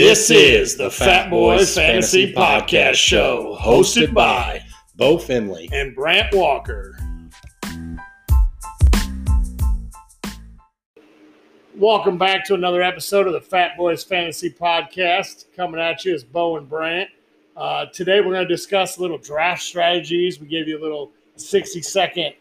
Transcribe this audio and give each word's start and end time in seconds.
This 0.00 0.30
is 0.30 0.76
the 0.76 0.92
Fat 0.92 1.28
Boys 1.28 1.74
Fantasy 1.74 2.32
Podcast 2.32 2.94
Show, 2.94 3.58
hosted 3.60 4.14
by 4.14 4.62
Bo 4.94 5.18
Finley. 5.18 5.68
and 5.72 5.92
Brant 5.92 6.32
Walker. 6.32 6.96
Welcome 11.74 12.16
back 12.16 12.46
to 12.46 12.54
another 12.54 12.80
episode 12.80 13.26
of 13.26 13.32
the 13.32 13.40
Fat 13.40 13.76
Boys 13.76 14.04
Fantasy 14.04 14.50
Podcast. 14.50 15.46
Coming 15.56 15.80
at 15.80 16.04
you 16.04 16.14
is 16.14 16.22
Bo 16.22 16.58
and 16.58 16.68
Brant. 16.68 17.10
Uh, 17.56 17.86
today 17.86 18.20
we're 18.20 18.34
going 18.34 18.46
to 18.46 18.54
discuss 18.54 18.98
a 18.98 19.00
little 19.00 19.18
draft 19.18 19.62
strategies. 19.62 20.38
We 20.38 20.46
gave 20.46 20.68
you 20.68 20.78
a 20.78 20.80
little 20.80 21.10
60 21.34 21.82
second 21.82 22.34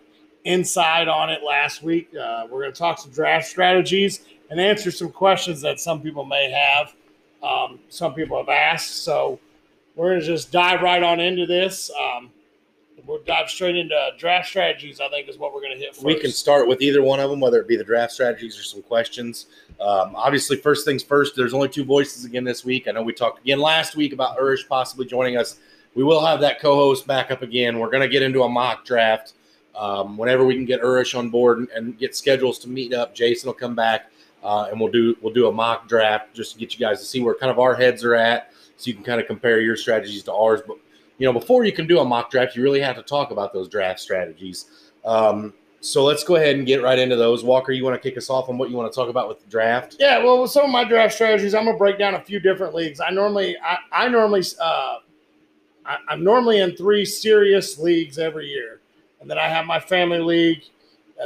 insight 0.43 1.07
on 1.07 1.31
it 1.31 1.41
last 1.43 1.81
week. 1.81 2.09
Uh, 2.13 2.45
we're 2.51 2.61
going 2.61 2.73
to 2.73 2.77
talk 2.77 2.99
some 2.99 3.09
draft 3.09 3.47
strategies 3.47 4.25
and 4.51 4.59
answer 4.59 4.91
some 4.91 5.09
questions 5.11 5.59
that 5.61 5.79
some 5.79 6.03
people 6.03 6.23
may 6.23 6.51
have. 6.51 6.93
Um, 7.43 7.79
some 7.89 8.13
people 8.13 8.37
have 8.37 8.49
asked. 8.49 9.03
So 9.03 9.39
we're 9.95 10.09
going 10.09 10.21
to 10.21 10.25
just 10.25 10.51
dive 10.51 10.81
right 10.81 11.03
on 11.03 11.19
into 11.19 11.45
this. 11.45 11.91
Um, 11.91 12.29
we'll 13.07 13.21
dive 13.23 13.49
straight 13.49 13.75
into 13.75 14.09
draft 14.17 14.49
strategies, 14.49 14.99
I 14.99 15.09
think, 15.09 15.29
is 15.29 15.37
what 15.37 15.53
we're 15.53 15.61
going 15.61 15.73
to 15.73 15.79
hit 15.79 15.95
first. 15.95 16.05
We 16.05 16.19
can 16.19 16.31
start 16.31 16.67
with 16.67 16.81
either 16.81 17.01
one 17.01 17.19
of 17.19 17.29
them, 17.29 17.39
whether 17.39 17.59
it 17.59 17.67
be 17.67 17.77
the 17.77 17.83
draft 17.83 18.11
strategies 18.11 18.59
or 18.59 18.63
some 18.63 18.81
questions. 18.81 19.47
Um, 19.79 20.15
obviously, 20.15 20.57
first 20.57 20.85
things 20.85 21.03
first, 21.03 21.35
there's 21.35 21.53
only 21.53 21.69
two 21.69 21.85
voices 21.85 22.25
again 22.25 22.43
this 22.43 22.65
week. 22.65 22.87
I 22.87 22.91
know 22.91 23.01
we 23.01 23.13
talked 23.13 23.39
again 23.39 23.59
last 23.59 23.95
week 23.95 24.13
about 24.13 24.37
Urish 24.37 24.67
possibly 24.67 25.05
joining 25.05 25.37
us. 25.37 25.57
We 25.95 26.03
will 26.03 26.23
have 26.23 26.41
that 26.41 26.59
co 26.59 26.75
host 26.75 27.07
back 27.07 27.31
up 27.31 27.41
again. 27.41 27.79
We're 27.79 27.89
going 27.89 28.03
to 28.03 28.09
get 28.09 28.21
into 28.21 28.43
a 28.43 28.49
mock 28.49 28.85
draft. 28.85 29.33
Um, 29.75 30.17
whenever 30.17 30.43
we 30.43 30.55
can 30.55 30.65
get 30.65 30.81
Urish 30.81 31.17
on 31.17 31.29
board 31.29 31.59
and, 31.59 31.69
and 31.69 31.97
get 31.97 32.15
schedules 32.15 32.59
to 32.59 32.69
meet 32.69 32.93
up, 32.93 33.15
Jason 33.15 33.47
will 33.47 33.53
come 33.53 33.75
back 33.75 34.11
uh, 34.47 34.69
and 34.71 34.79
we'll 34.79 34.91
do 34.91 35.13
we'll 35.21 35.33
do 35.33 35.49
a 35.49 35.51
mock 35.51 35.89
draft 35.89 36.33
just 36.33 36.53
to 36.53 36.57
get 36.57 36.73
you 36.73 36.79
guys 36.79 36.99
to 36.99 37.05
see 37.05 37.21
where 37.21 37.35
kind 37.35 37.51
of 37.51 37.59
our 37.59 37.75
heads 37.75 38.01
are 38.05 38.15
at, 38.15 38.53
so 38.77 38.87
you 38.87 38.93
can 38.93 39.03
kind 39.03 39.19
of 39.19 39.27
compare 39.27 39.59
your 39.59 39.75
strategies 39.75 40.23
to 40.23 40.33
ours. 40.33 40.61
But 40.65 40.77
you 41.17 41.25
know, 41.25 41.33
before 41.33 41.65
you 41.65 41.73
can 41.73 41.85
do 41.85 41.99
a 41.99 42.05
mock 42.05 42.31
draft, 42.31 42.55
you 42.55 42.63
really 42.63 42.79
have 42.79 42.95
to 42.95 43.03
talk 43.03 43.31
about 43.31 43.51
those 43.51 43.67
draft 43.67 43.99
strategies. 43.99 44.91
Um, 45.03 45.53
so 45.81 46.05
let's 46.05 46.23
go 46.23 46.37
ahead 46.37 46.55
and 46.55 46.65
get 46.65 46.81
right 46.81 46.97
into 46.97 47.17
those. 47.17 47.43
Walker, 47.43 47.73
you 47.73 47.83
want 47.83 48.01
to 48.01 48.09
kick 48.09 48.17
us 48.17 48.29
off 48.29 48.47
on 48.47 48.57
what 48.57 48.69
you 48.69 48.77
want 48.77 48.89
to 48.89 48.95
talk 48.95 49.09
about 49.09 49.27
with 49.27 49.41
the 49.41 49.49
draft? 49.49 49.97
Yeah, 49.99 50.23
well, 50.23 50.41
with 50.41 50.51
some 50.51 50.63
of 50.63 50.71
my 50.71 50.85
draft 50.85 51.15
strategies, 51.15 51.53
I'm 51.53 51.65
gonna 51.65 51.77
break 51.77 51.99
down 51.99 52.13
a 52.13 52.21
few 52.21 52.39
different 52.39 52.73
leagues. 52.73 53.01
I 53.01 53.09
normally, 53.09 53.57
I, 53.61 53.79
I 53.91 54.07
normally, 54.07 54.43
uh, 54.61 54.99
I, 55.85 55.97
I'm 56.07 56.23
normally 56.23 56.59
in 56.59 56.73
three 56.77 57.03
serious 57.03 57.77
leagues 57.77 58.17
every 58.17 58.47
year, 58.47 58.79
and 59.19 59.29
then 59.29 59.37
I 59.37 59.49
have 59.49 59.65
my 59.65 59.81
family 59.81 60.19
league 60.19 60.63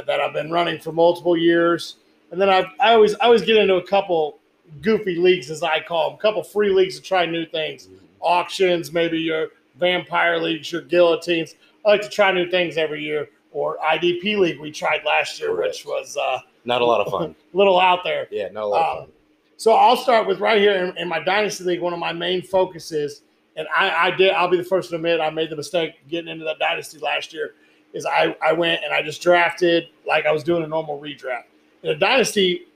that 0.06 0.18
I've 0.18 0.32
been 0.32 0.50
running 0.50 0.80
for 0.80 0.90
multiple 0.90 1.36
years, 1.36 1.98
and 2.32 2.40
then 2.40 2.48
I, 2.50 2.64
I 2.80 2.94
always, 2.94 3.14
I 3.16 3.26
always 3.26 3.42
get 3.42 3.56
into 3.58 3.76
a 3.76 3.86
couple 3.86 4.40
goofy 4.80 5.14
leagues, 5.16 5.50
as 5.50 5.62
I 5.62 5.80
call 5.80 6.10
them, 6.10 6.18
a 6.18 6.22
couple 6.22 6.42
free 6.42 6.70
leagues 6.70 6.96
to 6.96 7.02
try 7.02 7.26
new 7.26 7.46
things, 7.46 7.88
auctions, 8.20 8.90
maybe 8.92 9.18
your 9.18 9.48
vampire 9.78 10.38
leagues, 10.38 10.72
your 10.72 10.82
guillotines. 10.82 11.54
I 11.86 11.90
like 11.90 12.00
to 12.02 12.08
try 12.08 12.32
new 12.32 12.50
things 12.50 12.76
every 12.76 13.02
year. 13.04 13.28
Or 13.54 13.76
IDP 13.84 14.38
league 14.38 14.58
we 14.60 14.70
tried 14.70 15.04
last 15.04 15.38
year, 15.38 15.50
Correct. 15.54 15.74
which 15.74 15.84
was 15.84 16.16
uh, 16.16 16.38
Not 16.64 16.80
a 16.80 16.86
lot 16.86 17.02
of 17.06 17.12
fun. 17.12 17.34
a 17.52 17.56
little 17.56 17.78
out 17.78 18.02
there. 18.02 18.26
Yeah, 18.30 18.48
not 18.48 18.62
a 18.62 18.66
lot 18.66 18.82
of 18.82 18.96
Um, 18.96 19.04
fun. 19.04 19.12
so 19.58 19.72
I'll 19.72 19.96
start 19.98 20.26
with 20.26 20.40
right 20.40 20.58
here 20.58 20.72
in, 20.72 20.96
in 20.96 21.06
my 21.06 21.22
dynasty 21.22 21.62
league. 21.64 21.82
One 21.82 21.92
of 21.92 21.98
my 21.98 22.14
main 22.14 22.40
focuses, 22.40 23.20
and 23.56 23.68
I, 23.76 24.06
I 24.06 24.10
did. 24.16 24.32
I'll 24.32 24.48
be 24.48 24.56
the 24.56 24.64
first 24.64 24.88
to 24.88 24.96
admit 24.96 25.20
I 25.20 25.28
made 25.28 25.50
the 25.50 25.56
mistake 25.56 25.96
getting 26.08 26.30
into 26.30 26.46
that 26.46 26.58
dynasty 26.58 26.98
last 26.98 27.34
year. 27.34 27.52
Is 27.92 28.06
I 28.06 28.34
I 28.42 28.54
went 28.54 28.82
and 28.84 28.94
I 28.94 29.02
just 29.02 29.20
drafted 29.20 29.88
like 30.08 30.24
I 30.24 30.32
was 30.32 30.42
doing 30.42 30.62
a 30.62 30.66
normal 30.66 30.98
redraft. 30.98 31.42
In 31.82 31.90
a 31.90 31.96
dynasty, 31.96 32.66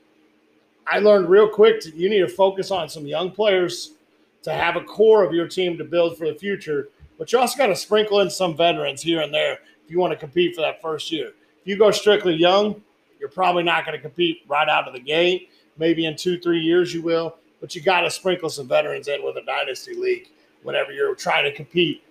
I 0.86 0.98
learned 0.98 1.28
real 1.28 1.48
quick 1.48 1.80
that 1.82 1.94
you 1.94 2.08
need 2.08 2.20
to 2.20 2.28
focus 2.28 2.70
on 2.70 2.88
some 2.88 3.06
young 3.06 3.30
players 3.30 3.92
to 4.42 4.52
have 4.52 4.76
a 4.76 4.80
core 4.82 5.24
of 5.24 5.32
your 5.32 5.48
team 5.48 5.78
to 5.78 5.84
build 5.84 6.16
for 6.16 6.26
the 6.26 6.34
future. 6.34 6.88
But 7.18 7.32
you 7.32 7.38
also 7.38 7.56
got 7.56 7.68
to 7.68 7.76
sprinkle 7.76 8.20
in 8.20 8.30
some 8.30 8.56
veterans 8.56 9.02
here 9.02 9.20
and 9.20 9.32
there 9.32 9.54
if 9.84 9.90
you 9.90 9.98
want 9.98 10.12
to 10.12 10.18
compete 10.18 10.54
for 10.54 10.60
that 10.62 10.82
first 10.82 11.10
year. 11.10 11.28
If 11.28 11.66
you 11.66 11.76
go 11.76 11.90
strictly 11.90 12.34
young, 12.34 12.82
you're 13.18 13.28
probably 13.28 13.62
not 13.62 13.84
going 13.84 13.96
to 13.96 14.02
compete 14.02 14.42
right 14.48 14.68
out 14.68 14.86
of 14.86 14.94
the 14.94 15.00
gate. 15.00 15.50
Maybe 15.78 16.06
in 16.06 16.16
two, 16.16 16.38
three 16.38 16.60
years 16.60 16.92
you 16.92 17.02
will, 17.02 17.36
but 17.60 17.74
you 17.74 17.82
got 17.82 18.02
to 18.02 18.10
sprinkle 18.10 18.50
some 18.50 18.68
veterans 18.68 19.08
in 19.08 19.24
with 19.24 19.36
a 19.36 19.42
dynasty 19.42 19.94
league 19.94 20.28
whenever 20.62 20.92
you're 20.92 21.14
trying 21.14 21.44
to 21.44 21.52
compete 21.52 22.02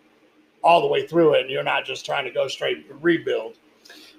all 0.64 0.82
the 0.82 0.88
way 0.88 1.06
through 1.06 1.36
it 1.36 1.42
and 1.42 1.50
you're 1.50 1.64
not 1.64 1.86
just 1.86 2.06
trying 2.06 2.26
to 2.26 2.32
go 2.32 2.48
straight 2.48 2.86
rebuild. 3.02 3.58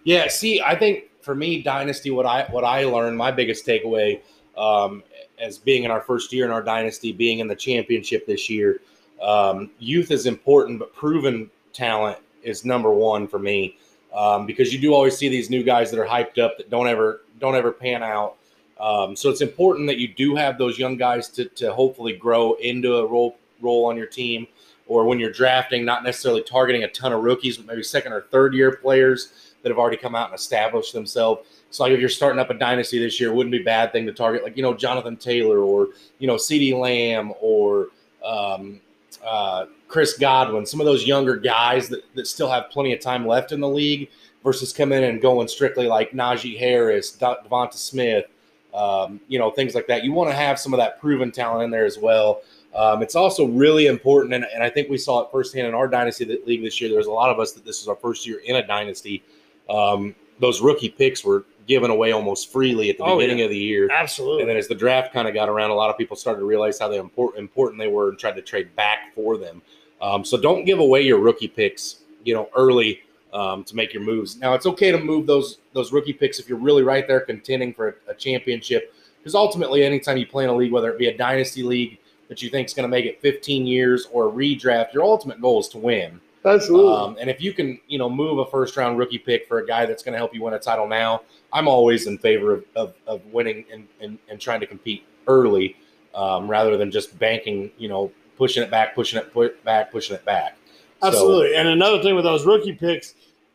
Yeah, 0.05 0.29
see, 0.29 0.61
I 0.61 0.77
think 0.77 1.05
for 1.27 1.35
me, 1.35 1.61
dynasty, 1.61 2.11
what 2.11 2.25
I 2.25 2.47
what 2.51 2.63
I 2.63 2.85
learned, 2.85 3.19
my 3.19 3.33
biggest 3.33 3.67
takeaway 3.67 4.21
um, 4.57 5.03
as 5.41 5.59
being 5.59 5.83
in 5.83 5.91
our 5.91 6.01
first 6.01 6.33
year 6.33 6.47
in 6.47 6.53
our 6.53 6.63
dynasty, 6.63 7.13
being 7.13 7.41
in 7.41 7.49
the 7.49 7.57
championship 7.57 8.27
this 8.27 8.49
year, 8.49 8.81
um, 9.21 9.69
youth 9.81 10.13
is 10.13 10.27
important, 10.27 10.79
but 10.79 10.95
proven 10.95 11.51
talent 11.73 12.17
is 12.45 12.65
number 12.65 12.91
one 12.91 13.27
for 13.27 13.41
me 13.41 13.77
um, 14.15 14.47
because 14.47 14.73
you 14.73 14.79
do 14.79 14.95
always 14.95 15.19
see 15.19 15.29
these 15.29 15.51
new 15.51 15.65
guys 15.65 15.91
that 15.91 15.99
are 15.99 16.07
hyped 16.07 16.39
up 16.39 16.57
that 16.59 16.71
don't 16.71 16.87
ever 16.87 17.23
don't 17.41 17.57
ever 17.57 17.73
pan 17.73 18.05
out. 18.05 18.37
Um, 18.79 19.17
so 19.17 19.29
it's 19.29 19.41
important 19.41 19.89
that 19.89 19.99
you 19.99 20.07
do 20.07 20.37
have 20.37 20.59
those 20.59 20.79
young 20.79 20.97
guys 20.97 21.29
to, 21.31 21.47
to 21.47 21.73
hopefully 21.75 22.13
grow 22.13 22.55
into 22.55 22.99
a 22.99 23.07
role 23.07 23.37
role 23.61 23.87
on 23.87 23.97
your 23.97 24.07
team, 24.07 24.47
or 24.87 25.07
when 25.07 25.19
you're 25.19 25.33
drafting, 25.33 25.85
not 25.85 26.05
necessarily 26.05 26.43
targeting 26.45 26.85
a 26.85 26.89
ton 26.89 27.13
of 27.13 27.25
rookies, 27.25 27.57
but 27.57 27.67
maybe 27.67 27.83
second 27.83 28.13
or 28.13 28.23
third 28.23 28.55
year 28.55 28.77
players 28.77 29.46
that 29.67 29.71
have 29.71 29.81
already 29.81 29.97
come 29.97 30.15
out 30.15 30.31
and 30.31 30.39
established 30.39 30.93
themselves. 30.93 31.49
So 31.71 31.83
like 31.83 31.93
if 31.93 31.99
you're 31.99 32.09
starting 32.09 32.39
up 32.39 32.51
a 32.51 32.55
dynasty 32.55 33.01
this 33.01 33.19
year, 33.19 33.31
it 33.31 33.35
wouldn't 33.35 33.51
be 33.51 33.63
a 33.63 33.65
bad 33.65 33.91
thing 33.91 34.07
to 34.07 34.13
target 34.13 34.45
like 34.45 34.57
you 34.57 34.63
know 34.63 34.73
Jonathan 34.73 35.17
Taylor 35.17 35.59
or 35.59 35.89
you 36.21 36.29
know 36.29 36.37
CeeDee 36.37 36.79
Lamb 36.79 37.33
or 37.41 37.89
um, 38.25 38.81
uh, 39.27 39.67
Chris 39.89 40.17
Godwin, 40.17 40.65
some 40.65 40.79
of 40.79 40.87
those 40.87 41.05
younger 41.05 41.35
guys 41.35 41.89
that, 41.89 42.05
that 42.15 42.29
still 42.29 42.49
have 42.49 42.71
plenty 42.71 42.93
of 42.93 43.01
time 43.01 43.27
left 43.27 43.51
in 43.51 43.59
the 43.59 43.69
league 43.69 44.09
versus 44.45 44.73
coming 44.73 44.99
in 44.99 45.05
and 45.11 45.21
going 45.21 45.49
strictly 45.49 45.89
like 45.89 46.13
Najee 46.13 46.57
Harris, 46.57 47.11
De- 47.11 47.39
Devonta 47.45 47.75
Smith, 47.75 48.27
um, 48.73 49.21
you 49.27 49.41
know, 49.41 49.51
things 49.51 49.75
like 49.75 49.89
that. 49.89 50.05
You 50.05 50.13
want 50.13 50.31
to 50.31 50.37
have 50.37 50.61
some 50.61 50.73
of 50.73 50.79
that 50.79 51.01
proven 51.01 51.33
talent 51.33 51.65
in 51.65 51.71
there 51.73 51.87
as 51.87 51.99
well. 51.99 52.43
Um, 52.77 53.03
it's 53.03 53.17
also 53.17 53.47
really 53.47 53.87
important, 53.87 54.35
and, 54.35 54.47
and 54.53 54.63
I 54.63 54.69
think 54.69 54.91
we 54.91 54.99
saw 54.99 55.23
it 55.23 55.29
firsthand 55.33 55.67
in 55.67 55.75
our 55.75 55.89
dynasty 55.89 56.25
league 56.47 56.63
this 56.63 56.79
year. 56.79 56.91
There 56.91 56.99
was 56.99 57.07
a 57.07 57.13
lot 57.13 57.31
of 57.31 57.41
us 57.41 57.53
that 57.53 57.65
this 57.65 57.81
was 57.81 57.89
our 57.89 57.97
first 57.97 58.27
year 58.27 58.41
in 58.45 58.57
a 58.57 58.67
dynasty. 58.67 59.23
Um, 59.69 60.15
those 60.41 60.61
rookie 60.61 60.89
picks 60.91 61.25
were 61.25 61.45
given 61.67 61.91
away 61.91 62.13
almost 62.13 62.53
freely 62.53 62.91
at 62.91 62.99
the 62.99 63.05
Oh, 63.05 63.17
beginning 63.19 63.39
yeah. 63.39 63.45
of 63.47 63.51
the 63.51 63.59
year. 63.59 63.89
Absolutely. 63.91 64.43
And 64.43 64.49
then 64.51 64.57
as 64.57 64.69
the 64.69 64.75
draft 64.75 65.13
kind 65.13 65.27
of 65.27 65.35
got 65.35 65.49
around, 65.49 65.71
a 65.71 65.75
lot 65.75 65.91
of 65.91 65.99
people 65.99 66.17
started 66.17 66.41
to 66.41 66.47
realize 66.47 66.79
how 66.79 66.91
important 66.93 67.41
important 67.41 67.81
they 67.81 67.89
were 67.89 68.11
and 68.11 68.19
tried 68.19 68.37
to 68.37 68.43
trade 68.43 68.75
back 68.77 69.15
for 69.15 69.37
them. 69.37 69.63
Um, 70.01 70.25
so 70.25 70.37
don't 70.41 70.65
give 70.65 70.79
away 70.79 71.03
your 71.03 71.19
rookie 71.19 71.49
picks, 71.49 72.01
you 72.25 72.35
know, 72.35 72.49
early 72.55 73.01
um, 73.33 73.65
to 73.65 73.75
make 73.75 73.93
your 73.93 74.03
moves. 74.03 74.37
Now 74.39 74.55
it's 74.55 74.67
okay 74.67 74.93
to 74.93 74.99
move 74.99 75.27
those 75.27 75.59
those 75.73 75.91
rookie 75.93 76.13
picks 76.13 76.39
if 76.39 76.49
you're 76.49 76.59
really 76.59 76.83
right 76.83 77.07
there 77.09 77.21
contending 77.21 77.75
for 77.75 77.89
a, 78.07 78.13
a 78.13 78.15
championship, 78.15 78.95
because 79.19 79.35
ultimately, 79.35 79.83
anytime 79.83 80.17
you 80.19 80.27
play 80.27 80.45
in 80.45 80.51
a 80.51 80.55
league, 80.55 80.71
whether 80.73 80.91
it 80.93 80.99
be 80.99 81.09
a 81.09 81.17
dynasty 81.17 81.63
league 81.63 81.99
that 82.29 82.43
you 82.43 82.51
think 82.51 82.67
is 82.67 82.75
going 82.75 82.85
to 82.85 82.89
make 82.89 83.05
it 83.07 83.21
15 83.23 83.67
years 83.67 84.07
or 84.13 84.29
a 84.29 84.33
redraft, 84.33 84.93
your 84.93 85.03
ultimate 85.05 85.41
goal 85.41 85.61
is 85.61 85.69
to 85.69 85.79
win. 85.79 86.21
Absolutely. 86.47 86.93
Um, 86.95 87.17
and 87.21 87.29
if 87.29 87.41
you 87.43 87.53
can, 87.53 87.81
you 87.89 87.99
know, 87.99 88.09
move 88.09 88.39
a 88.39 88.47
first 88.47 88.77
round 88.77 88.99
rookie 88.99 89.19
pick 89.19 89.49
for 89.49 89.59
a 89.59 89.67
guy 89.67 89.85
that's 89.87 90.03
going 90.03 90.13
to 90.13 90.19
help 90.19 90.35
you 90.35 90.43
win 90.43 90.55
a 90.55 90.59
title 90.59 90.87
now, 90.87 91.23
I'm 91.53 91.67
always 91.69 92.07
in 92.07 92.19
favor 92.19 92.55
of, 92.55 92.65
of, 92.77 92.95
of 93.07 93.25
winning 93.27 93.65
and, 93.73 93.87
and, 94.01 94.19
and 94.29 94.41
trying 94.41 94.61
to 94.61 94.67
compete 94.67 95.05
early 95.27 95.77
um, 96.15 96.49
rather 96.49 96.77
than 96.77 96.91
just 96.91 97.19
banking, 97.19 97.71
you 97.79 97.89
know, 97.89 98.13
pushing 98.37 98.63
it 98.63 98.71
back, 98.71 98.95
pushing 98.95 99.19
it 99.19 99.33
put 99.33 99.63
back, 99.65 99.91
pushing 99.91 100.15
it 100.15 100.25
back. 100.25 100.57
So- 101.03 101.09
Absolutely. 101.09 101.57
and 101.57 101.69
another 101.69 102.03
thing 102.03 102.15
with 102.15 102.25
those 102.25 102.47
rookie 102.47 102.73
picks, 102.73 103.15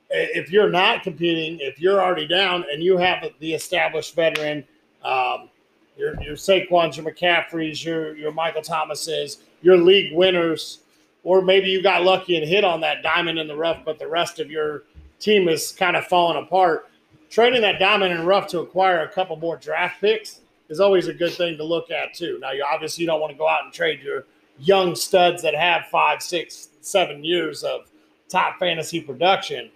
if 0.09 0.51
you're 0.51 0.69
not 0.69 1.03
competing, 1.03 1.59
if 1.61 1.79
you're 1.79 2.01
already 2.01 2.27
down 2.27 2.65
and 2.71 2.83
you 2.83 2.97
have 2.97 3.25
the 3.39 3.53
established 3.53 4.13
veteran, 4.13 4.65
um, 5.03 5.49
your 5.97 6.21
your 6.21 6.35
Saquons, 6.35 6.97
your 6.97 7.05
McCaffreys, 7.05 7.83
your 7.83 8.15
your 8.15 8.31
Michael 8.31 8.61
Thomases, 8.61 9.37
your 9.61 9.77
league 9.77 10.13
winners, 10.13 10.79
or 11.23 11.41
maybe 11.41 11.69
you 11.69 11.81
got 11.81 12.03
lucky 12.03 12.37
and 12.37 12.47
hit 12.47 12.63
on 12.63 12.81
that 12.81 13.03
diamond 13.03 13.39
in 13.39 13.47
the 13.47 13.55
rough, 13.55 13.83
but 13.85 13.99
the 13.99 14.07
rest 14.07 14.39
of 14.39 14.49
your 14.49 14.83
team 15.19 15.47
is 15.47 15.71
kind 15.71 15.95
of 15.95 16.05
falling 16.05 16.41
apart. 16.43 16.89
Trading 17.29 17.61
that 17.61 17.79
diamond 17.79 18.11
in 18.11 18.19
the 18.19 18.25
rough 18.25 18.47
to 18.47 18.59
acquire 18.59 19.01
a 19.01 19.07
couple 19.07 19.35
more 19.37 19.57
draft 19.57 20.01
picks 20.01 20.41
is 20.69 20.79
always 20.79 21.07
a 21.07 21.13
good 21.13 21.33
thing 21.33 21.57
to 21.57 21.63
look 21.63 21.91
at 21.91 22.13
too. 22.13 22.39
Now, 22.41 22.51
you 22.51 22.65
obviously 22.69 23.03
you 23.03 23.07
don't 23.07 23.21
want 23.21 23.31
to 23.31 23.37
go 23.37 23.47
out 23.47 23.63
and 23.63 23.73
trade 23.73 24.01
your 24.01 24.25
young 24.59 24.95
studs 24.95 25.41
that 25.43 25.53
have 25.53 25.85
five, 25.91 26.21
six, 26.21 26.69
seven 26.81 27.23
years 27.23 27.63
of 27.63 27.87
top 28.29 28.57
fantasy 28.59 29.01
production. 29.01 29.69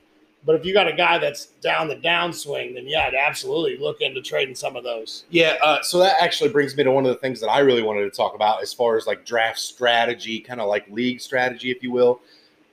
But 0.46 0.56
if 0.56 0.66
you 0.66 0.74
got 0.74 0.88
a 0.88 0.94
guy 0.94 1.18
that's 1.18 1.48
down 1.62 1.88
the 1.88 1.96
downswing, 1.96 2.76
then 2.76 2.88
yeah, 2.88 3.06
I'd 3.08 3.16
absolutely 3.16 3.78
look 3.78 4.02
into 4.02 4.22
trading 4.22 4.54
some 4.54 4.76
of 4.76 4.84
those. 4.84 5.26
Yeah, 5.32 5.58
uh, 5.64 5.82
so 5.82 5.98
that 6.00 6.18
actually 6.22 6.52
brings 6.52 6.78
me 6.78 6.84
to 6.84 6.92
one 6.92 7.06
of 7.06 7.10
the 7.10 7.20
things 7.20 7.40
that 7.40 7.50
I 7.50 7.60
really 7.60 7.82
wanted 7.82 8.04
to 8.04 8.12
talk 8.12 8.36
about 8.36 8.62
as 8.62 8.72
far 8.72 8.96
as 8.96 9.08
like 9.08 9.26
draft 9.26 9.58
strategy, 9.58 10.40
kind 10.40 10.62
of 10.62 10.68
like 10.68 10.88
league 10.90 11.20
strategy, 11.20 11.72
if 11.72 11.82
you 11.82 11.92
will. 11.92 12.22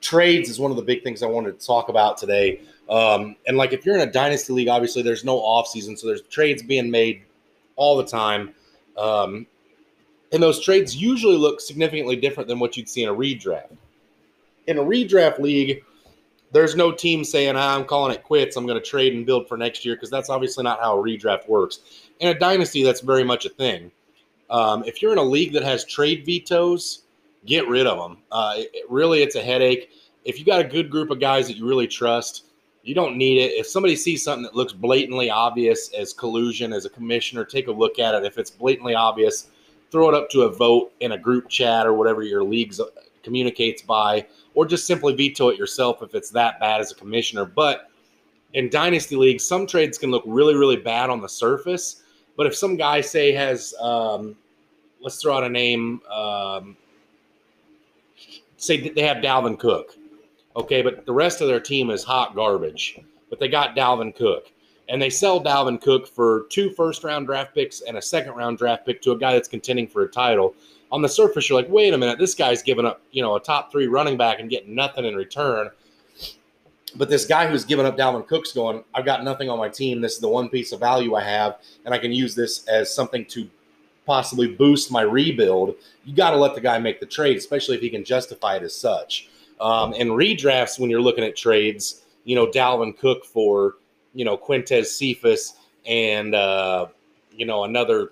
Trades 0.01 0.49
is 0.49 0.59
one 0.59 0.69
of 0.69 0.77
the 0.77 0.83
big 0.83 1.03
things 1.03 1.23
I 1.23 1.27
wanted 1.27 1.59
to 1.59 1.65
talk 1.65 1.89
about 1.89 2.17
today. 2.17 2.61
Um, 2.89 3.35
and 3.47 3.57
like 3.57 3.73
if 3.73 3.85
you're 3.85 3.95
in 3.95 4.07
a 4.07 4.11
dynasty 4.11 4.53
league, 4.53 4.67
obviously 4.67 5.01
there's 5.01 5.23
no 5.23 5.37
off 5.39 5.67
season, 5.67 5.97
so 5.97 6.07
there's 6.07 6.21
trades 6.23 6.61
being 6.61 6.91
made 6.91 7.23
all 7.75 7.97
the 7.97 8.05
time. 8.05 8.53
Um, 8.97 9.47
And 10.31 10.41
those 10.41 10.63
trades 10.63 10.95
usually 10.95 11.37
look 11.37 11.61
significantly 11.61 12.15
different 12.15 12.47
than 12.49 12.59
what 12.59 12.75
you'd 12.75 12.89
see 12.89 13.03
in 13.03 13.09
a 13.09 13.13
redraft. 13.13 13.77
In 14.65 14.79
a 14.79 14.81
redraft 14.81 15.39
league, 15.39 15.83
there's 16.53 16.75
no 16.75 16.91
team 16.91 17.23
saying, 17.23 17.55
ah, 17.55 17.75
I'm 17.75 17.83
calling 17.83 18.13
it 18.13 18.23
quits. 18.23 18.55
I'm 18.55 18.65
going 18.65 18.79
to 18.79 18.85
trade 18.85 19.13
and 19.13 19.25
build 19.25 19.47
for 19.47 19.57
next 19.57 19.83
year 19.83 19.95
because 19.95 20.09
that's 20.09 20.29
obviously 20.29 20.63
not 20.63 20.79
how 20.79 20.97
a 20.97 21.03
redraft 21.03 21.49
works. 21.49 21.79
In 22.19 22.29
a 22.29 22.37
dynasty, 22.37 22.83
that's 22.83 23.01
very 23.01 23.23
much 23.23 23.45
a 23.45 23.49
thing. 23.49 23.91
Um, 24.49 24.83
if 24.85 25.01
you're 25.01 25.11
in 25.11 25.17
a 25.17 25.23
league 25.23 25.53
that 25.53 25.63
has 25.63 25.83
trade 25.83 26.25
vetoes, 26.25 27.03
get 27.45 27.67
rid 27.67 27.87
of 27.87 27.97
them. 27.97 28.19
Uh, 28.31 28.53
it, 28.57 28.85
really, 28.89 29.23
it's 29.23 29.35
a 29.35 29.41
headache. 29.41 29.89
If 30.25 30.39
you 30.39 30.45
got 30.45 30.61
a 30.61 30.63
good 30.63 30.91
group 30.91 31.09
of 31.09 31.19
guys 31.19 31.47
that 31.47 31.57
you 31.57 31.67
really 31.67 31.87
trust, 31.87 32.45
you 32.83 32.93
don't 32.93 33.17
need 33.17 33.39
it. 33.39 33.53
If 33.53 33.65
somebody 33.65 33.95
sees 33.95 34.23
something 34.23 34.43
that 34.43 34.55
looks 34.55 34.73
blatantly 34.73 35.29
obvious 35.29 35.91
as 35.93 36.13
collusion 36.13 36.71
as 36.71 36.85
a 36.85 36.89
commissioner, 36.89 37.45
take 37.45 37.67
a 37.67 37.71
look 37.71 37.97
at 37.97 38.13
it. 38.13 38.25
If 38.25 38.37
it's 38.37 38.51
blatantly 38.51 38.93
obvious, 38.93 39.47
throw 39.89 40.09
it 40.09 40.15
up 40.15 40.29
to 40.31 40.43
a 40.43 40.51
vote 40.51 40.91
in 40.99 41.13
a 41.13 41.17
group 41.17 41.49
chat 41.49 41.87
or 41.87 41.93
whatever 41.93 42.21
your 42.21 42.43
league 42.43 42.75
communicates 43.23 43.81
by, 43.81 44.27
or 44.55 44.65
just 44.65 44.85
simply 44.87 45.15
veto 45.15 45.49
it 45.49 45.57
yourself 45.57 46.01
if 46.01 46.15
it's 46.15 46.29
that 46.31 46.59
bad 46.59 46.81
as 46.81 46.91
a 46.91 46.95
commissioner. 46.95 47.45
But 47.45 47.89
in 48.53 48.69
dynasty 48.69 49.15
leagues, 49.15 49.45
some 49.45 49.65
trades 49.65 49.97
can 49.97 50.11
look 50.11 50.23
really, 50.25 50.55
really 50.55 50.77
bad 50.77 51.09
on 51.09 51.21
the 51.21 51.29
surface. 51.29 52.03
But 52.37 52.47
if 52.47 52.55
some 52.55 52.77
guy 52.77 53.01
say 53.01 53.31
has 53.31 53.73
um, 53.79 54.35
let's 55.03 55.21
throw 55.21 55.37
out 55.37 55.43
a 55.43 55.49
name. 55.49 56.01
Um, 56.09 56.75
say 58.57 58.89
they 58.89 59.03
have 59.03 59.17
Dalvin 59.17 59.59
Cook, 59.59 59.95
okay, 60.55 60.81
but 60.81 61.05
the 61.05 61.13
rest 61.13 61.41
of 61.41 61.47
their 61.47 61.59
team 61.59 61.91
is 61.91 62.03
hot 62.03 62.33
garbage. 62.33 62.99
But 63.29 63.39
they 63.39 63.49
got 63.49 63.75
Dalvin 63.75 64.15
Cook, 64.15 64.51
and 64.89 65.01
they 65.01 65.09
sell 65.09 65.43
Dalvin 65.43 65.81
Cook 65.81 66.07
for 66.07 66.45
two 66.49 66.71
first 66.71 67.03
round 67.03 67.27
draft 67.27 67.53
picks 67.53 67.81
and 67.81 67.97
a 67.97 68.01
second 68.01 68.33
round 68.33 68.57
draft 68.57 68.85
pick 68.85 69.01
to 69.03 69.11
a 69.11 69.17
guy 69.17 69.33
that's 69.33 69.47
contending 69.47 69.87
for 69.87 70.03
a 70.03 70.07
title. 70.07 70.55
On 70.93 71.01
the 71.01 71.09
surface, 71.09 71.49
you're 71.49 71.59
like, 71.59 71.69
wait 71.69 71.93
a 71.93 71.97
minute, 71.97 72.19
this 72.19 72.35
guy's 72.35 72.63
giving 72.63 72.85
up, 72.85 73.01
you 73.11 73.21
know, 73.21 73.35
a 73.35 73.39
top 73.39 73.69
three 73.69 73.87
running 73.87 74.15
back 74.15 74.39
and 74.39 74.49
getting 74.49 74.73
nothing 74.73 75.03
in 75.03 75.15
return. 75.15 75.69
But 76.95 77.09
this 77.09 77.25
guy 77.25 77.47
who's 77.47 77.65
giving 77.65 77.85
up 77.85 77.97
Dalvin 77.97 78.25
Cook's 78.25 78.53
going, 78.53 78.83
I've 78.93 79.03
got 79.03 79.23
nothing 79.25 79.49
on 79.49 79.57
my 79.57 79.67
team. 79.67 79.99
This 79.99 80.13
is 80.13 80.19
the 80.19 80.29
one 80.29 80.47
piece 80.47 80.71
of 80.71 80.79
value 80.79 81.15
I 81.15 81.23
have, 81.23 81.57
and 81.83 81.93
I 81.93 81.97
can 81.97 82.13
use 82.13 82.35
this 82.35 82.65
as 82.67 82.93
something 82.93 83.25
to 83.25 83.49
possibly 84.05 84.47
boost 84.47 84.91
my 84.91 85.01
rebuild, 85.01 85.75
you 86.05 86.15
got 86.15 86.31
to 86.31 86.37
let 86.37 86.55
the 86.55 86.61
guy 86.61 86.77
make 86.79 86.99
the 86.99 87.05
trade, 87.05 87.37
especially 87.37 87.75
if 87.75 87.81
he 87.81 87.89
can 87.89 88.03
justify 88.03 88.55
it 88.55 88.63
as 88.63 88.75
such. 88.75 89.29
Um, 89.61 89.93
and 89.97 90.11
redrafts, 90.11 90.79
when 90.79 90.89
you're 90.89 91.01
looking 91.01 91.23
at 91.23 91.35
trades, 91.35 92.03
you 92.25 92.35
know, 92.35 92.47
Dalvin 92.47 92.97
Cook 92.97 93.25
for, 93.25 93.75
you 94.13 94.25
know, 94.25 94.37
Quintez 94.37 94.87
Cephus 94.87 95.55
and, 95.85 96.35
uh, 96.35 96.87
you 97.31 97.45
know, 97.45 97.63
another 97.63 98.11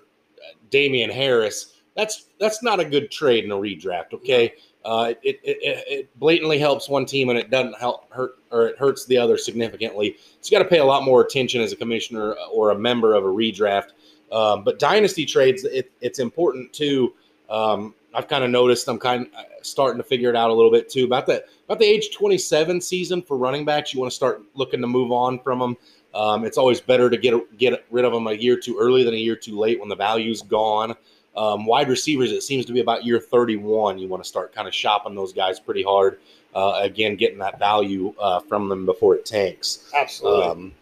Damien 0.70 1.10
Harris, 1.10 1.74
that's 1.96 2.26
that's 2.38 2.62
not 2.62 2.80
a 2.80 2.84
good 2.84 3.10
trade 3.10 3.44
in 3.44 3.50
a 3.50 3.56
redraft, 3.56 4.14
okay? 4.14 4.54
Uh, 4.84 5.14
it, 5.22 5.38
it, 5.44 5.58
it, 5.62 6.18
blatantly 6.18 6.58
helps 6.58 6.88
one 6.88 7.06
team 7.06 7.28
and 7.28 7.38
it 7.38 7.50
doesn't 7.50 7.78
help 7.78 8.12
hurt 8.12 8.38
or 8.50 8.66
it 8.66 8.76
hurts 8.76 9.06
the 9.06 9.16
other 9.16 9.38
significantly. 9.38 10.16
So 10.40 10.50
you 10.50 10.58
got 10.58 10.64
to 10.64 10.68
pay 10.68 10.80
a 10.80 10.84
lot 10.84 11.04
more 11.04 11.20
attention 11.22 11.60
as 11.60 11.70
a 11.70 11.76
commissioner 11.76 12.34
or 12.52 12.70
a 12.70 12.74
member 12.76 13.14
of 13.14 13.22
a 13.24 13.28
redraft 13.28 13.90
um, 14.32 14.64
but 14.64 14.78
dynasty 14.78 15.26
trades, 15.26 15.64
it, 15.64 15.92
it's 16.00 16.18
important 16.18 16.72
too. 16.72 17.12
Um, 17.50 17.94
I've 18.14 18.28
kind 18.28 18.42
of 18.42 18.50
noticed 18.50 18.88
I'm 18.88 18.98
kind 18.98 19.26
of 19.26 19.34
uh, 19.34 19.42
starting 19.60 19.98
to 19.98 20.04
figure 20.04 20.30
it 20.30 20.36
out 20.36 20.50
a 20.50 20.54
little 20.54 20.70
bit 20.70 20.88
too. 20.88 21.04
About 21.04 21.26
the 21.26 21.44
about 21.66 21.78
the 21.78 21.84
age 21.84 22.14
27 22.14 22.80
season 22.80 23.22
for 23.22 23.36
running 23.36 23.64
backs, 23.64 23.92
you 23.92 24.00
want 24.00 24.10
to 24.10 24.16
start 24.16 24.42
looking 24.54 24.80
to 24.80 24.86
move 24.86 25.12
on 25.12 25.38
from 25.38 25.58
them. 25.58 25.76
Um, 26.14 26.44
it's 26.44 26.58
always 26.58 26.80
better 26.80 27.10
to 27.10 27.16
get 27.16 27.58
get 27.58 27.84
rid 27.90 28.04
of 28.04 28.12
them 28.12 28.26
a 28.26 28.32
year 28.32 28.58
too 28.58 28.78
early 28.78 29.04
than 29.04 29.14
a 29.14 29.18
year 29.18 29.36
too 29.36 29.58
late 29.58 29.78
when 29.78 29.88
the 29.90 29.96
value's 29.96 30.40
gone. 30.42 30.94
Um, 31.36 31.64
wide 31.64 31.88
receivers, 31.88 32.30
it 32.30 32.42
seems 32.42 32.66
to 32.66 32.72
be 32.72 32.80
about 32.80 33.04
year 33.04 33.18
31. 33.18 33.98
You 33.98 34.08
want 34.08 34.22
to 34.22 34.28
start 34.28 34.54
kind 34.54 34.68
of 34.68 34.74
shopping 34.74 35.14
those 35.14 35.32
guys 35.32 35.58
pretty 35.58 35.82
hard. 35.82 36.18
Uh, 36.54 36.80
again, 36.82 37.16
getting 37.16 37.38
that 37.38 37.58
value 37.58 38.14
uh, 38.20 38.40
from 38.40 38.68
them 38.68 38.84
before 38.84 39.14
it 39.14 39.24
tanks. 39.24 39.90
Absolutely. 39.94 40.44
Um, 40.44 40.72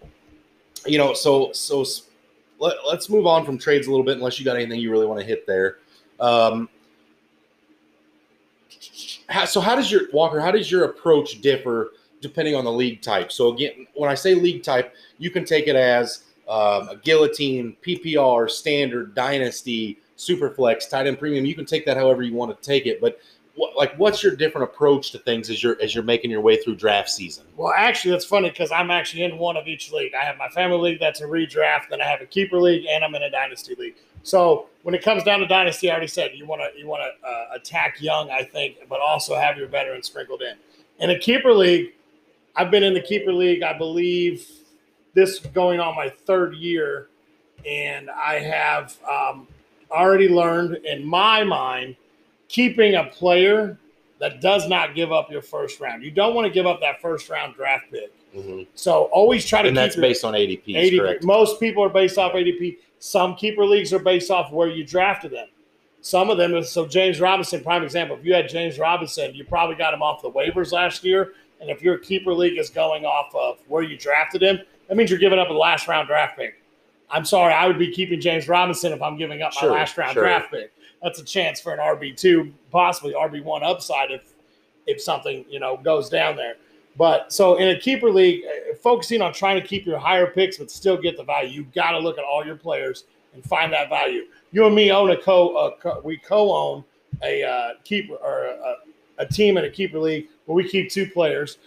you 0.87 0.99
know, 0.99 1.15
so 1.15 1.53
so 1.53 1.85
let, 2.59 2.77
us 2.87 3.09
move 3.09 3.27
on 3.27 3.45
from 3.45 3.59
trades 3.59 3.87
a 3.87 3.91
little 3.91 4.05
bit, 4.05 4.17
unless 4.17 4.39
you 4.39 4.45
got 4.45 4.57
anything 4.57 4.81
you 4.81 4.91
really 4.91 5.07
want 5.07 5.21
to 5.21 5.27
hit 5.27 5.47
there. 5.47 5.79
Um, 6.19 6.69
how, 9.29 9.45
so, 9.45 9.61
how 9.61 9.75
does 9.75 9.91
your 9.91 10.03
Walker? 10.13 10.41
How 10.41 10.51
does 10.51 10.71
your 10.71 10.85
approach 10.85 11.41
differ 11.41 11.93
depending 12.21 12.55
on 12.55 12.65
the 12.65 12.73
league 12.73 13.01
type? 13.01 13.31
So, 13.33 13.53
again, 13.53 13.87
when 13.95 14.11
I 14.11 14.15
say 14.15 14.35
league 14.35 14.63
type, 14.63 14.95
you 15.19 15.31
can 15.31 15.45
take 15.45 15.69
it 15.69 15.77
as 15.77 16.25
um, 16.49 16.89
a 16.89 16.97
guillotine, 17.03 17.77
PPR, 17.85 18.51
standard, 18.51 19.15
dynasty, 19.15 19.99
superflex, 20.21 20.89
tight 20.89 21.07
end 21.07 21.19
premium. 21.19 21.47
You 21.47 21.55
can 21.55 21.65
take 21.65 21.87
that 21.87 21.97
however 21.97 22.23
you 22.23 22.35
want 22.35 22.55
to 22.57 22.67
take 22.67 22.87
it, 22.87 23.01
but 23.01 23.21
what, 23.57 23.77
like 23.77 23.95
what's 23.97 24.23
your 24.23 24.37
different 24.37 24.71
approach 24.71 25.11
to 25.13 25.19
things 25.19 25.51
as 25.51 25.63
you're 25.63 25.81
as 25.83 25.95
you're 25.95 26.05
making 26.05 26.31
your 26.31 26.41
way 26.41 26.57
through 26.57 26.77
draft 26.77 27.11
season? 27.11 27.45
Well, 27.57 27.73
actually, 27.77 28.13
that's 28.13 28.25
funny 28.25 28.51
because 28.51 28.71
I'm 28.71 28.91
actually 28.91 29.25
in 29.25 29.39
one 29.39 29.57
of 29.57 29.67
each 29.67 29.91
league. 29.93 30.13
I 30.15 30.25
have 30.25 30.37
my 30.37 30.49
family 30.49 30.79
league 30.79 31.01
that's 31.01 31.21
a 31.21 31.25
redraft, 31.25 31.89
then 31.91 32.01
I 32.01 32.07
have 32.07 32.21
a 32.21 32.27
keeper 32.27 32.61
league, 32.61 32.87
and 32.89 33.03
I'm 33.03 33.15
in 33.15 33.23
a 33.23 33.31
dynasty 33.31 33.75
league. 33.75 33.97
So 34.23 34.67
when 34.83 34.95
it 34.95 35.03
comes 35.03 35.25
down 35.25 35.41
to 35.41 35.47
dynasty, 35.47 35.91
I 35.91 35.93
already 35.93 36.07
said 36.07 36.33
you 36.35 36.47
want 36.47 36.63
to 36.63 36.79
you 36.79 36.87
want 36.87 37.03
to 37.03 37.29
uh, 37.29 37.45
attack 37.55 38.01
young, 38.01 38.31
I 38.31 38.45
think, 38.45 38.77
but 38.89 39.01
also 39.01 39.35
have 39.35 39.57
your 39.57 39.69
veterans 39.69 40.07
sprinkled 40.07 40.43
in. 40.43 40.57
In 40.99 41.11
a 41.11 41.19
keeper 41.19 41.53
league, 41.53 41.95
I've 42.57 42.71
been 42.71 42.83
in 42.83 42.95
the 42.95 43.01
keeper 43.01 43.33
league, 43.33 43.63
I 43.63 43.77
believe, 43.77 44.47
this 45.15 45.39
going 45.39 45.81
on 45.81 45.97
my 45.97 46.09
third 46.09 46.55
year, 46.55 47.09
and 47.67 48.11
I 48.11 48.35
have 48.35 48.97
um, 49.09 49.49
already 49.91 50.29
learned 50.29 50.77
in 50.85 51.05
my 51.05 51.45
mind 51.45 51.97
keeping 52.49 52.97
a 52.97 53.05
player 53.05 53.79
that 54.19 54.41
does 54.41 54.69
not 54.69 54.95
give 54.95 55.13
up 55.13 55.31
your 55.31 55.43
first 55.43 55.81
round. 55.81 56.03
You 56.03 56.11
don't 56.11 56.35
want 56.35 56.47
to 56.47 56.53
give 56.53 56.67
up 56.67 56.81
that 56.81 57.01
first 57.01 57.29
round 57.31 57.55
draft 57.55 57.91
pick. 57.91 58.13
Mm-hmm. 58.35 58.63
So 58.75 59.05
always 59.05 59.45
try 59.45 59.63
to. 59.63 59.69
And 59.69 59.77
that's 59.77 59.97
based 59.97 60.25
on 60.25 60.35
ADP. 60.35 60.67
ADP. 60.67 61.25
Most 61.25 61.59
people 61.59 61.83
are 61.83 61.89
based 61.89 62.19
off 62.19 62.33
ADP. 62.33 62.79
Some 62.99 63.35
keeper 63.35 63.65
leagues 63.65 63.93
are 63.93 63.99
based 63.99 64.31
off 64.31 64.53
where 64.53 64.69
you 64.69 64.85
drafted 64.85 65.33
them. 65.33 65.49
Some 66.03 66.31
of 66.31 66.39
them. 66.39 66.63
So 66.63 66.87
James 66.87 67.21
Robinson, 67.21 67.63
prime 67.63 67.83
example. 67.83 68.17
If 68.17 68.25
you 68.25 68.35
had 68.35 68.49
James 68.49 68.79
Robinson, 68.79 69.35
you 69.35 69.45
probably 69.45 69.77
got 69.77 69.95
him 69.95 70.03
off 70.03 70.23
the 70.23 70.31
waivers 70.31 70.73
last 70.73 71.03
year. 71.03 71.33
And 71.61 71.71
if 71.71 71.83
your 71.83 71.99
keeper 71.99 72.33
league 72.33 72.59
is 72.59 72.71
going 72.71 73.05
off 73.05 73.35
of 73.35 73.59
where 73.69 73.83
you 73.83 73.97
drafted 73.97 74.43
him, 74.43 74.61
that 74.89 74.97
means 74.97 75.11
you're 75.11 75.19
giving 75.19 75.39
up 75.39 75.49
a 75.51 75.53
last 75.53 75.89
round 75.89 76.09
draft 76.09 76.37
pick. 76.37 76.60
I'm 77.11 77.25
sorry, 77.25 77.53
I 77.53 77.67
would 77.67 77.79
be 77.79 77.91
keeping 77.91 78.21
James 78.21 78.49
Robinson 78.49 78.93
if 78.93 79.03
I'm 79.03 79.17
giving 79.17 79.43
up 79.43 79.53
my 79.61 79.69
last 79.69 79.99
round 79.99 80.15
sure. 80.15 80.25
draft 80.25 80.51
pick 80.51 80.73
that's 81.03 81.21
a 81.21 81.25
chance 81.25 81.61
for 81.61 81.73
an 81.73 81.79
RB 81.79 82.17
two, 82.17 82.53
possibly 82.71 83.15
RB 83.15 83.43
one 83.43 83.63
upside 83.63 84.11
if 84.11 84.33
if 84.87 85.01
something 85.01 85.45
you 85.49 85.61
know 85.61 85.77
goes 85.79 86.09
down 86.09 86.37
there. 86.37 86.55
But 86.97 87.33
so 87.33 87.57
in 87.57 87.69
a 87.69 87.79
keeper 87.79 88.11
league, 88.11 88.45
uh, 88.45 88.75
focusing 88.77 89.23
on 89.23 89.33
trying 89.33 89.61
to 89.61 89.67
keep 89.67 89.87
your 89.87 89.99
higher 89.99 90.27
picks 90.27 90.59
but 90.59 90.71
still 90.71 90.97
get 90.97 91.17
the 91.17 91.25
value, 91.25 91.51
you 91.51 91.65
got 91.75 91.93
to 91.93 91.99
look 91.99 92.19
at 92.19 92.25
all 92.25 92.45
your 92.45 92.57
players 92.57 93.05
and 93.33 93.45
find 93.45 93.73
that 93.73 93.89
value. 93.89 94.25
You 94.53 94.67
and 94.67 94.75
me 94.75 94.91
own 94.91 95.11
a 95.11 95.17
co, 95.17 95.57
uh, 95.57 95.71
co 95.77 96.01
we 96.05 96.17
co-own 96.19 96.85
a 97.23 97.43
uh, 97.43 97.69
keeper 97.85 98.15
or 98.15 98.47
a, 98.47 98.77
a 99.19 99.27
team 99.27 99.57
in 99.57 99.65
a 99.65 99.71
keeper 99.71 99.99
league 99.99 100.29
where 100.47 100.57
we 100.57 100.69
keep 100.69 100.91
two 100.91 101.09
players. 101.09 101.59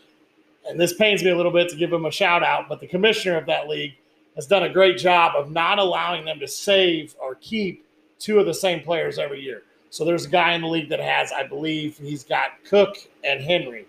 And 0.68 0.80
this 0.80 0.94
pains 0.94 1.24
me 1.24 1.32
a 1.32 1.36
little 1.36 1.52
bit 1.52 1.70
to 1.70 1.76
give 1.76 1.90
them 1.90 2.06
a 2.06 2.12
shout 2.12 2.44
out, 2.44 2.70
but 2.70 2.80
the 2.80 2.88
commissioner 2.88 3.38
of 3.38 3.46
that 3.48 3.68
league 3.68 3.96
has 4.36 4.48
done 4.48 4.64
a 4.64 4.70
great 4.70 4.98
job 4.98 5.34
of 5.36 5.52
not 5.52 5.80
allowing 5.80 6.26
them 6.26 6.40
to 6.40 6.48
save 6.48 7.16
or 7.22 7.36
keep 7.36 7.86
two 8.20 8.40
of 8.40 8.46
the 8.46 8.54
same 8.54 8.82
players 8.82 9.20
every 9.20 9.42
year. 9.42 9.64
So 9.90 10.06
there's 10.06 10.26
a 10.26 10.30
guy 10.30 10.54
in 10.54 10.62
the 10.62 10.68
league 10.68 10.90
that 10.90 11.00
has, 11.00 11.32
I 11.32 11.44
believe, 11.44 11.98
he's 11.98 12.24
got 12.24 12.64
Cook 12.68 12.96
and 13.24 13.42
Henry. 13.42 13.86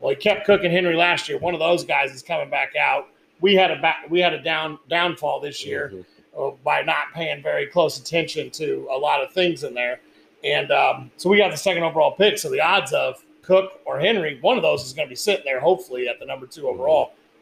Well, 0.00 0.10
he 0.10 0.16
kept 0.16 0.46
Cook 0.46 0.64
and 0.64 0.72
Henry 0.72 0.96
last 0.96 1.28
year. 1.28 1.38
One 1.38 1.52
of 1.52 1.60
those 1.60 1.84
guys 1.84 2.12
is 2.12 2.22
coming 2.22 2.48
back 2.48 2.74
out. 2.74 3.08
We 3.40 3.54
had 3.54 3.70
a 3.70 3.80
back, 3.80 4.06
we 4.08 4.20
had 4.20 4.32
a 4.32 4.42
down 4.42 4.78
downfall 4.88 5.40
this 5.40 5.64
year 5.64 5.92
mm-hmm. 5.92 6.62
by 6.64 6.82
not 6.82 7.12
paying 7.12 7.42
very 7.42 7.66
close 7.66 7.98
attention 7.98 8.50
to 8.52 8.88
a 8.90 8.96
lot 8.96 9.22
of 9.22 9.32
things 9.32 9.64
in 9.64 9.74
there, 9.74 10.00
and 10.44 10.70
um, 10.70 11.10
so 11.16 11.28
we 11.28 11.38
got 11.38 11.50
the 11.50 11.56
second 11.56 11.82
overall 11.82 12.12
pick. 12.12 12.38
So 12.38 12.48
the 12.48 12.60
odds 12.60 12.92
of 12.92 13.22
Cook 13.42 13.80
or 13.84 13.98
Henry, 13.98 14.38
one 14.40 14.56
of 14.56 14.62
those 14.62 14.84
is 14.84 14.92
going 14.92 15.06
to 15.06 15.10
be 15.10 15.16
sitting 15.16 15.44
there, 15.44 15.60
hopefully 15.60 16.08
at 16.08 16.18
the 16.18 16.24
number 16.24 16.46
two 16.46 16.62
mm-hmm. 16.62 16.80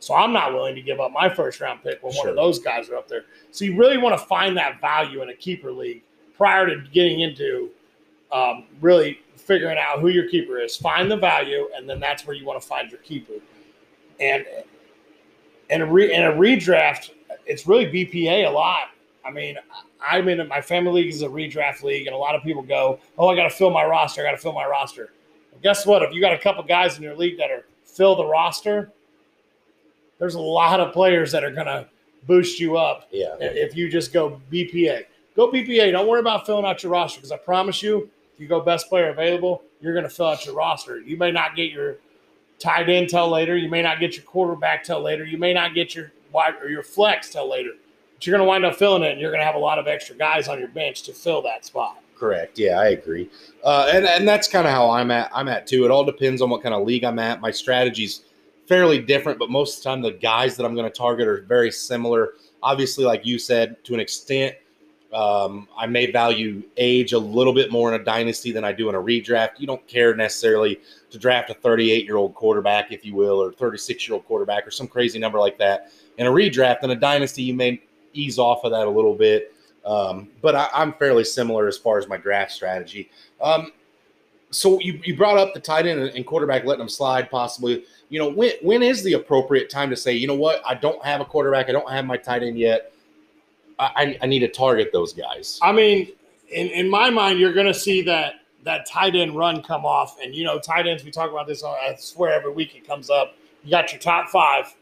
So 0.00 0.14
I'm 0.14 0.32
not 0.32 0.52
willing 0.54 0.74
to 0.74 0.82
give 0.82 0.98
up 0.98 1.12
my 1.12 1.28
first 1.28 1.60
round 1.60 1.82
pick 1.82 2.02
when 2.02 2.12
sure. 2.12 2.22
one 2.22 2.30
of 2.30 2.36
those 2.36 2.58
guys 2.58 2.88
are 2.88 2.96
up 2.96 3.06
there. 3.06 3.26
So 3.52 3.64
you 3.64 3.76
really 3.76 3.98
want 3.98 4.18
to 4.18 4.26
find 4.26 4.56
that 4.56 4.80
value 4.80 5.22
in 5.22 5.28
a 5.28 5.34
keeper 5.34 5.70
league 5.70 6.02
prior 6.36 6.66
to 6.66 6.82
getting 6.90 7.20
into 7.20 7.70
um, 8.32 8.64
really 8.80 9.20
figuring 9.36 9.78
out 9.78 10.00
who 10.00 10.08
your 10.08 10.28
keeper 10.28 10.58
is. 10.58 10.76
Find 10.76 11.10
the 11.10 11.16
value, 11.16 11.68
and 11.74 11.88
then 11.88 12.00
that's 12.00 12.26
where 12.26 12.34
you 12.34 12.46
want 12.46 12.60
to 12.60 12.66
find 12.66 12.90
your 12.90 13.00
keeper. 13.00 13.34
And 14.20 14.46
in 15.68 15.82
a, 15.82 15.86
re, 15.86 16.12
in 16.12 16.22
a 16.22 16.32
redraft, 16.32 17.10
it's 17.46 17.66
really 17.66 17.86
BPA 17.86 18.46
a 18.46 18.50
lot. 18.50 18.90
I 19.24 19.30
mean, 19.30 19.56
I'm 20.00 20.28
in 20.28 20.46
my 20.48 20.60
family 20.60 21.02
league 21.02 21.12
is 21.12 21.22
a 21.22 21.28
redraft 21.28 21.82
league, 21.82 22.06
and 22.06 22.14
a 22.14 22.18
lot 22.18 22.34
of 22.34 22.42
people 22.42 22.62
go, 22.62 23.00
"Oh, 23.18 23.28
I 23.28 23.36
got 23.36 23.44
to 23.44 23.50
fill 23.50 23.70
my 23.70 23.84
roster. 23.84 24.22
I 24.22 24.24
got 24.24 24.30
to 24.32 24.38
fill 24.38 24.52
my 24.52 24.64
roster." 24.64 25.12
Well, 25.52 25.60
guess 25.62 25.84
what? 25.84 26.02
If 26.02 26.12
you 26.14 26.20
got 26.20 26.32
a 26.32 26.38
couple 26.38 26.62
guys 26.62 26.96
in 26.96 27.02
your 27.02 27.16
league 27.16 27.36
that 27.38 27.50
are 27.50 27.66
fill 27.84 28.16
the 28.16 28.24
roster, 28.24 28.92
there's 30.20 30.36
a 30.36 30.40
lot 30.40 30.78
of 30.78 30.92
players 30.92 31.32
that 31.32 31.42
are 31.42 31.50
going 31.50 31.66
to 31.66 31.88
boost 32.28 32.60
you 32.60 32.76
up. 32.76 33.08
Yeah. 33.10 33.34
If 33.40 33.74
you 33.74 33.90
just 33.90 34.12
go 34.12 34.40
BPA 34.52 35.06
go 35.36 35.50
BPA. 35.50 35.92
Don't 35.92 36.08
worry 36.08 36.20
about 36.20 36.46
filling 36.46 36.64
out 36.64 36.82
your 36.82 36.92
roster 36.92 37.18
because 37.18 37.32
I 37.32 37.36
promise 37.36 37.82
you, 37.82 38.10
if 38.34 38.40
you 38.40 38.46
go 38.46 38.60
best 38.60 38.88
player 38.88 39.08
available, 39.08 39.62
you're 39.80 39.92
going 39.92 40.04
to 40.04 40.10
fill 40.10 40.26
out 40.26 40.44
your 40.44 40.54
roster. 40.54 41.00
You 41.00 41.16
may 41.16 41.30
not 41.30 41.56
get 41.56 41.70
your 41.70 41.96
tight 42.58 42.88
end 42.88 43.08
till 43.08 43.28
later. 43.28 43.56
You 43.56 43.68
may 43.68 43.82
not 43.82 44.00
get 44.00 44.16
your 44.16 44.24
quarterback 44.24 44.84
till 44.84 45.00
later. 45.00 45.24
You 45.24 45.38
may 45.38 45.54
not 45.54 45.74
get 45.74 45.94
your 45.94 46.12
wide 46.32 46.54
or 46.62 46.68
your 46.68 46.82
flex 46.82 47.30
till 47.30 47.48
later. 47.48 47.70
But 48.14 48.26
you're 48.26 48.36
going 48.36 48.46
to 48.46 48.48
wind 48.48 48.64
up 48.64 48.76
filling 48.76 49.02
it, 49.02 49.12
and 49.12 49.20
you're 49.20 49.30
going 49.30 49.40
to 49.40 49.46
have 49.46 49.54
a 49.54 49.60
lot 49.60 49.78
of 49.78 49.88
extra 49.88 50.14
guys 50.14 50.48
on 50.48 50.58
your 50.58 50.68
bench 50.68 51.02
to 51.04 51.12
fill 51.12 51.42
that 51.42 51.64
spot. 51.64 52.02
Correct. 52.14 52.58
Yeah, 52.58 52.78
I 52.78 52.88
agree. 52.88 53.30
Uh, 53.64 53.90
and 53.94 54.04
and 54.04 54.28
that's 54.28 54.46
kind 54.46 54.66
of 54.66 54.74
how 54.74 54.90
I'm 54.90 55.10
at. 55.10 55.30
I'm 55.34 55.48
at 55.48 55.66
too. 55.66 55.86
It 55.86 55.90
all 55.90 56.04
depends 56.04 56.42
on 56.42 56.50
what 56.50 56.62
kind 56.62 56.74
of 56.74 56.86
league 56.86 57.02
I'm 57.02 57.18
at. 57.18 57.40
My 57.40 57.50
strategy's 57.50 58.24
fairly 58.70 59.00
different, 59.00 59.36
but 59.36 59.50
most 59.50 59.78
of 59.78 59.82
the 59.82 59.90
time 59.90 60.00
the 60.00 60.12
guys 60.12 60.56
that 60.56 60.64
I'm 60.64 60.76
going 60.76 60.88
to 60.88 60.96
target 60.96 61.26
are 61.26 61.42
very 61.42 61.72
similar. 61.72 62.34
Obviously, 62.62 63.04
like 63.04 63.26
you 63.26 63.36
said, 63.36 63.82
to 63.82 63.94
an 63.94 64.00
extent, 64.00 64.54
um, 65.12 65.66
I 65.76 65.88
may 65.88 66.12
value 66.12 66.62
age 66.76 67.12
a 67.12 67.18
little 67.18 67.52
bit 67.52 67.72
more 67.72 67.92
in 67.92 68.00
a 68.00 68.04
dynasty 68.04 68.52
than 68.52 68.62
I 68.62 68.70
do 68.70 68.88
in 68.88 68.94
a 68.94 69.02
redraft. 69.02 69.58
You 69.58 69.66
don't 69.66 69.84
care 69.88 70.14
necessarily 70.14 70.78
to 71.10 71.18
draft 71.18 71.50
a 71.50 71.54
38 71.54 72.04
year 72.04 72.16
old 72.16 72.36
quarterback, 72.36 72.92
if 72.92 73.04
you 73.04 73.16
will, 73.16 73.42
or 73.42 73.52
36 73.52 74.06
year 74.06 74.14
old 74.14 74.24
quarterback, 74.26 74.64
or 74.68 74.70
some 74.70 74.86
crazy 74.86 75.18
number 75.18 75.40
like 75.40 75.58
that. 75.58 75.90
In 76.18 76.28
a 76.28 76.30
redraft, 76.30 76.84
in 76.84 76.90
a 76.90 76.96
dynasty, 76.96 77.42
you 77.42 77.54
may 77.54 77.82
ease 78.12 78.38
off 78.38 78.62
of 78.62 78.70
that 78.70 78.86
a 78.86 78.90
little 78.90 79.16
bit. 79.16 79.52
Um, 79.84 80.28
but 80.42 80.54
I, 80.54 80.68
am 80.74 80.92
fairly 80.92 81.24
similar 81.24 81.66
as 81.66 81.76
far 81.76 81.98
as 81.98 82.06
my 82.06 82.18
draft 82.18 82.52
strategy. 82.52 83.10
Um, 83.40 83.72
so 84.50 84.80
you, 84.80 85.00
you 85.04 85.16
brought 85.16 85.38
up 85.38 85.54
the 85.54 85.60
tight 85.60 85.86
end 85.86 86.00
and 86.00 86.26
quarterback 86.26 86.64
letting 86.64 86.80
them 86.80 86.88
slide 86.88 87.30
possibly. 87.30 87.84
You 88.08 88.18
know, 88.18 88.28
when 88.28 88.52
when 88.62 88.82
is 88.82 89.02
the 89.02 89.14
appropriate 89.14 89.70
time 89.70 89.90
to 89.90 89.96
say, 89.96 90.12
you 90.12 90.26
know 90.26 90.34
what, 90.34 90.60
I 90.66 90.74
don't 90.74 91.02
have 91.04 91.20
a 91.20 91.24
quarterback, 91.24 91.68
I 91.68 91.72
don't 91.72 91.90
have 91.90 92.04
my 92.04 92.16
tight 92.16 92.42
end 92.42 92.58
yet. 92.58 92.92
I, 93.78 94.18
I 94.20 94.26
need 94.26 94.40
to 94.40 94.48
target 94.48 94.90
those 94.92 95.14
guys. 95.14 95.58
I 95.62 95.72
mean, 95.72 96.12
in, 96.50 96.66
in 96.66 96.90
my 96.90 97.08
mind, 97.08 97.38
you're 97.38 97.54
going 97.54 97.66
to 97.66 97.72
see 97.72 98.02
that 98.02 98.34
that 98.64 98.84
tight 98.86 99.16
end 99.16 99.34
run 99.34 99.62
come 99.62 99.86
off, 99.86 100.18
and 100.22 100.34
you 100.34 100.44
know, 100.44 100.58
tight 100.58 100.86
ends. 100.86 101.02
We 101.02 101.10
talk 101.10 101.30
about 101.30 101.46
this. 101.46 101.64
I 101.64 101.94
swear 101.98 102.32
every 102.32 102.52
week 102.52 102.74
it 102.74 102.86
comes 102.86 103.08
up. 103.08 103.36
You 103.64 103.70
got 103.70 103.92
your 103.92 104.00
top 104.00 104.28
five, 104.28 104.74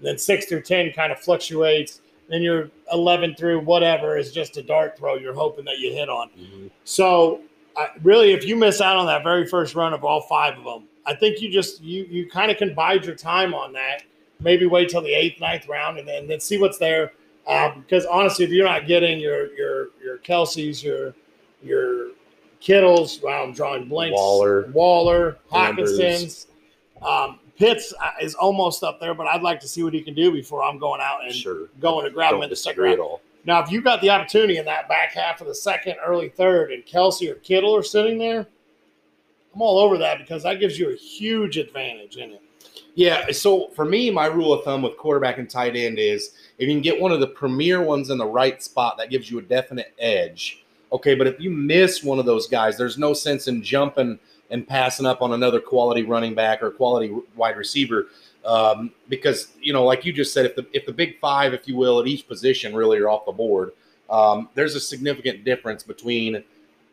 then 0.00 0.16
six 0.16 0.46
through 0.46 0.62
ten 0.62 0.92
kind 0.92 1.12
of 1.12 1.18
fluctuates 1.18 2.00
then 2.28 2.42
your 2.42 2.70
11 2.92 3.34
through 3.36 3.60
whatever 3.60 4.16
is 4.16 4.32
just 4.32 4.56
a 4.56 4.62
dart 4.62 4.98
throw 4.98 5.14
you're 5.16 5.34
hoping 5.34 5.64
that 5.64 5.78
you 5.78 5.92
hit 5.92 6.08
on. 6.08 6.28
Mm-hmm. 6.30 6.66
So, 6.84 7.40
I, 7.76 7.88
really, 8.02 8.32
if 8.32 8.44
you 8.44 8.56
miss 8.56 8.80
out 8.80 8.96
on 8.96 9.06
that 9.06 9.22
very 9.22 9.46
first 9.46 9.74
run 9.74 9.92
of 9.92 10.04
all 10.04 10.22
five 10.22 10.56
of 10.58 10.64
them, 10.64 10.84
I 11.06 11.14
think 11.14 11.40
you 11.40 11.50
just 11.50 11.82
you 11.82 12.04
you 12.04 12.28
kind 12.28 12.50
of 12.50 12.56
can 12.56 12.74
bide 12.74 13.04
your 13.04 13.14
time 13.14 13.54
on 13.54 13.72
that. 13.74 14.02
Maybe 14.40 14.66
wait 14.66 14.88
till 14.88 15.02
the 15.02 15.12
eighth, 15.12 15.40
ninth 15.40 15.68
round, 15.68 15.98
and 15.98 16.06
then 16.06 16.26
then 16.26 16.40
see 16.40 16.58
what's 16.58 16.78
there. 16.78 17.12
Um, 17.46 17.80
because 17.80 18.04
honestly, 18.06 18.44
if 18.44 18.50
you're 18.50 18.66
not 18.66 18.86
getting 18.86 19.20
your 19.20 19.54
your 19.54 19.88
your 20.02 20.18
Kelce's, 20.18 20.82
your 20.82 21.14
your 21.62 22.10
Kittles, 22.60 23.20
wow, 23.22 23.44
I'm 23.44 23.52
drawing 23.52 23.88
blanks. 23.88 24.14
Waller, 24.14 24.70
Waller, 24.72 25.38
Hockenson's. 25.52 26.48
Um, 27.02 27.38
Pitts 27.58 27.94
uh, 28.02 28.10
is 28.20 28.34
almost 28.34 28.82
up 28.82 29.00
there, 29.00 29.14
but 29.14 29.26
I'd 29.26 29.42
like 29.42 29.60
to 29.60 29.68
see 29.68 29.82
what 29.82 29.94
he 29.94 30.02
can 30.02 30.14
do 30.14 30.30
before 30.30 30.62
I'm 30.62 30.78
going 30.78 31.00
out 31.00 31.24
and 31.24 31.34
sure. 31.34 31.68
going 31.80 32.04
to 32.04 32.10
grab 32.10 32.30
Don't 32.30 32.40
him 32.40 32.44
in 32.44 32.50
the 32.50 32.56
second 32.56 32.82
round. 32.82 33.00
Now, 33.46 33.62
if 33.62 33.70
you've 33.70 33.84
got 33.84 34.00
the 34.00 34.10
opportunity 34.10 34.58
in 34.58 34.64
that 34.64 34.88
back 34.88 35.12
half 35.12 35.40
of 35.40 35.46
the 35.46 35.54
second, 35.54 35.96
early 36.04 36.28
third, 36.28 36.72
and 36.72 36.84
Kelce 36.84 37.30
or 37.30 37.36
Kittle 37.36 37.74
are 37.76 37.82
sitting 37.82 38.18
there, 38.18 38.46
I'm 39.54 39.62
all 39.62 39.78
over 39.78 39.96
that 39.98 40.18
because 40.18 40.42
that 40.42 40.60
gives 40.60 40.78
you 40.78 40.90
a 40.90 40.96
huge 40.96 41.56
advantage 41.56 42.16
in 42.16 42.32
it. 42.32 42.42
Yeah. 42.94 43.30
So 43.30 43.68
for 43.68 43.84
me, 43.84 44.10
my 44.10 44.26
rule 44.26 44.52
of 44.52 44.64
thumb 44.64 44.82
with 44.82 44.96
quarterback 44.96 45.38
and 45.38 45.48
tight 45.48 45.76
end 45.76 45.98
is 45.98 46.32
if 46.58 46.68
you 46.68 46.74
can 46.74 46.82
get 46.82 47.00
one 47.00 47.12
of 47.12 47.20
the 47.20 47.26
premier 47.26 47.80
ones 47.80 48.10
in 48.10 48.18
the 48.18 48.26
right 48.26 48.62
spot, 48.62 48.98
that 48.98 49.10
gives 49.10 49.30
you 49.30 49.38
a 49.38 49.42
definite 49.42 49.94
edge. 49.98 50.64
Okay. 50.92 51.14
But 51.14 51.26
if 51.26 51.40
you 51.40 51.50
miss 51.50 52.02
one 52.02 52.18
of 52.18 52.26
those 52.26 52.48
guys, 52.48 52.76
there's 52.76 52.98
no 52.98 53.14
sense 53.14 53.48
in 53.48 53.62
jumping– 53.62 54.18
and 54.50 54.66
passing 54.66 55.06
up 55.06 55.22
on 55.22 55.32
another 55.32 55.60
quality 55.60 56.02
running 56.02 56.34
back 56.34 56.62
or 56.62 56.70
quality 56.70 57.14
wide 57.34 57.56
receiver. 57.56 58.06
Um, 58.46 58.92
because 59.08 59.48
you 59.60 59.72
know, 59.72 59.84
like 59.84 60.04
you 60.04 60.12
just 60.12 60.32
said, 60.32 60.46
if 60.46 60.54
the 60.54 60.66
if 60.72 60.86
the 60.86 60.92
big 60.92 61.18
five, 61.18 61.52
if 61.52 61.66
you 61.66 61.76
will, 61.76 62.00
at 62.00 62.06
each 62.06 62.28
position 62.28 62.74
really 62.76 62.98
are 62.98 63.08
off 63.08 63.26
the 63.26 63.32
board, 63.32 63.72
um, 64.08 64.48
there's 64.54 64.76
a 64.76 64.80
significant 64.80 65.44
difference 65.44 65.82
between, 65.82 66.44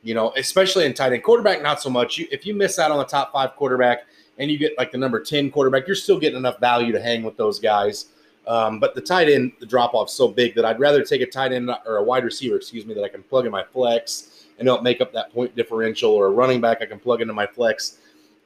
you 0.01 0.15
know, 0.15 0.33
especially 0.36 0.86
in 0.86 0.95
tight 0.95 1.13
end 1.13 1.24
quarterback, 1.24 1.62
not 1.62 1.79
so 1.79 1.91
much. 1.91 2.17
You, 2.17 2.27
if 2.31 2.45
you 2.48 2.55
miss 2.55 2.79
out 2.79 2.89
on 2.89 2.98
the 2.98 3.05
top 3.05 3.31
five 3.31 3.55
quarterback 3.55 4.07
and 4.39 4.50
you 4.50 4.57
get 4.57 4.75
like 4.79 4.91
the 4.91 4.98
number 4.98 5.19
ten 5.19 5.51
quarterback, 5.51 5.86
you're 5.86 5.95
still 5.95 6.19
getting 6.19 6.38
enough 6.38 6.60
value 6.60 6.91
to 6.91 7.00
hang 7.00 7.22
with 7.22 7.38
those 7.38 7.60
guys. 7.60 8.07
Um, 8.48 8.79
but 8.79 8.95
the 8.95 9.01
tight 9.01 9.29
end, 9.29 9.53
the 9.60 9.65
drop 9.65 9.93
off 9.93 10.10
so 10.10 10.27
big 10.27 10.55
that 10.55 10.65
I'd 10.65 10.79
rather 10.79 11.03
take 11.03 11.22
a 11.22 11.27
tight 11.27 11.53
end 11.53 11.69
or 11.86 11.98
a 11.98 12.03
wide 12.03 12.25
receiver, 12.25 12.55
excuse 12.55 12.86
me, 12.86 12.93
that 12.95 13.03
I 13.03 13.10
can 13.10 13.24
plug 13.24 13.45
in 13.45 13.51
my 13.51 13.63
flex 13.63 14.48
and 14.57 14.67
help 14.67 14.83
make 14.83 15.01
up 15.01 15.13
that 15.13 15.31
point 15.33 15.55
differential, 15.55 16.12
or 16.12 16.25
a 16.25 16.29
running 16.31 16.62
back 16.62 16.81
I 16.81 16.88
can 16.88 17.00
plug 17.00 17.22
into 17.22 17.33
my 17.33 17.48
flex 17.48 18.00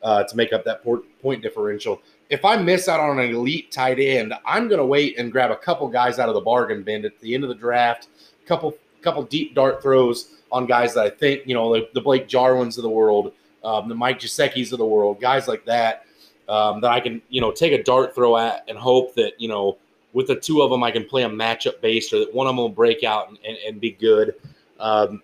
uh, 0.03 0.23
to 0.23 0.35
make 0.35 0.53
up 0.53 0.63
that 0.65 0.83
point 0.83 1.41
differential. 1.41 2.01
If 2.29 2.43
I 2.43 2.57
miss 2.57 2.89
out 2.89 3.00
on 3.00 3.19
an 3.19 3.29
elite 3.29 3.72
tight 3.72 4.00
end, 4.00 4.34
I'm 4.46 4.67
going 4.67 4.79
to 4.79 4.86
wait 4.86 5.17
and 5.17 5.31
grab 5.31 5.51
a 5.51 5.55
couple 5.55 5.88
guys 5.88 6.19
out 6.19 6.27
of 6.27 6.36
the 6.36 6.41
bargain 6.41 6.84
bin 6.84 7.05
at 7.05 7.19
the 7.19 7.34
end 7.34 7.43
of 7.43 7.50
the 7.50 7.55
draft, 7.55 8.07
couple 8.46 8.75
couple 9.01 9.24
deep 9.24 9.55
dart 9.55 9.81
throws 9.81 10.34
on 10.51 10.65
guys 10.65 10.93
that 10.93 11.05
I 11.05 11.10
think 11.10 11.43
you 11.46 11.53
know 11.53 11.74
the, 11.74 11.89
the 11.93 12.01
Blake 12.01 12.27
Jarwins 12.27 12.77
of 12.77 12.84
the 12.84 12.89
world, 12.89 13.34
um, 13.63 13.88
the 13.88 13.96
Mike 13.96 14.19
Gesicki's 14.19 14.72
of 14.72 14.79
the 14.79 14.86
world, 14.86 15.22
guys 15.22 15.48
like 15.48 15.65
that 15.65 16.05
um, 16.50 16.81
that 16.81 16.91
I 16.91 17.00
can 17.00 17.22
you 17.29 17.41
know 17.41 17.51
take 17.51 17.74
a 17.74 17.84
dart 17.84 18.15
throw 18.15 18.38
at 18.38 18.63
and 18.67 18.77
hope 18.77 19.13
that 19.15 19.39
you 19.39 19.48
know 19.48 19.77
with 20.13 20.27
the 20.27 20.36
two 20.36 20.62
of 20.62 20.72
them 20.72 20.84
I 20.84 20.91
can 20.91 21.05
play 21.05 21.24
a 21.24 21.29
matchup 21.29 21.81
based 21.81 22.13
or 22.13 22.19
that 22.19 22.34
one 22.34 22.48
of 22.48 22.51
them 22.51 22.57
will 22.57 22.69
break 22.69 23.03
out 23.03 23.29
and, 23.29 23.38
and, 23.48 23.57
and 23.67 23.81
be 23.81 23.91
good. 23.91 24.36
Um, 24.79 25.22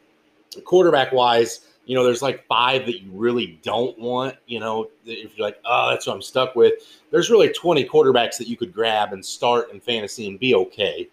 quarterback 0.65 1.11
wise, 1.11 1.61
you 1.85 1.95
know, 1.95 2.03
there's 2.03 2.21
like 2.21 2.45
five 2.47 2.85
that 2.85 3.01
you 3.01 3.11
really 3.11 3.59
don't 3.61 3.97
want. 3.99 4.35
You 4.47 4.59
know, 4.59 4.89
if 5.05 5.37
you're 5.37 5.45
like, 5.45 5.59
oh, 5.65 5.89
that's 5.89 6.07
what 6.07 6.15
I'm 6.15 6.21
stuck 6.21 6.55
with. 6.55 6.73
There's 7.11 7.29
really 7.29 7.49
20 7.49 7.85
quarterbacks 7.85 8.37
that 8.37 8.47
you 8.47 8.55
could 8.55 8.73
grab 8.73 9.13
and 9.13 9.25
start 9.25 9.71
in 9.71 9.79
fantasy 9.79 10.27
and 10.27 10.39
be 10.39 10.55
okay. 10.55 11.09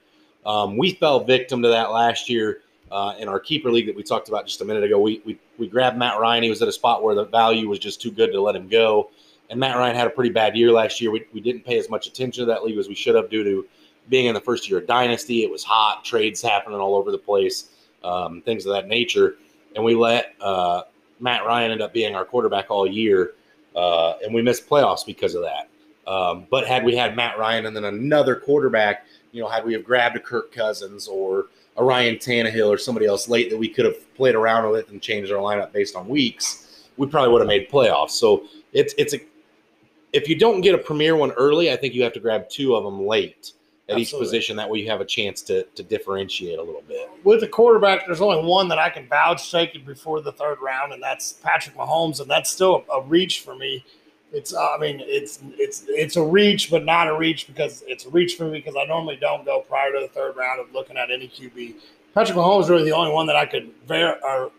Um, 0.46 0.76
we 0.76 0.94
fell 0.94 1.24
victim 1.24 1.62
to 1.62 1.68
that 1.68 1.90
last 1.90 2.30
year 2.30 2.62
uh, 2.90 3.14
in 3.18 3.28
our 3.28 3.40
keeper 3.40 3.70
league 3.70 3.86
that 3.86 3.96
we 3.96 4.02
talked 4.02 4.28
about 4.28 4.46
just 4.46 4.60
a 4.60 4.64
minute 4.64 4.84
ago. 4.84 4.98
We, 4.98 5.20
we 5.24 5.38
we 5.58 5.68
grabbed 5.68 5.98
Matt 5.98 6.18
Ryan. 6.18 6.44
He 6.44 6.50
was 6.50 6.62
at 6.62 6.68
a 6.68 6.72
spot 6.72 7.02
where 7.02 7.14
the 7.14 7.26
value 7.26 7.68
was 7.68 7.78
just 7.78 8.00
too 8.00 8.10
good 8.10 8.32
to 8.32 8.40
let 8.40 8.56
him 8.56 8.68
go. 8.68 9.10
And 9.50 9.58
Matt 9.58 9.76
Ryan 9.76 9.96
had 9.96 10.06
a 10.06 10.10
pretty 10.10 10.30
bad 10.30 10.56
year 10.56 10.70
last 10.70 11.00
year. 11.00 11.10
We, 11.10 11.26
we 11.34 11.40
didn't 11.40 11.64
pay 11.64 11.78
as 11.78 11.90
much 11.90 12.06
attention 12.06 12.42
to 12.42 12.46
that 12.46 12.62
league 12.62 12.78
as 12.78 12.88
we 12.88 12.94
should 12.94 13.16
have 13.16 13.28
due 13.28 13.42
to 13.42 13.66
being 14.08 14.26
in 14.26 14.34
the 14.34 14.40
first 14.40 14.70
year 14.70 14.78
of 14.78 14.86
Dynasty. 14.86 15.42
It 15.42 15.50
was 15.50 15.64
hot, 15.64 16.04
trades 16.04 16.40
happening 16.40 16.78
all 16.78 16.94
over 16.94 17.10
the 17.10 17.18
place, 17.18 17.70
um, 18.04 18.42
things 18.42 18.64
of 18.64 18.72
that 18.72 18.86
nature 18.86 19.36
and 19.74 19.84
we 19.84 19.94
let 19.94 20.34
uh, 20.40 20.82
Matt 21.20 21.44
Ryan 21.44 21.72
end 21.72 21.82
up 21.82 21.92
being 21.92 22.14
our 22.14 22.24
quarterback 22.24 22.70
all 22.70 22.86
year, 22.86 23.34
uh, 23.76 24.14
and 24.24 24.34
we 24.34 24.42
missed 24.42 24.68
playoffs 24.68 25.04
because 25.04 25.34
of 25.34 25.42
that. 25.42 25.68
Um, 26.10 26.46
but 26.50 26.66
had 26.66 26.84
we 26.84 26.96
had 26.96 27.14
Matt 27.14 27.38
Ryan 27.38 27.66
and 27.66 27.76
then 27.76 27.84
another 27.84 28.34
quarterback, 28.34 29.06
you 29.32 29.40
know, 29.40 29.48
had 29.48 29.64
we 29.64 29.72
have 29.74 29.84
grabbed 29.84 30.16
a 30.16 30.20
Kirk 30.20 30.52
Cousins 30.52 31.06
or 31.06 31.46
a 31.76 31.84
Ryan 31.84 32.16
Tannehill 32.16 32.68
or 32.68 32.78
somebody 32.78 33.06
else 33.06 33.28
late 33.28 33.48
that 33.50 33.56
we 33.56 33.68
could 33.68 33.84
have 33.84 34.14
played 34.14 34.34
around 34.34 34.68
with 34.70 34.90
and 34.90 35.00
changed 35.00 35.30
our 35.30 35.38
lineup 35.38 35.72
based 35.72 35.94
on 35.94 36.08
weeks, 36.08 36.88
we 36.96 37.06
probably 37.06 37.32
would 37.32 37.40
have 37.40 37.48
made 37.48 37.70
playoffs. 37.70 38.10
So 38.10 38.44
it's 38.72 38.94
it's 38.98 39.14
a 39.14 39.20
if 40.12 40.28
you 40.28 40.36
don't 40.36 40.60
get 40.60 40.74
a 40.74 40.78
premier 40.78 41.14
one 41.14 41.30
early, 41.32 41.70
I 41.70 41.76
think 41.76 41.94
you 41.94 42.02
have 42.02 42.12
to 42.14 42.20
grab 42.20 42.48
two 42.48 42.74
of 42.74 42.82
them 42.82 43.06
late 43.06 43.52
at 43.90 43.98
Absolutely. 43.98 44.02
each 44.02 44.30
position. 44.30 44.56
That 44.56 44.70
way, 44.70 44.78
you 44.78 44.90
have 44.90 45.00
a 45.00 45.04
chance 45.04 45.42
to 45.42 45.64
to 45.64 45.82
differentiate 45.82 46.58
a 46.58 46.62
little 46.62 46.82
bit. 46.86 47.10
With 47.24 47.40
the 47.40 47.48
quarterback, 47.48 48.06
there's 48.06 48.20
only 48.20 48.42
one 48.42 48.68
that 48.68 48.78
I 48.78 48.88
can 48.88 49.06
vouch 49.08 49.50
taking 49.50 49.84
before 49.84 50.20
the 50.20 50.32
third 50.32 50.58
round, 50.62 50.92
and 50.92 51.02
that's 51.02 51.34
Patrick 51.34 51.76
Mahomes, 51.76 52.20
and 52.20 52.30
that's 52.30 52.50
still 52.50 52.84
a, 52.90 52.94
a 52.98 53.02
reach 53.02 53.40
for 53.40 53.56
me. 53.56 53.84
It's, 54.32 54.54
uh, 54.54 54.74
I 54.74 54.78
mean, 54.78 55.00
it's 55.02 55.40
it's 55.58 55.84
it's 55.88 56.16
a 56.16 56.22
reach, 56.22 56.70
but 56.70 56.84
not 56.84 57.08
a 57.08 57.16
reach 57.16 57.48
because 57.48 57.82
it's 57.86 58.06
a 58.06 58.10
reach 58.10 58.36
for 58.36 58.44
me 58.44 58.58
because 58.58 58.76
I 58.80 58.84
normally 58.84 59.16
don't 59.16 59.44
go 59.44 59.60
prior 59.60 59.92
to 59.92 60.00
the 60.00 60.08
third 60.08 60.36
round 60.36 60.60
of 60.60 60.72
looking 60.72 60.96
at 60.96 61.10
any 61.10 61.28
QB. 61.28 61.74
Patrick 62.14 62.36
Mahomes 62.36 62.64
is 62.64 62.70
really 62.70 62.84
the 62.84 62.94
only 62.94 63.12
one 63.12 63.26
that 63.26 63.36
I 63.36 63.46
could 63.46 63.72
ver- 63.86 64.18
or 64.22 64.52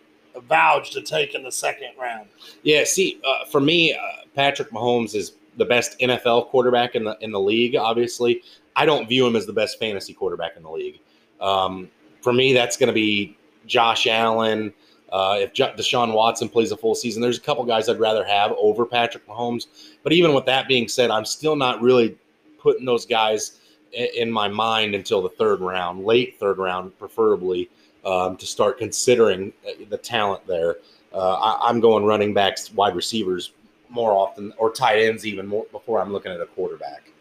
vouch 0.43 0.91
to 0.91 1.01
take 1.01 1.35
in 1.35 1.43
the 1.43 1.51
second 1.51 1.89
round. 1.99 2.27
Yeah, 2.63 2.83
see, 2.85 3.19
uh, 3.25 3.45
for 3.45 3.59
me, 3.59 3.93
uh, 3.93 3.97
Patrick 4.35 4.71
Mahomes 4.71 5.15
is 5.15 5.33
the 5.57 5.65
best 5.65 5.99
NFL 5.99 6.47
quarterback 6.47 6.95
in 6.95 7.03
the 7.03 7.17
in 7.21 7.31
the 7.31 7.39
league. 7.39 7.75
Obviously, 7.75 8.43
I 8.75 8.85
don't 8.85 9.07
view 9.07 9.25
him 9.25 9.35
as 9.35 9.45
the 9.45 9.53
best 9.53 9.79
fantasy 9.79 10.13
quarterback 10.13 10.55
in 10.57 10.63
the 10.63 10.71
league. 10.71 10.99
Um, 11.39 11.89
for 12.21 12.33
me, 12.33 12.53
that's 12.53 12.77
going 12.77 12.87
to 12.87 12.93
be 12.93 13.37
Josh 13.65 14.07
Allen. 14.07 14.73
Uh, 15.11 15.37
if 15.39 15.53
Deshaun 15.53 16.13
Watson 16.13 16.47
plays 16.47 16.71
a 16.71 16.77
full 16.77 16.95
season, 16.95 17.21
there's 17.21 17.37
a 17.37 17.41
couple 17.41 17.65
guys 17.65 17.89
I'd 17.89 17.99
rather 17.99 18.23
have 18.23 18.53
over 18.57 18.85
Patrick 18.85 19.27
Mahomes. 19.27 19.67
But 20.03 20.13
even 20.13 20.33
with 20.33 20.45
that 20.45 20.69
being 20.69 20.87
said, 20.87 21.11
I'm 21.11 21.25
still 21.25 21.57
not 21.57 21.81
really 21.81 22.17
putting 22.59 22.85
those 22.85 23.05
guys 23.05 23.59
in 23.91 24.31
my 24.31 24.47
mind 24.47 24.95
until 24.95 25.21
the 25.21 25.29
third 25.29 25.59
round, 25.59 26.05
late 26.05 26.39
third 26.39 26.57
round, 26.57 26.97
preferably, 26.97 27.69
um, 28.05 28.37
to 28.37 28.45
start 28.45 28.77
considering 28.77 29.51
uh, 29.67 29.71
the 29.89 29.97
talent 29.97 30.45
there. 30.47 30.77
Uh, 31.13 31.33
I, 31.33 31.69
am 31.69 31.81
going 31.81 32.05
running 32.05 32.33
backs, 32.33 32.71
wide 32.73 32.95
receivers 32.95 33.51
more 33.91 34.13
often, 34.13 34.53
or 34.57 34.71
tight 34.71 34.99
ends 34.99 35.25
even 35.25 35.45
more 35.45 35.65
before 35.71 36.01
I'm 36.01 36.11
looking 36.11 36.31
at 36.31 36.41
a 36.41 36.47
quarterback. 36.47 37.11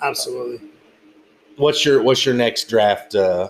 Absolutely 0.00 0.70
what's 1.60 1.84
your 1.84 2.02
what's 2.02 2.24
your 2.24 2.34
next 2.34 2.68
draft 2.68 3.14
uh, 3.14 3.48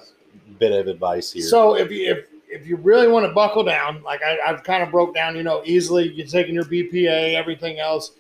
bit 0.58 0.72
of 0.72 0.88
advice 0.88 1.32
here? 1.32 1.42
So 1.42 1.76
if 1.76 1.90
you, 1.90 2.10
if 2.10 2.26
if 2.48 2.66
you 2.66 2.76
really 2.76 3.08
want 3.08 3.26
to 3.26 3.32
buckle 3.32 3.62
down, 3.62 4.02
like 4.02 4.20
I, 4.22 4.38
I've 4.44 4.64
kind 4.64 4.82
of 4.82 4.90
broke 4.90 5.14
down, 5.14 5.36
you 5.36 5.42
know, 5.42 5.62
easily, 5.64 6.12
you're 6.12 6.26
taking 6.26 6.54
your 6.54 6.64
BPA, 6.64 7.34
everything 7.34 7.78
else. 7.78 8.12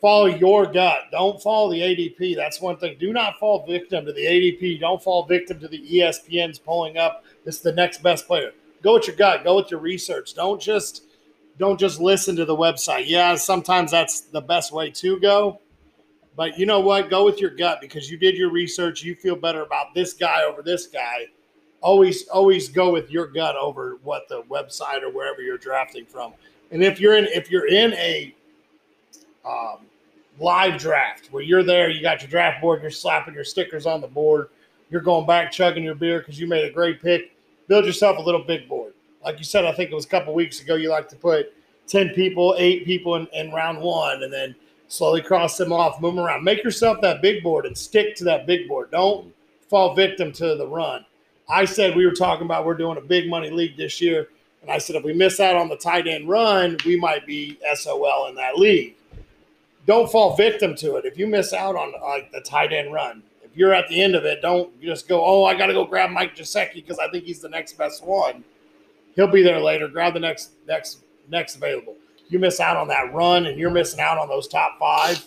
Follow 0.00 0.26
your 0.26 0.66
gut. 0.66 1.02
Don't 1.12 1.40
follow 1.40 1.70
the 1.70 1.80
ADP. 1.80 2.34
That's 2.34 2.60
one 2.60 2.76
thing. 2.76 2.96
Do 2.98 3.12
not 3.12 3.38
fall 3.38 3.64
victim 3.64 4.04
to 4.04 4.12
the 4.12 4.20
ADP. 4.20 4.80
Don't 4.80 5.00
fall 5.00 5.24
victim 5.24 5.60
to 5.60 5.68
the 5.68 5.78
ESPN's 5.78 6.58
pulling 6.58 6.96
up. 6.96 7.24
It's 7.46 7.60
the 7.60 7.72
next 7.72 8.02
best 8.02 8.26
player. 8.26 8.50
Go 8.82 8.94
with 8.94 9.06
your 9.06 9.14
gut. 9.14 9.44
Go 9.44 9.56
with 9.56 9.70
your 9.70 9.78
research. 9.78 10.34
Don't 10.34 10.60
just 10.60 11.04
don't 11.58 11.78
just 11.78 12.00
listen 12.00 12.36
to 12.36 12.44
the 12.44 12.56
website. 12.56 13.04
Yeah, 13.06 13.34
sometimes 13.34 13.90
that's 13.90 14.22
the 14.22 14.40
best 14.40 14.72
way 14.72 14.90
to 14.90 15.20
go. 15.20 15.60
But 16.36 16.58
you 16.58 16.66
know 16.66 16.80
what? 16.80 17.10
Go 17.10 17.24
with 17.24 17.40
your 17.40 17.50
gut 17.50 17.80
because 17.80 18.10
you 18.10 18.16
did 18.16 18.36
your 18.36 18.50
research. 18.50 19.02
You 19.02 19.14
feel 19.14 19.36
better 19.36 19.62
about 19.62 19.94
this 19.94 20.14
guy 20.14 20.44
over 20.44 20.62
this 20.62 20.86
guy. 20.86 21.26
Always, 21.82 22.28
always 22.28 22.68
go 22.68 22.90
with 22.90 23.10
your 23.10 23.26
gut 23.26 23.56
over 23.56 23.98
what 24.02 24.28
the 24.28 24.42
website 24.44 25.02
or 25.02 25.10
wherever 25.10 25.42
you're 25.42 25.58
drafting 25.58 26.06
from. 26.06 26.32
And 26.70 26.82
if 26.82 27.00
you're 27.00 27.16
in, 27.16 27.26
if 27.26 27.50
you're 27.50 27.66
in 27.66 27.92
a 27.94 28.34
um, 29.44 29.78
live 30.38 30.80
draft 30.80 31.28
where 31.32 31.42
you're 31.42 31.62
there, 31.62 31.90
you 31.90 32.00
got 32.00 32.22
your 32.22 32.30
draft 32.30 32.62
board, 32.62 32.80
you're 32.80 32.90
slapping 32.90 33.34
your 33.34 33.44
stickers 33.44 33.84
on 33.84 34.00
the 34.00 34.06
board, 34.06 34.48
you're 34.90 35.00
going 35.00 35.26
back 35.26 35.52
chugging 35.52 35.84
your 35.84 35.94
beer 35.94 36.20
because 36.20 36.38
you 36.40 36.46
made 36.46 36.64
a 36.64 36.70
great 36.70 37.02
pick. 37.02 37.36
Build 37.68 37.84
yourself 37.84 38.18
a 38.18 38.22
little 38.22 38.42
big 38.42 38.68
board. 38.68 38.92
Like 39.24 39.38
you 39.38 39.44
said, 39.44 39.64
I 39.64 39.72
think 39.72 39.90
it 39.90 39.94
was 39.94 40.04
a 40.04 40.08
couple 40.08 40.34
weeks 40.34 40.60
ago. 40.60 40.74
You 40.74 40.90
like 40.90 41.08
to 41.10 41.16
put 41.16 41.54
ten 41.86 42.10
people, 42.10 42.54
eight 42.58 42.84
people 42.84 43.16
in, 43.16 43.26
in 43.32 43.52
round 43.52 43.80
one, 43.80 44.22
and 44.22 44.32
then 44.32 44.54
slowly 44.88 45.22
cross 45.22 45.56
them 45.56 45.72
off, 45.72 46.00
move 46.00 46.14
them 46.14 46.24
around. 46.24 46.44
Make 46.44 46.62
yourself 46.62 47.00
that 47.00 47.22
big 47.22 47.42
board 47.42 47.66
and 47.66 47.76
stick 47.76 48.14
to 48.16 48.24
that 48.24 48.46
big 48.46 48.68
board. 48.68 48.90
Don't 48.90 49.32
fall 49.68 49.94
victim 49.94 50.32
to 50.32 50.54
the 50.54 50.66
run. 50.66 51.04
I 51.48 51.64
said 51.64 51.96
we 51.96 52.06
were 52.06 52.12
talking 52.12 52.44
about 52.44 52.64
we're 52.64 52.74
doing 52.74 52.98
a 52.98 53.02
big 53.02 53.28
money 53.28 53.50
league 53.50 53.76
this 53.76 54.00
year, 54.00 54.28
and 54.60 54.70
I 54.70 54.78
said 54.78 54.96
if 54.96 55.04
we 55.04 55.12
miss 55.12 55.40
out 55.40 55.56
on 55.56 55.68
the 55.68 55.76
tight 55.76 56.06
end 56.06 56.28
run, 56.28 56.76
we 56.84 56.96
might 56.96 57.26
be 57.26 57.58
SOL 57.74 58.28
in 58.28 58.34
that 58.36 58.56
league. 58.56 58.96
Don't 59.86 60.10
fall 60.10 60.36
victim 60.36 60.76
to 60.76 60.96
it. 60.96 61.04
If 61.04 61.18
you 61.18 61.26
miss 61.26 61.52
out 61.52 61.74
on 61.74 61.92
like 62.02 62.30
the 62.30 62.40
tight 62.40 62.72
end 62.72 62.92
run, 62.92 63.22
if 63.42 63.56
you're 63.56 63.74
at 63.74 63.88
the 63.88 64.00
end 64.00 64.14
of 64.14 64.24
it, 64.24 64.40
don't 64.40 64.80
just 64.80 65.08
go, 65.08 65.22
oh, 65.24 65.44
I 65.44 65.54
got 65.54 65.66
to 65.66 65.72
go 65.72 65.84
grab 65.84 66.10
Mike 66.10 66.36
Gesicki 66.36 66.74
because 66.74 66.98
I 66.98 67.08
think 67.10 67.24
he's 67.24 67.40
the 67.40 67.48
next 67.48 67.76
best 67.76 68.04
one. 68.04 68.44
He'll 69.14 69.26
be 69.26 69.42
there 69.42 69.60
later. 69.60 69.88
Grab 69.88 70.14
the 70.14 70.20
next 70.20 70.52
next 70.66 71.04
next 71.28 71.56
available 71.56 71.96
you 72.32 72.38
miss 72.38 72.60
out 72.60 72.76
on 72.76 72.88
that 72.88 73.12
run 73.12 73.46
and 73.46 73.58
you're 73.58 73.70
missing 73.70 74.00
out 74.00 74.18
on 74.18 74.28
those 74.28 74.48
top 74.48 74.78
five, 74.78 75.24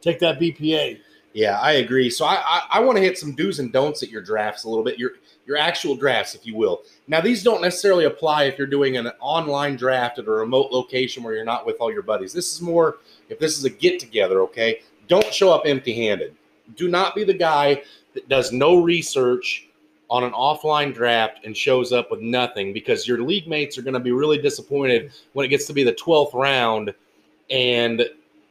take 0.00 0.18
that 0.18 0.40
BPA. 0.40 0.98
Yeah, 1.32 1.60
I 1.60 1.72
agree. 1.72 2.10
So 2.10 2.24
I 2.24 2.42
I, 2.44 2.60
I 2.72 2.80
want 2.80 2.96
to 2.96 3.02
hit 3.02 3.18
some 3.18 3.34
do's 3.34 3.58
and 3.58 3.72
don'ts 3.72 4.02
at 4.02 4.10
your 4.10 4.22
drafts 4.22 4.64
a 4.64 4.68
little 4.68 4.84
bit. 4.84 4.98
Your 4.98 5.12
your 5.46 5.56
actual 5.56 5.94
drafts, 5.94 6.34
if 6.34 6.44
you 6.44 6.56
will. 6.56 6.82
Now 7.06 7.20
these 7.20 7.44
don't 7.44 7.62
necessarily 7.62 8.06
apply 8.06 8.44
if 8.44 8.58
you're 8.58 8.66
doing 8.66 8.96
an 8.96 9.08
online 9.20 9.76
draft 9.76 10.18
at 10.18 10.26
a 10.26 10.30
remote 10.30 10.72
location 10.72 11.22
where 11.22 11.34
you're 11.34 11.44
not 11.44 11.66
with 11.66 11.76
all 11.78 11.92
your 11.92 12.02
buddies. 12.02 12.32
This 12.32 12.52
is 12.52 12.60
more 12.60 12.98
if 13.28 13.38
this 13.38 13.56
is 13.58 13.64
a 13.64 13.70
get 13.70 14.00
together. 14.00 14.40
Okay, 14.42 14.80
don't 15.08 15.32
show 15.32 15.52
up 15.52 15.62
empty 15.66 15.94
handed. 15.94 16.34
Do 16.74 16.88
not 16.88 17.14
be 17.14 17.22
the 17.22 17.34
guy 17.34 17.82
that 18.14 18.28
does 18.28 18.50
no 18.50 18.82
research 18.82 19.65
on 20.08 20.22
an 20.22 20.32
offline 20.32 20.94
draft 20.94 21.44
and 21.44 21.56
shows 21.56 21.92
up 21.92 22.10
with 22.10 22.20
nothing 22.20 22.72
because 22.72 23.08
your 23.08 23.22
league 23.22 23.48
mates 23.48 23.76
are 23.76 23.82
going 23.82 23.94
to 23.94 24.00
be 24.00 24.12
really 24.12 24.38
disappointed 24.38 25.12
when 25.32 25.44
it 25.44 25.48
gets 25.48 25.66
to 25.66 25.72
be 25.72 25.82
the 25.82 25.92
12th 25.94 26.32
round 26.34 26.94
and 27.50 28.08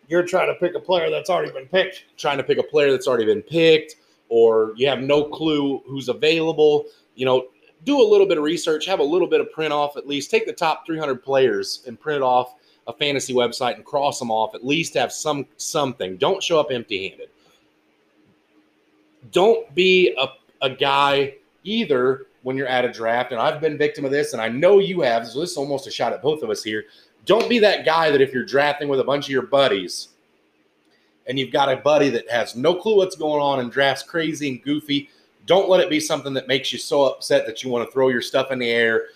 you're 0.08 0.24
trying 0.24 0.48
to 0.48 0.56
pick 0.56 0.76
a 0.76 0.80
player 0.80 1.10
that's 1.10 1.30
already 1.30 1.52
been 1.52 1.68
picked. 1.68 2.06
Trying 2.18 2.38
to 2.38 2.44
pick 2.44 2.58
a 2.58 2.64
player 2.64 2.92
that's 2.92 3.08
already 3.08 3.26
been 3.26 3.42
picked, 3.42 3.96
or 4.30 4.74
you 4.76 4.88
have 4.88 5.00
no 5.00 5.24
clue 5.24 5.82
who's 5.88 6.10
available. 6.10 6.86
You 7.16 7.26
know, 7.26 7.48
do 7.84 8.02
a 8.02 8.08
little 8.08 8.28
bit 8.28 8.38
of 8.38 8.44
research, 8.44 8.86
have 8.86 9.00
a 9.00 9.04
little 9.04 9.28
bit 9.28 9.42
of 9.42 9.52
print 9.52 9.74
off 9.74 9.98
at 9.98 10.08
least. 10.08 10.32
Take 10.32 10.46
the 10.46 10.54
top 10.54 10.86
300 10.86 11.24
players 11.24 11.84
and 11.88 12.00
print 12.00 12.18
it 12.18 12.24
off 12.24 12.56
a 12.88 12.94
fantasy 12.94 13.34
website 13.34 13.76
and 13.76 13.86
cross 13.86 14.20
them 14.20 14.30
off. 14.30 14.54
At 14.54 14.66
least 14.66 14.94
have 14.94 15.12
some 15.12 15.48
something. 15.58 16.18
Don't 16.18 16.42
show 16.42 16.60
up 16.60 16.68
empty 16.72 17.10
handed. 17.10 17.30
Don't 19.32 19.74
be 19.74 20.16
a, 20.20 20.28
a 20.62 20.70
guy 20.70 21.36
either 21.66 22.28
when 22.44 22.56
you're 22.56 22.68
at 22.68 22.86
a 22.86 22.92
draft, 22.92 23.32
and 23.32 23.42
I've 23.42 23.60
been 23.60 23.78
victim 23.78 24.06
of 24.06 24.12
this, 24.12 24.34
and 24.34 24.42
I 24.42 24.48
know 24.48 24.80
you 24.80 25.02
have. 25.02 25.28
So 25.28 25.42
this 25.42 25.52
is 25.52 25.58
almost 25.58 25.88
a 25.88 25.92
shot 25.92 26.14
at 26.14 26.22
both 26.22 26.44
of 26.44 26.50
us 26.50 26.64
here. 26.64 26.86
Don't 27.26 27.50
be 27.50 27.60
that 27.60 27.86
guy 27.86 28.12
that 28.12 28.22
if 28.22 28.34
you're 28.34 28.46
drafting 28.46 28.88
with 28.88 29.00
a 29.00 29.04
bunch 29.04 29.26
of 29.26 29.32
your 29.32 29.48
buddies, 29.48 30.10
and 31.28 31.40
you've 31.40 31.52
got 31.52 31.72
a 31.72 31.78
buddy 31.78 32.10
that 32.10 32.30
has 32.30 32.56
no 32.56 32.76
clue 32.76 32.98
what's 32.98 33.16
going 33.16 33.42
on 33.42 33.60
and 33.60 33.72
drafts 33.72 34.04
crazy 34.04 34.48
and 34.48 34.64
goofy, 34.64 35.10
don't 35.46 35.70
let 35.70 35.80
it 35.80 35.90
be 35.90 36.00
something 36.00 36.34
that 36.34 36.48
makes 36.48 36.72
you 36.72 36.80
so 36.80 37.06
upset 37.06 37.46
that 37.46 37.64
you 37.64 37.70
want 37.70 37.88
to 37.88 37.92
throw 37.92 38.10
your 38.10 38.22
stuff 38.22 38.52
in 38.52 38.60
the 38.60 38.70
air, 38.70 39.08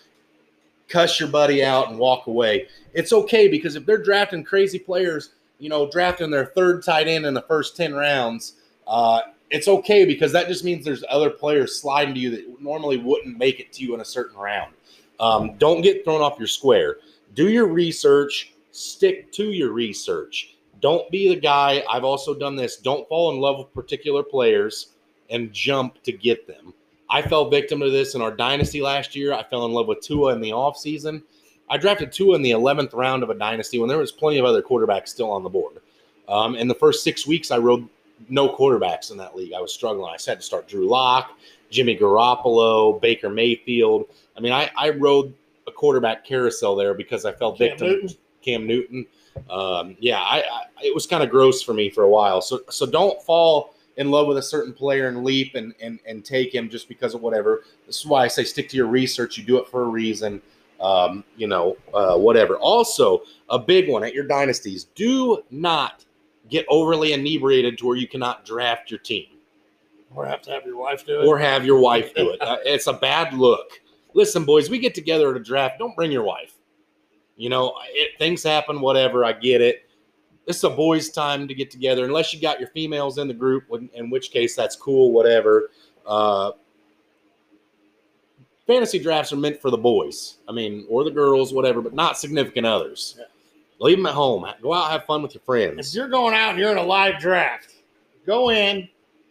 cuss 0.87 1.19
your 1.19 1.29
buddy 1.29 1.63
out, 1.63 1.89
and 1.89 1.99
walk 1.99 2.27
away. 2.27 2.67
It's 2.93 3.13
okay 3.13 3.47
because 3.47 3.75
if 3.75 3.85
they're 3.85 4.01
drafting 4.01 4.43
crazy 4.43 4.79
players, 4.79 5.31
you 5.59 5.69
know, 5.69 5.89
drafting 5.89 6.31
their 6.31 6.45
third 6.45 6.83
tight 6.83 7.07
end 7.07 7.25
in 7.25 7.33
the 7.33 7.41
first 7.43 7.75
10 7.75 7.93
rounds, 7.93 8.53
uh, 8.87 9.21
it's 9.49 9.67
okay 9.67 10.05
because 10.05 10.31
that 10.31 10.47
just 10.47 10.63
means 10.63 10.85
there's 10.85 11.03
other 11.09 11.29
players 11.29 11.79
sliding 11.81 12.13
to 12.13 12.19
you 12.19 12.29
that 12.31 12.61
normally 12.61 12.97
wouldn't 12.97 13.37
make 13.37 13.59
it 13.59 13.73
to 13.73 13.83
you 13.83 13.93
in 13.93 14.01
a 14.01 14.05
certain 14.05 14.37
round. 14.37 14.73
Um, 15.19 15.55
don't 15.57 15.81
get 15.81 16.03
thrown 16.03 16.21
off 16.21 16.37
your 16.37 16.47
square. 16.47 16.97
Do 17.33 17.49
your 17.49 17.67
research. 17.67 18.53
Stick 18.71 19.31
to 19.33 19.51
your 19.51 19.71
research. 19.71 20.55
Don't 20.81 21.09
be 21.11 21.27
the 21.27 21.39
guy. 21.39 21.83
I've 21.89 22.03
also 22.03 22.33
done 22.33 22.55
this. 22.55 22.77
Don't 22.77 23.07
fall 23.09 23.31
in 23.31 23.39
love 23.39 23.57
with 23.57 23.73
particular 23.73 24.23
players 24.23 24.93
and 25.29 25.51
jump 25.51 26.01
to 26.03 26.11
get 26.11 26.47
them. 26.47 26.73
I 27.09 27.21
fell 27.21 27.49
victim 27.49 27.79
to 27.79 27.89
this 27.89 28.15
in 28.15 28.21
our 28.21 28.31
dynasty 28.31 28.81
last 28.81 29.15
year. 29.15 29.33
I 29.33 29.43
fell 29.43 29.65
in 29.65 29.71
love 29.71 29.87
with 29.87 30.01
Tua 30.01 30.33
in 30.33 30.41
the 30.41 30.51
offseason. 30.51 31.23
I 31.69 31.77
drafted 31.77 32.11
Tua 32.11 32.35
in 32.35 32.41
the 32.41 32.51
11th 32.51 32.93
round 32.93 33.23
of 33.23 33.29
a 33.29 33.35
dynasty 33.35 33.79
when 33.79 33.89
there 33.89 33.97
was 33.97 34.11
plenty 34.11 34.37
of 34.37 34.45
other 34.45 34.61
quarterbacks 34.61 35.09
still 35.09 35.31
on 35.31 35.43
the 35.43 35.49
board. 35.49 35.77
Um, 36.27 36.55
in 36.55 36.67
the 36.67 36.75
first 36.75 37.03
six 37.03 37.25
weeks, 37.25 37.51
I 37.51 37.57
rode 37.57 37.87
no 38.27 38.49
quarterbacks 38.49 39.11
in 39.11 39.17
that 39.17 39.35
league. 39.35 39.53
I 39.53 39.61
was 39.61 39.73
struggling. 39.73 40.09
I 40.09 40.17
had 40.25 40.39
to 40.39 40.41
start 40.41 40.67
Drew 40.67 40.87
Lock, 40.87 41.37
Jimmy 41.69 41.97
Garoppolo, 41.97 42.99
Baker 42.99 43.29
Mayfield. 43.29 44.05
I 44.35 44.41
mean, 44.41 44.51
I, 44.51 44.69
I 44.77 44.89
rode 44.89 45.33
a 45.67 45.71
quarterback 45.71 46.25
carousel 46.25 46.75
there 46.75 46.93
because 46.93 47.25
I 47.25 47.31
fell 47.31 47.55
Cam 47.55 47.69
victim. 47.69 47.87
Newton. 47.87 48.09
Cam 48.41 48.67
Newton. 48.67 49.05
Um, 49.49 49.95
yeah, 49.99 50.19
I, 50.19 50.39
I 50.39 50.63
it 50.83 50.93
was 50.93 51.05
kind 51.05 51.23
of 51.23 51.29
gross 51.29 51.61
for 51.61 51.73
me 51.73 51.89
for 51.89 52.03
a 52.03 52.09
while. 52.09 52.41
So 52.41 52.61
so 52.69 52.85
don't 52.85 53.21
fall 53.23 53.75
in 53.97 54.11
love 54.11 54.27
with 54.27 54.37
a 54.37 54.41
certain 54.41 54.73
player 54.73 55.07
and 55.07 55.23
leap 55.23 55.55
and 55.55 55.73
and 55.81 55.99
and 56.05 56.25
take 56.25 56.53
him 56.53 56.69
just 56.69 56.87
because 56.87 57.13
of 57.13 57.21
whatever. 57.21 57.63
This 57.85 57.99
is 57.99 58.05
why 58.05 58.23
I 58.23 58.27
say 58.27 58.43
stick 58.43 58.69
to 58.69 58.77
your 58.77 58.87
research. 58.87 59.37
You 59.37 59.43
do 59.43 59.57
it 59.57 59.67
for 59.67 59.83
a 59.83 59.87
reason. 59.87 60.41
Um, 60.81 61.25
you 61.35 61.47
know, 61.47 61.77
uh, 61.93 62.17
whatever. 62.17 62.57
Also, 62.57 63.23
a 63.49 63.59
big 63.59 63.89
one 63.89 64.03
at 64.03 64.13
your 64.13 64.25
dynasties: 64.25 64.85
do 64.95 65.43
not 65.51 66.05
get 66.49 66.65
overly 66.69 67.13
inebriated 67.13 67.77
to 67.77 67.85
where 67.87 67.95
you 67.97 68.07
cannot 68.07 68.45
draft 68.45 68.89
your 68.91 68.99
team 68.99 69.25
Or 70.15 70.25
have 70.25 70.41
to 70.43 70.51
have 70.51 70.65
your 70.65 70.77
wife 70.77 71.05
do 71.05 71.21
it. 71.21 71.25
or 71.25 71.37
have 71.37 71.65
your 71.65 71.79
wife 71.79 72.13
do 72.15 72.29
it. 72.33 72.41
Uh, 72.41 72.57
it's 72.65 72.87
a 72.87 72.93
bad 72.93 73.33
look. 73.33 73.79
Listen, 74.13 74.43
boys, 74.45 74.69
we 74.69 74.79
get 74.79 74.95
together 74.95 75.29
at 75.31 75.37
a 75.37 75.43
draft. 75.43 75.77
Don't 75.79 75.95
bring 75.95 76.11
your 76.11 76.23
wife. 76.23 76.53
You 77.37 77.49
know, 77.49 77.73
it, 77.91 78.17
things 78.17 78.43
happen, 78.43 78.81
whatever. 78.81 79.23
I 79.23 79.33
get 79.33 79.61
it. 79.61 79.87
This 80.45 80.57
is 80.57 80.63
a 80.63 80.69
boys' 80.71 81.09
time 81.09 81.47
to 81.47 81.53
get 81.53 81.69
together, 81.69 82.05
unless 82.05 82.33
you 82.33 82.41
got 82.41 82.59
your 82.59 82.69
females 82.69 83.19
in 83.19 83.27
the 83.27 83.33
group, 83.35 83.65
in, 83.71 83.87
in 83.93 84.09
which 84.09 84.31
case 84.31 84.55
that's 84.55 84.75
cool, 84.75 85.11
whatever. 85.13 85.69
Uh, 86.07 86.51
fantasy 88.65 88.97
drafts 88.99 89.31
are 89.31 89.35
meant 89.37 89.61
for 89.61 89.69
the 89.69 89.77
boys. 89.77 90.37
I 90.47 90.51
mean, 90.51 90.85
or 90.89 91.03
the 91.03 91.11
girls, 91.11 91.53
whatever, 91.53 91.81
but 91.81 91.93
not 91.93 92.17
significant 92.17 92.65
others. 92.65 93.15
Yeah. 93.19 93.25
Leave 93.79 93.97
them 93.97 94.05
at 94.05 94.13
home. 94.13 94.45
Go 94.61 94.73
out, 94.73 94.91
have 94.91 95.05
fun 95.05 95.21
with 95.21 95.33
your 95.33 95.41
if 95.41 95.45
friends. 95.45 95.95
you're 95.95 96.09
going 96.09 96.33
out 96.33 96.51
and 96.51 96.59
you're 96.59 96.71
in 96.71 96.77
a 96.77 96.83
live 96.83 97.19
draft, 97.19 97.75
go 98.25 98.51
in, 98.51 98.87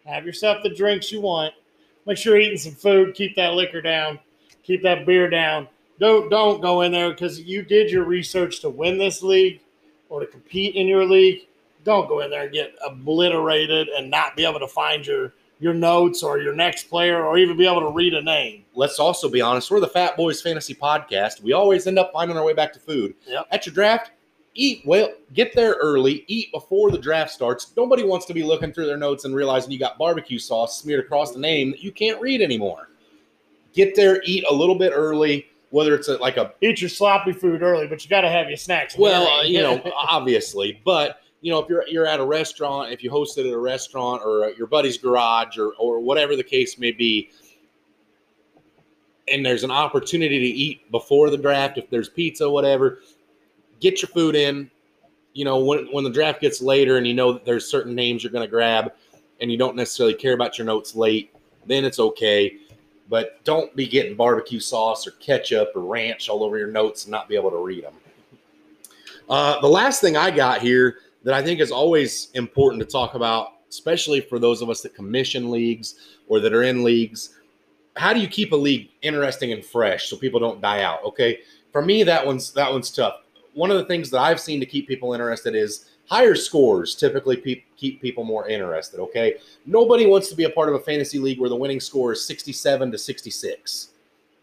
have 0.07 0.25
yourself 0.25 0.63
the 0.63 0.71
drinks 0.75 1.13
you 1.13 1.21
want. 1.21 1.53
Make 2.07 2.17
sure 2.17 2.35
you're 2.35 2.43
eating 2.47 2.59
some 2.59 2.73
food. 2.73 3.15
Keep 3.15 3.37
that 3.37 3.53
liquor 3.53 3.83
down. 3.83 4.19
Keep 4.63 4.83
that 4.83 5.05
beer 5.05 5.29
down. 5.29 5.69
Don't 6.01 6.31
don't 6.31 6.63
go 6.63 6.83
in 6.83 6.93
there 6.93 7.11
because 7.11 7.41
you 7.41 7.63
did 7.63 7.91
your 7.91 8.05
research 8.05 8.61
to 8.61 8.71
win 8.71 8.99
this 8.99 9.23
league 9.23 9.61
or 10.09 10.21
to 10.21 10.27
compete 10.27 10.75
in 10.75 10.87
your 10.87 11.05
league. 11.05 11.47
Don't 11.85 12.09
go 12.09 12.21
in 12.21 12.31
there 12.31 12.45
and 12.45 12.53
get 12.53 12.75
obliterated 12.87 13.89
and 13.89 14.11
not 14.11 14.37
be 14.37 14.45
able 14.47 14.61
to 14.61 14.69
find 14.69 15.07
your 15.07 15.35
your 15.61 15.75
notes 15.75 16.23
or 16.23 16.39
your 16.39 16.55
next 16.55 16.85
player 16.85 17.25
or 17.25 17.37
even 17.37 17.57
be 17.57 17.67
able 17.67 17.81
to 17.81 17.91
read 17.91 18.15
a 18.15 18.23
name. 18.23 18.65
let's 18.75 18.99
also 19.01 19.29
be 19.29 19.41
honest, 19.41 19.71
we're 19.71 19.81
the 19.81 19.89
Fat 19.89 20.17
Boys 20.17 20.41
Fantasy 20.41 20.75
Podcast. 20.75 21.43
We 21.43 21.53
always 21.53 21.87
end 21.87 21.99
up 21.99 22.13
finding 22.13 22.37
our 22.37 22.45
way 22.45 22.55
back 22.55 22.73
to 22.75 22.79
food. 22.79 23.15
Yep. 23.27 23.49
At 23.51 23.67
your 23.67 23.75
draft, 23.75 24.13
eat 24.55 24.83
well, 24.85 25.11
get 25.33 25.55
there 25.55 25.77
early, 25.81 26.25
eat 26.27 26.51
before 26.53 26.91
the 26.91 26.99
draft 26.99 27.31
starts. 27.31 27.73
Nobody 27.77 28.05
wants 28.05 28.27
to 28.27 28.35
be 28.35 28.43
looking 28.43 28.73
through 28.73 28.87
their 28.87 28.97
notes 28.97 29.25
and 29.25 29.35
realizing 29.35 29.71
you 29.71 29.79
got 29.79 29.99
barbecue 29.99 30.39
sauce 30.39 30.81
smeared 30.81 31.05
across 31.05 31.33
the 31.33 31.41
name 31.41 31.71
that 31.71 31.83
you 31.83 31.93
can't 31.93 32.21
read 32.21 32.43
anymore. 32.43 32.91
Get 33.75 33.95
there, 33.95 34.21
eat 34.25 34.45
a 34.51 34.55
little 34.55 34.75
bit 34.75 34.93
early, 34.95 35.47
whether 35.71 35.95
it's 35.95 36.09
a, 36.09 36.17
like 36.17 36.37
a 36.37 36.53
Eat 36.61 36.81
your 36.81 36.91
sloppy 36.91 37.33
food 37.33 37.63
early, 37.63 37.87
but 37.87 38.03
you 38.03 38.11
got 38.11 38.23
to 38.23 38.31
have 38.31 38.49
your 38.49 38.57
snacks. 38.57 38.97
well, 38.97 39.27
uh, 39.27 39.43
you 39.43 39.61
know, 39.61 39.81
obviously, 40.09 40.81
but 40.85 41.21
you 41.41 41.53
know, 41.53 41.61
if 41.61 41.69
you're 41.69 41.87
you're 41.87 42.07
at 42.07 42.21
a 42.21 42.25
restaurant, 42.25 42.93
if 42.93 43.03
you 43.03 43.11
hosted 43.11 43.47
at 43.47 43.53
a 43.53 43.59
restaurant 43.59 44.23
or 44.25 44.45
at 44.45 44.57
your 44.57 44.67
buddy's 44.67 44.99
garage 44.99 45.57
or 45.59 45.73
or 45.79 46.01
whatever 46.01 46.35
the 46.35 46.43
case 46.43 46.79
may 46.79 46.91
be, 46.91 47.31
and 49.29 49.45
there's 49.45 49.65
an 49.65 49.71
opportunity 49.71 50.39
to 50.39 50.47
eat 50.47 50.91
before 50.91 51.31
the 51.31 51.37
draft, 51.37 51.79
if 51.79 51.89
there's 51.91 52.09
pizza, 52.09 52.49
whatever, 52.49 52.99
get 53.81 54.03
your 54.03 54.09
food 54.09 54.35
in. 54.35 54.71
You 55.35 55.45
know, 55.45 55.59
when 55.59 55.87
when 55.93 56.05
the 56.05 56.11
draft 56.11 56.41
gets 56.41 56.61
later 56.61 56.97
and 56.97 57.07
you 57.07 57.15
know 57.15 57.33
that 57.33 57.45
there's 57.45 57.67
certain 57.69 57.95
names 57.95 58.23
you're 58.23 58.33
going 58.33 58.47
to 58.47 58.51
grab, 58.51 58.93
and 59.41 59.51
you 59.51 59.59
don't 59.59 59.77
necessarily 59.77 60.15
care 60.15 60.35
about 60.35 60.59
your 60.59 60.67
notes 60.67 60.95
late, 60.95 61.35
then 61.67 61.85
it's 61.85 61.99
okay. 61.99 62.57
But 63.09 63.43
don't 63.45 63.75
be 63.75 63.87
getting 63.87 64.17
barbecue 64.17 64.61
sauce 64.61 65.07
or 65.07 65.13
ketchup 65.13 65.71
or 65.75 65.83
ranch 65.83 66.29
all 66.29 66.45
over 66.45 66.59
your 66.59 66.71
notes 66.71 67.05
and 67.05 67.13
not 67.13 67.29
be 67.29 67.37
able 67.37 67.51
to 67.51 67.57
read 67.57 67.85
them. 67.85 67.95
Uh, 69.29 69.61
the 69.61 69.69
last 69.69 70.01
thing 70.01 70.17
I 70.17 70.31
got 70.31 70.61
here 70.61 70.99
that 71.25 71.35
I 71.35 71.43
think 71.43 71.61
is 71.61 71.71
always 71.71 72.31
important 72.35 72.83
to 72.83 72.89
talk 72.89 73.15
about, 73.15 73.53
especially 73.69 74.21
for 74.21 74.39
those 74.39 74.63
of 74.63 74.71
us 74.71 74.81
that 74.83 74.95
commission 74.95 75.51
leagues 75.51 76.17
or 76.29 76.41
that 76.41 76.53
are 76.53 76.63
in 76.63 76.83
leagues, 76.83 77.39
how 77.97 78.13
do 78.13 78.21
you 78.21 78.29
keep 78.29 78.53
a 78.53 78.57
league 78.57 78.91
interesting 79.03 79.53
and 79.53 79.65
fresh 79.65 80.09
so 80.09 80.17
people 80.17 80.41
don't 80.41 80.61
die 80.61 80.83
out? 80.83 81.03
Okay, 81.05 81.41
for 81.73 81.83
me 81.83 82.03
that 82.05 82.25
one's 82.25 82.53
that 82.53 82.71
one's 82.71 82.91
tough. 82.91 83.23
One 83.59 83.73
of 83.73 83.77
the 83.77 83.85
things 83.87 84.09
that 84.11 84.21
I've 84.21 84.39
seen 84.39 84.61
to 84.61 84.67
keep 84.67 84.87
people 84.87 85.15
interested 85.15 85.57
is 85.57 85.87
higher 86.07 86.37
scores 86.37 86.95
typically 86.95 87.37
pe- 87.37 87.65
keep 87.77 88.01
people 88.01 88.23
more 88.23 88.49
interested. 88.49 89.01
Okay, 89.01 89.39
nobody 89.67 90.07
wants 90.07 90.29
to 90.29 90.37
be 90.37 90.45
a 90.45 90.51
part 90.51 90.69
of 90.69 90.77
a 90.77 90.79
fantasy 90.79 91.19
league 91.19 91.41
where 91.41 91.49
the 91.49 91.57
winning 91.57 91.81
score 91.81 92.13
is 92.13 92.25
sixty-seven 92.25 92.93
to 92.93 92.97
sixty-six. 92.97 93.89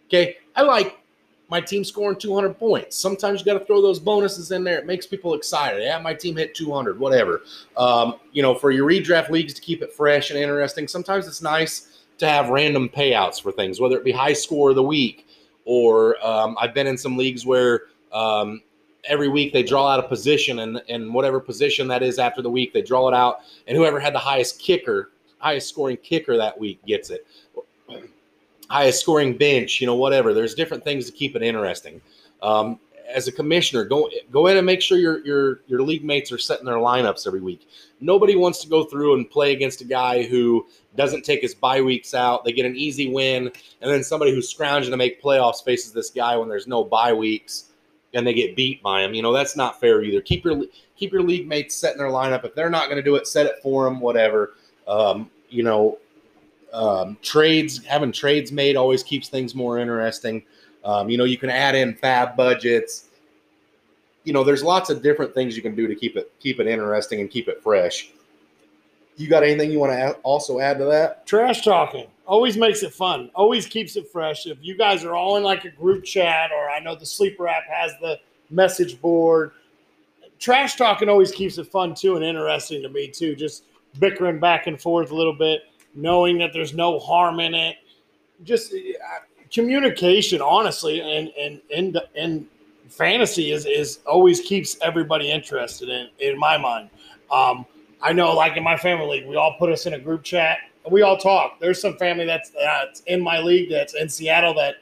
Okay, 0.08 0.36
I 0.54 0.64
like 0.64 1.00
my 1.48 1.62
team 1.62 1.86
scoring 1.86 2.18
200 2.18 2.60
points. 2.60 2.98
Sometimes 2.98 3.40
you 3.40 3.46
got 3.46 3.58
to 3.58 3.64
throw 3.64 3.82
those 3.82 4.00
bonuses 4.00 4.52
in 4.52 4.66
there. 4.66 4.80
It 4.80 4.86
makes 4.86 5.06
people 5.06 5.34
excited. 5.34 5.82
Yeah, 5.82 5.98
my 6.00 6.14
team 6.14 6.36
hit 6.36 6.56
200, 6.56 7.00
whatever. 7.00 7.44
Um, 7.78 8.16
you 8.34 8.42
know, 8.42 8.56
for 8.56 8.72
your 8.72 8.90
redraft 8.90 9.30
leagues 9.30 9.54
to 9.54 9.62
keep 9.62 9.82
it 9.82 9.94
fresh 9.94 10.32
and 10.32 10.40
interesting, 10.40 10.88
sometimes 10.88 11.28
it's 11.28 11.44
nice 11.44 12.04
to 12.18 12.28
have 12.28 12.50
random 12.50 12.90
payouts 12.90 13.42
for 13.42 13.52
things, 13.52 13.80
whether 13.80 13.96
it 13.96 14.04
be 14.04 14.12
high 14.12 14.34
score 14.34 14.72
of 14.72 14.76
the 14.76 14.84
week 14.84 15.28
or 15.66 16.18
um, 16.26 16.58
I've 16.60 16.74
been 16.74 16.88
in 16.88 16.98
some 16.98 17.16
leagues 17.16 17.46
where 17.46 17.84
um, 18.12 18.62
every 19.08 19.28
week 19.28 19.54
they 19.54 19.64
draw 19.64 19.88
out 19.88 20.00
a 20.00 20.08
position 20.08 20.60
and, 20.60 20.82
and 20.90 21.14
whatever 21.14 21.40
position 21.40 21.88
that 21.88 22.04
is 22.04 22.20
after 22.20 22.42
the 22.42 22.50
week, 22.50 22.74
they 22.74 22.82
draw 22.82 23.08
it 23.08 23.14
out. 23.14 23.40
And 23.68 23.78
whoever 23.78 24.00
had 24.00 24.14
the 24.14 24.20
highest 24.20 24.60
kicker, 24.60 25.12
highest 25.38 25.70
scoring 25.70 25.98
kicker 25.98 26.38
that 26.38 26.60
week 26.60 26.84
gets 26.86 27.10
it 27.10 27.26
highest 28.70 29.02
scoring 29.02 29.38
bench, 29.38 29.80
you 29.80 29.88
know, 29.88 29.96
whatever. 29.96 30.34
There's 30.34 30.56
different 30.56 30.84
things 30.84 31.06
to 31.06 31.12
keep 31.12 31.36
it 31.36 31.42
interesting. 31.42 32.02
Um, 32.42 32.80
as 33.08 33.28
a 33.28 33.32
commissioner, 33.32 33.86
go 33.86 34.10
go 34.32 34.48
in 34.48 34.58
and 34.58 34.66
make 34.66 34.82
sure 34.82 34.98
your 34.98 35.24
your 35.26 35.62
your 35.68 35.82
league 35.84 36.04
mates 36.04 36.32
are 36.32 36.40
setting 36.40 36.66
their 36.66 36.76
lineups 36.76 37.28
every 37.28 37.42
week. 37.42 37.68
Nobody 38.02 38.36
wants 38.36 38.62
to 38.62 38.68
go 38.68 38.84
through 38.84 39.14
and 39.14 39.30
play 39.30 39.54
against 39.54 39.82
a 39.82 39.86
guy 39.86 40.24
who 40.24 40.66
doesn't 40.96 41.24
take 41.24 41.42
his 41.42 41.54
bye 41.54 41.82
weeks 41.82 42.14
out. 42.16 42.44
They 42.44 42.52
get 42.52 42.66
an 42.66 42.76
easy 42.76 43.12
win, 43.12 43.52
and 43.82 43.92
then 43.92 44.04
somebody 44.04 44.34
who's 44.34 44.50
scrounging 44.50 44.92
to 44.92 44.98
make 44.98 45.22
playoffs 45.22 45.64
faces 45.64 45.94
this 45.94 46.10
guy 46.10 46.36
when 46.36 46.50
there's 46.50 46.68
no 46.68 46.84
bye 46.84 47.14
weeks, 47.14 47.66
and 48.16 48.26
they 48.26 48.34
get 48.34 48.56
beat 48.56 48.82
by 48.82 49.02
them. 49.02 49.14
You 49.14 49.22
know 49.22 49.34
that's 49.34 49.56
not 49.56 49.80
fair 49.80 50.04
either. 50.04 50.22
Keep 50.22 50.46
your 50.46 50.64
keep 50.98 51.12
your 51.12 51.22
league 51.22 51.48
mates 51.48 51.76
setting 51.76 51.98
their 51.98 52.08
lineup. 52.08 52.46
If 52.46 52.56
they're 52.56 52.70
not 52.70 52.86
going 52.86 52.98
to 52.98 53.04
do 53.04 53.16
it, 53.16 53.28
set 53.28 53.46
it 53.46 53.56
for 53.62 53.86
them. 53.86 54.00
Whatever. 54.00 54.54
Um, 54.88 55.30
you 55.50 55.64
know, 55.64 56.00
um, 56.74 57.18
trades, 57.22 57.84
having 57.86 58.12
trades 58.12 58.52
made 58.52 58.76
always 58.76 59.04
keeps 59.04 59.30
things 59.30 59.56
more 59.56 59.78
interesting. 59.80 60.44
Um, 60.84 61.10
you 61.10 61.18
know, 61.18 61.24
you 61.24 61.38
can 61.38 61.50
add 61.50 61.76
in 61.76 61.96
FAAB 61.96 62.36
budgets. 62.36 63.06
You 64.24 64.34
know, 64.34 64.44
there's 64.44 64.64
lots 64.64 64.90
of 64.90 65.02
different 65.02 65.34
things 65.34 65.56
you 65.56 65.62
can 65.62 65.76
do 65.76 65.88
to 65.88 65.96
keep 65.96 66.16
it 66.18 66.32
keep 66.40 66.60
it 66.60 66.68
interesting 66.68 67.22
and 67.22 67.30
keep 67.30 67.48
it 67.48 67.62
fresh. 67.62 68.10
You 69.18 69.30
got 69.30 69.44
anything 69.44 69.72
you 69.72 69.80
want 69.80 69.94
to 69.94 70.14
also 70.24 70.60
add 70.60 70.78
to 70.80 70.86
that? 70.86 71.26
Trash 71.26 71.64
talking 71.64 72.08
always 72.26 72.58
makes 72.58 72.84
it 72.84 72.94
fun. 72.94 73.30
Always 73.36 73.66
keeps 73.66 73.96
it 73.96 74.10
fresh. 74.12 74.46
If 74.46 74.58
you 74.62 74.78
guys 74.78 75.04
are 75.04 75.16
all 75.16 75.38
in 75.38 75.44
like 75.44 75.66
a 75.66 75.70
group 75.70 76.04
chat, 76.04 76.52
or 76.52 76.70
I 76.70 76.80
know 76.80 76.96
the 76.96 77.06
sleeper 77.06 77.48
app 77.48 77.64
has 77.70 77.92
the 78.02 78.20
message 78.50 79.00
board. 79.02 79.52
Trash 80.40 80.76
talking 80.76 81.10
always 81.10 81.32
keeps 81.32 81.58
it 81.58 81.68
fun 81.68 81.96
too 81.96 82.16
and 82.16 82.26
interesting 82.26 82.82
to 82.84 82.90
me 82.90 83.08
too. 83.08 83.36
Just 83.36 83.64
bickering 84.00 84.40
back 84.40 84.68
and 84.68 84.80
forth 84.80 85.12
a 85.12 85.16
little 85.16 85.34
bit 85.34 85.64
knowing 85.96 86.38
that 86.40 86.52
there's 86.54 86.74
no 86.74 87.00
harm 87.00 87.40
in 87.40 87.54
it. 87.54 87.78
Just 88.44 88.74
uh, 88.74 89.20
communication, 89.52 90.42
honestly, 90.42 91.00
and 91.00 91.30
and 91.40 91.62
and 91.74 92.02
and 92.16 92.48
fantasy 92.90 93.52
is 93.52 93.66
is 93.66 94.00
always 94.06 94.42
keeps 94.42 94.78
everybody 94.82 95.32
interested 95.32 95.90
in 95.90 96.10
in 96.20 96.38
my 96.38 96.58
mind. 96.58 96.90
Um, 97.32 97.66
I 98.02 98.12
know, 98.14 98.34
like 98.34 98.58
in 98.58 98.64
my 98.64 98.78
family 98.78 99.26
we 99.26 99.36
all 99.36 99.56
put 99.58 99.72
us 99.72 99.86
in 99.86 99.94
a 99.94 100.00
group 100.00 100.24
chat 100.24 100.60
we 100.92 101.02
all 101.02 101.18
talk. 101.18 101.60
There's 101.60 101.82
some 101.82 101.98
family 101.98 102.26
that's 102.26 102.52
that's 102.52 103.02
in 103.02 103.22
my 103.22 103.40
league 103.40 103.70
that's 103.70 103.94
in 103.94 104.10
Seattle 104.10 104.54
that 104.56 104.76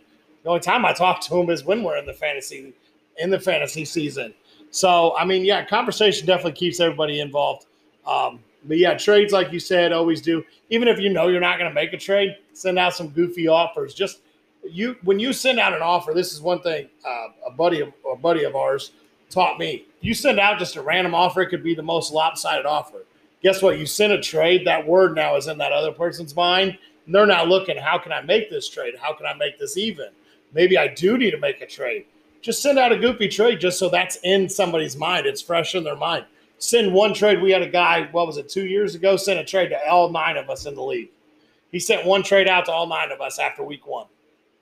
the 0.44 0.50
only 0.50 0.62
time 0.62 0.86
I 0.86 0.94
talk 0.94 1.22
to 1.22 1.30
them 1.30 1.50
is 1.50 1.64
when 1.64 1.84
we're 1.84 1.98
in 1.98 2.06
the 2.06 2.14
fantasy 2.14 2.74
in 3.18 3.30
the 3.30 3.40
fantasy 3.40 3.86
season. 3.86 4.34
So 4.72 5.16
I 5.18 5.26
mean, 5.26 5.46
yeah, 5.46 5.66
conversation 5.66 6.28
definitely 6.28 6.54
keeps 6.54 6.80
everybody 6.80 7.20
involved. 7.20 7.66
Um, 8.06 8.40
but 8.66 8.78
yeah, 8.78 8.98
trades 8.98 9.34
like 9.34 9.52
you 9.52 9.60
said 9.60 9.92
always 9.92 10.22
do. 10.22 10.44
Even 10.70 10.88
if 10.88 11.00
you 11.00 11.10
know 11.10 11.28
you're 11.28 11.42
not 11.42 11.58
going 11.58 11.70
to 11.70 11.76
make 11.76 11.94
a 11.94 11.98
trade, 11.98 12.38
send 12.54 12.80
out 12.80 12.94
some 12.94 13.10
goofy 13.10 13.48
offers. 13.48 13.94
Just 13.94 14.22
you 14.64 14.96
when 15.04 15.20
you 15.20 15.34
send 15.34 15.60
out 15.60 15.74
an 15.74 15.82
offer. 15.82 16.14
This 16.14 16.34
is 16.34 16.42
one 16.42 16.62
thing 16.62 16.90
uh, 17.06 17.28
a 17.48 17.52
buddy 17.52 17.82
of 17.82 17.94
a 18.12 18.16
buddy 18.16 18.44
of 18.44 18.56
ours 18.56 18.92
taught 19.30 19.58
me. 19.58 19.86
You 20.02 20.14
send 20.14 20.40
out 20.40 20.60
just 20.60 20.76
a 20.76 20.82
random 20.82 21.16
offer, 21.16 21.42
it 21.42 21.48
could 21.48 21.64
be 21.64 21.76
the 21.76 21.82
most 21.82 22.14
lopsided 22.14 22.66
offer. 22.66 23.04
Guess 23.44 23.62
what? 23.62 23.78
You 23.78 23.86
send 23.86 24.14
a 24.14 24.22
trade. 24.22 24.66
That 24.66 24.88
word 24.88 25.16
now 25.16 25.36
is 25.36 25.48
in 25.48 25.58
that 25.60 25.72
other 25.72 25.92
person's 25.92 26.36
mind. 26.36 26.78
And 27.06 27.14
they're 27.14 27.26
not 27.26 27.50
looking. 27.50 27.78
How 27.78 27.98
can 27.98 28.12
I 28.12 28.22
make 28.22 28.50
this 28.50 28.70
trade? 28.70 28.96
How 29.00 29.14
can 29.14 29.26
I 29.26 29.34
make 29.34 29.60
this 29.60 29.78
even? 29.78 30.08
Maybe 30.54 30.78
I 30.78 30.88
do 30.88 31.18
need 31.18 31.32
to 31.32 31.40
make 31.40 31.62
a 31.62 31.68
trade. 31.68 32.06
Just 32.42 32.62
send 32.62 32.80
out 32.80 32.92
a 32.92 32.98
goofy 32.98 33.28
trade 33.28 33.60
just 33.60 33.80
so 33.80 33.90
that's 33.90 34.18
in 34.24 34.50
somebody's 34.50 34.96
mind. 34.96 35.26
It's 35.26 35.42
fresh 35.42 35.76
in 35.76 35.84
their 35.84 35.96
mind 35.96 36.26
send 36.64 36.94
one 36.94 37.14
trade. 37.14 37.42
We 37.42 37.52
had 37.52 37.62
a 37.62 37.70
guy, 37.70 38.08
what 38.12 38.28
was 38.28 38.38
it, 38.38 38.50
two 38.50 38.66
years 38.66 38.96
ago, 38.96 39.18
sent 39.18 39.40
a 39.40 39.44
trade 39.44 39.70
to 39.70 39.90
all 39.90 40.10
nine 40.10 40.38
of 40.38 40.50
us 40.50 40.66
in 40.66 40.76
the 40.76 40.84
league. 40.84 41.10
He 41.72 41.80
sent 41.80 42.06
one 42.06 42.24
trade 42.24 42.48
out 42.48 42.66
to 42.66 42.72
all 42.72 42.88
nine 42.88 43.12
of 43.12 43.22
us 43.22 43.40
after 43.40 43.64
week 43.64 43.86
one. 43.86 44.08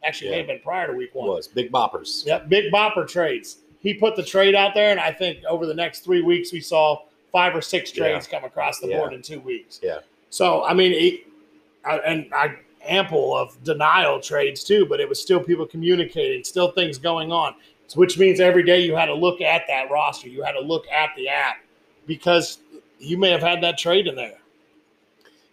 Actually, 0.03 0.29
yeah. 0.29 0.31
may 0.31 0.37
have 0.39 0.47
been 0.47 0.59
prior 0.59 0.87
to 0.87 0.93
week 0.93 1.13
one. 1.13 1.27
It 1.27 1.33
was 1.33 1.47
big 1.47 1.71
boppers. 1.71 2.25
Yep, 2.25 2.49
big 2.49 2.73
bopper 2.73 3.07
trades. 3.07 3.57
He 3.79 3.93
put 3.93 4.15
the 4.15 4.23
trade 4.23 4.55
out 4.55 4.73
there, 4.73 4.91
and 4.91 4.99
I 4.99 5.11
think 5.11 5.43
over 5.45 5.65
the 5.65 5.73
next 5.73 5.99
three 5.99 6.21
weeks, 6.21 6.51
we 6.51 6.59
saw 6.59 7.03
five 7.31 7.55
or 7.55 7.61
six 7.61 7.91
trades 7.91 8.27
yeah. 8.27 8.39
come 8.39 8.45
across 8.45 8.79
the 8.79 8.87
yeah. 8.87 8.99
board 8.99 9.13
in 9.13 9.21
two 9.21 9.39
weeks. 9.39 9.79
Yeah. 9.81 9.99
So 10.29 10.63
I 10.63 10.73
mean, 10.73 10.91
he, 10.91 11.23
I, 11.85 11.97
and 11.97 12.33
I 12.33 12.57
ample 12.87 13.35
of 13.35 13.61
denial 13.63 14.19
trades 14.19 14.63
too, 14.63 14.85
but 14.85 14.99
it 14.99 15.07
was 15.07 15.21
still 15.21 15.39
people 15.39 15.65
communicating, 15.65 16.43
still 16.43 16.71
things 16.71 16.97
going 16.97 17.31
on. 17.31 17.55
which 17.95 18.17
means 18.17 18.39
every 18.39 18.63
day 18.63 18.81
you 18.81 18.95
had 18.95 19.07
to 19.07 19.13
look 19.13 19.41
at 19.41 19.63
that 19.67 19.89
roster, 19.91 20.29
you 20.29 20.43
had 20.43 20.53
to 20.53 20.61
look 20.61 20.87
at 20.87 21.09
the 21.15 21.27
app, 21.27 21.57
because 22.05 22.59
you 22.99 23.17
may 23.17 23.29
have 23.29 23.41
had 23.41 23.61
that 23.61 23.77
trade 23.77 24.07
in 24.07 24.15
there. 24.15 24.37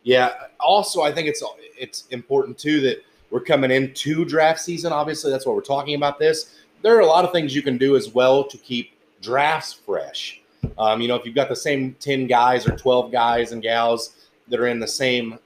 Yeah. 0.03 0.33
Also, 0.61 1.03
I 1.03 1.13
think 1.13 1.29
it's 1.29 1.43
it's 1.77 2.07
important 2.11 2.59
too 2.59 2.81
that 2.81 3.05
we're 3.31 3.41
coming 3.41 3.71
into 3.71 4.25
draft 4.25 4.61
season. 4.61 4.93
Obviously, 4.93 5.31
that's 5.31 5.47
what 5.47 5.55
we're 5.55 5.63
talking 5.63 5.95
about. 5.95 6.19
This 6.19 6.55
there 6.83 6.97
are 6.97 7.01
a 7.01 7.07
lot 7.07 7.25
of 7.25 7.33
things 7.33 7.55
you 7.55 7.63
can 7.63 7.77
do 7.77 7.97
as 7.97 8.09
well 8.15 8.45
to 8.45 8.57
keep 8.59 8.93
drafts 9.21 9.73
fresh. 9.73 10.41
Um, 10.79 11.01
you 11.01 11.09
know, 11.09 11.15
if 11.15 11.25
you've 11.25 11.35
got 11.35 11.49
the 11.49 11.57
same 11.57 11.95
ten 12.01 12.27
guys 12.27 12.67
or 12.67 12.77
twelve 12.77 13.13
guys 13.13 13.53
and 13.53 13.63
gals 13.63 14.17
that 14.49 14.61
are 14.61 14.67
in 14.67 14.79
the 14.81 14.89
same 14.89 15.39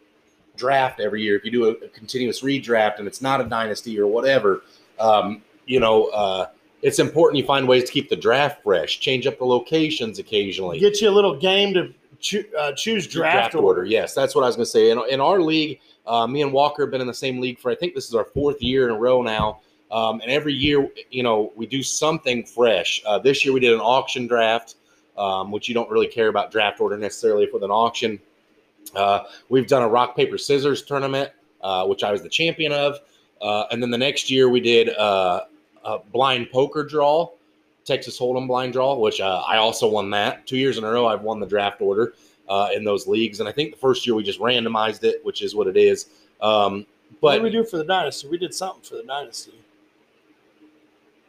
draft 0.57 1.01
every 1.01 1.22
year, 1.22 1.37
if 1.37 1.44
you 1.44 1.51
do 1.51 1.66
a, 1.66 1.70
a 1.70 1.88
continuous 1.88 2.42
redraft 2.42 2.98
and 2.98 3.07
it's 3.09 3.22
not 3.22 3.40
a 3.40 3.44
dynasty 3.44 3.98
or 3.98 4.07
whatever, 4.07 4.62
um, 4.98 5.42
you 5.66 5.81
know. 5.81 6.07
Uh, 6.07 6.46
it's 6.83 6.98
important 6.98 7.38
you 7.38 7.44
find 7.44 7.66
ways 7.68 7.85
to 7.85 7.92
keep 7.92 8.09
the 8.09 8.16
draft 8.16 8.62
fresh, 8.64 8.98
change 8.98 9.27
up 9.29 9.38
the 9.38 9.44
locations 9.44 10.18
occasionally. 10.18 10.81
Get 10.81 11.01
you 11.01 11.09
a 11.09 11.11
little 11.12 11.38
game 11.38 11.72
to 11.75 11.94
cho- 12.18 12.42
uh, 12.59 12.72
choose 12.72 13.07
draft, 13.07 13.35
draft 13.35 13.55
order. 13.55 13.66
order. 13.66 13.85
Yes, 13.85 14.14
that's 14.14 14.35
what 14.35 14.42
I 14.42 14.48
was 14.48 14.57
going 14.57 14.64
to 14.64 14.70
say. 14.70 14.90
In, 14.90 15.01
in 15.09 15.20
our 15.20 15.40
league, 15.40 15.81
uh, 16.07 16.27
me 16.27 16.42
and 16.42 16.53
Walker 16.53 16.83
have 16.83 16.90
been 16.90 17.01
in 17.01 17.07
the 17.07 17.14
same 17.14 17.40
league 17.40 17.59
for 17.59 17.70
I 17.70 17.77
think 17.77 17.94
this 17.94 18.09
is 18.09 18.14
our 18.14 18.25
fourth 18.25 18.61
year 18.61 18.88
in 18.88 18.94
a 18.94 18.98
row 18.98 19.22
now. 19.22 19.61
Um, 19.92 20.20
and 20.22 20.31
every 20.31 20.55
year, 20.55 20.88
you 21.11 21.22
know, 21.22 21.53
we 21.55 21.66
do 21.66 21.83
something 21.83 22.44
fresh. 22.44 23.03
Uh, 23.07 23.18
this 23.18 23.44
year 23.44 23.53
we 23.53 23.61
did 23.61 23.75
an 23.75 23.81
auction 23.81 24.27
draft, 24.27 24.77
um, 25.22 25.52
which 25.52 25.68
you 25.68 25.74
don't 25.74 25.88
really 25.88 26.08
care 26.08 26.28
about 26.28 26.50
draft 26.50 26.80
order 26.80 26.96
necessarily 26.96 27.48
with 27.52 27.62
an 27.62 27.70
auction. 27.70 28.18
Uh, 28.96 29.20
we've 29.48 29.68
done 29.68 29.82
a 29.82 29.88
rock 29.88 30.16
paper 30.16 30.37
scissors 30.37 30.82
tournament, 30.82 31.30
uh, 31.62 31.87
which 31.87 32.02
I 32.02 32.11
was 32.11 32.22
the 32.22 32.28
champion 32.28 32.72
of. 32.72 32.98
Uh, 33.40 33.64
and 33.70 33.80
then 33.82 33.90
the 33.90 33.98
next 33.98 34.30
year 34.30 34.48
we 34.48 34.61
did 34.61 34.88
a 34.88 35.46
blind 36.12 36.50
poker 36.50 36.85
draw, 36.85 37.30
Texas 37.85 38.18
Hold'em 38.18 38.46
blind 38.46 38.72
draw, 38.72 38.96
which 38.96 39.20
uh, 39.20 39.42
I 39.46 39.56
also 39.58 39.88
won 39.88 40.11
that 40.11 40.46
two 40.46 40.56
years 40.56 40.78
in 40.78 40.85
a 40.85 40.90
row. 40.90 41.06
I've 41.06 41.22
won 41.22 41.40
the 41.40 41.46
draft 41.46 41.80
order 41.80 42.14
uh, 42.48 42.68
in 42.74 42.85
those 42.85 43.06
leagues, 43.06 43.40
and 43.40 43.48
I 43.48 43.52
think 43.52 43.72
the 43.72 43.78
first 43.78 44.06
year 44.06 44.14
we 44.14 44.22
just 44.22 44.40
randomized 44.40 45.04
it, 45.04 45.24
which 45.24 45.42
is 45.42 45.54
what 45.54 45.66
it 45.66 45.76
is. 45.76 46.06
Um, 46.40 46.87
but 47.20 47.26
what 47.26 47.35
did 47.35 47.42
we 47.42 47.50
do 47.50 47.64
for 47.64 47.76
the 47.76 47.85
dynasty? 47.85 48.28
We 48.28 48.38
did 48.38 48.54
something 48.54 48.82
for 48.82 48.96
the 48.96 49.04
dynasty. 49.04 49.54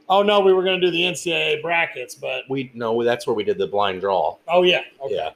Oh 0.09 0.21
no, 0.21 0.39
we 0.41 0.53
were 0.53 0.63
going 0.63 0.79
to 0.79 0.85
do 0.87 0.91
the 0.91 1.03
NCAA 1.03 1.61
brackets, 1.61 2.15
but 2.15 2.43
we 2.49 2.71
no, 2.73 3.03
that's 3.03 3.25
where 3.25 3.33
we 3.35 3.43
did 3.43 3.57
the 3.57 3.67
blind 3.67 4.01
draw. 4.01 4.37
Oh 4.47 4.63
yeah, 4.63 4.81
okay. 5.03 5.15
yeah. 5.15 5.29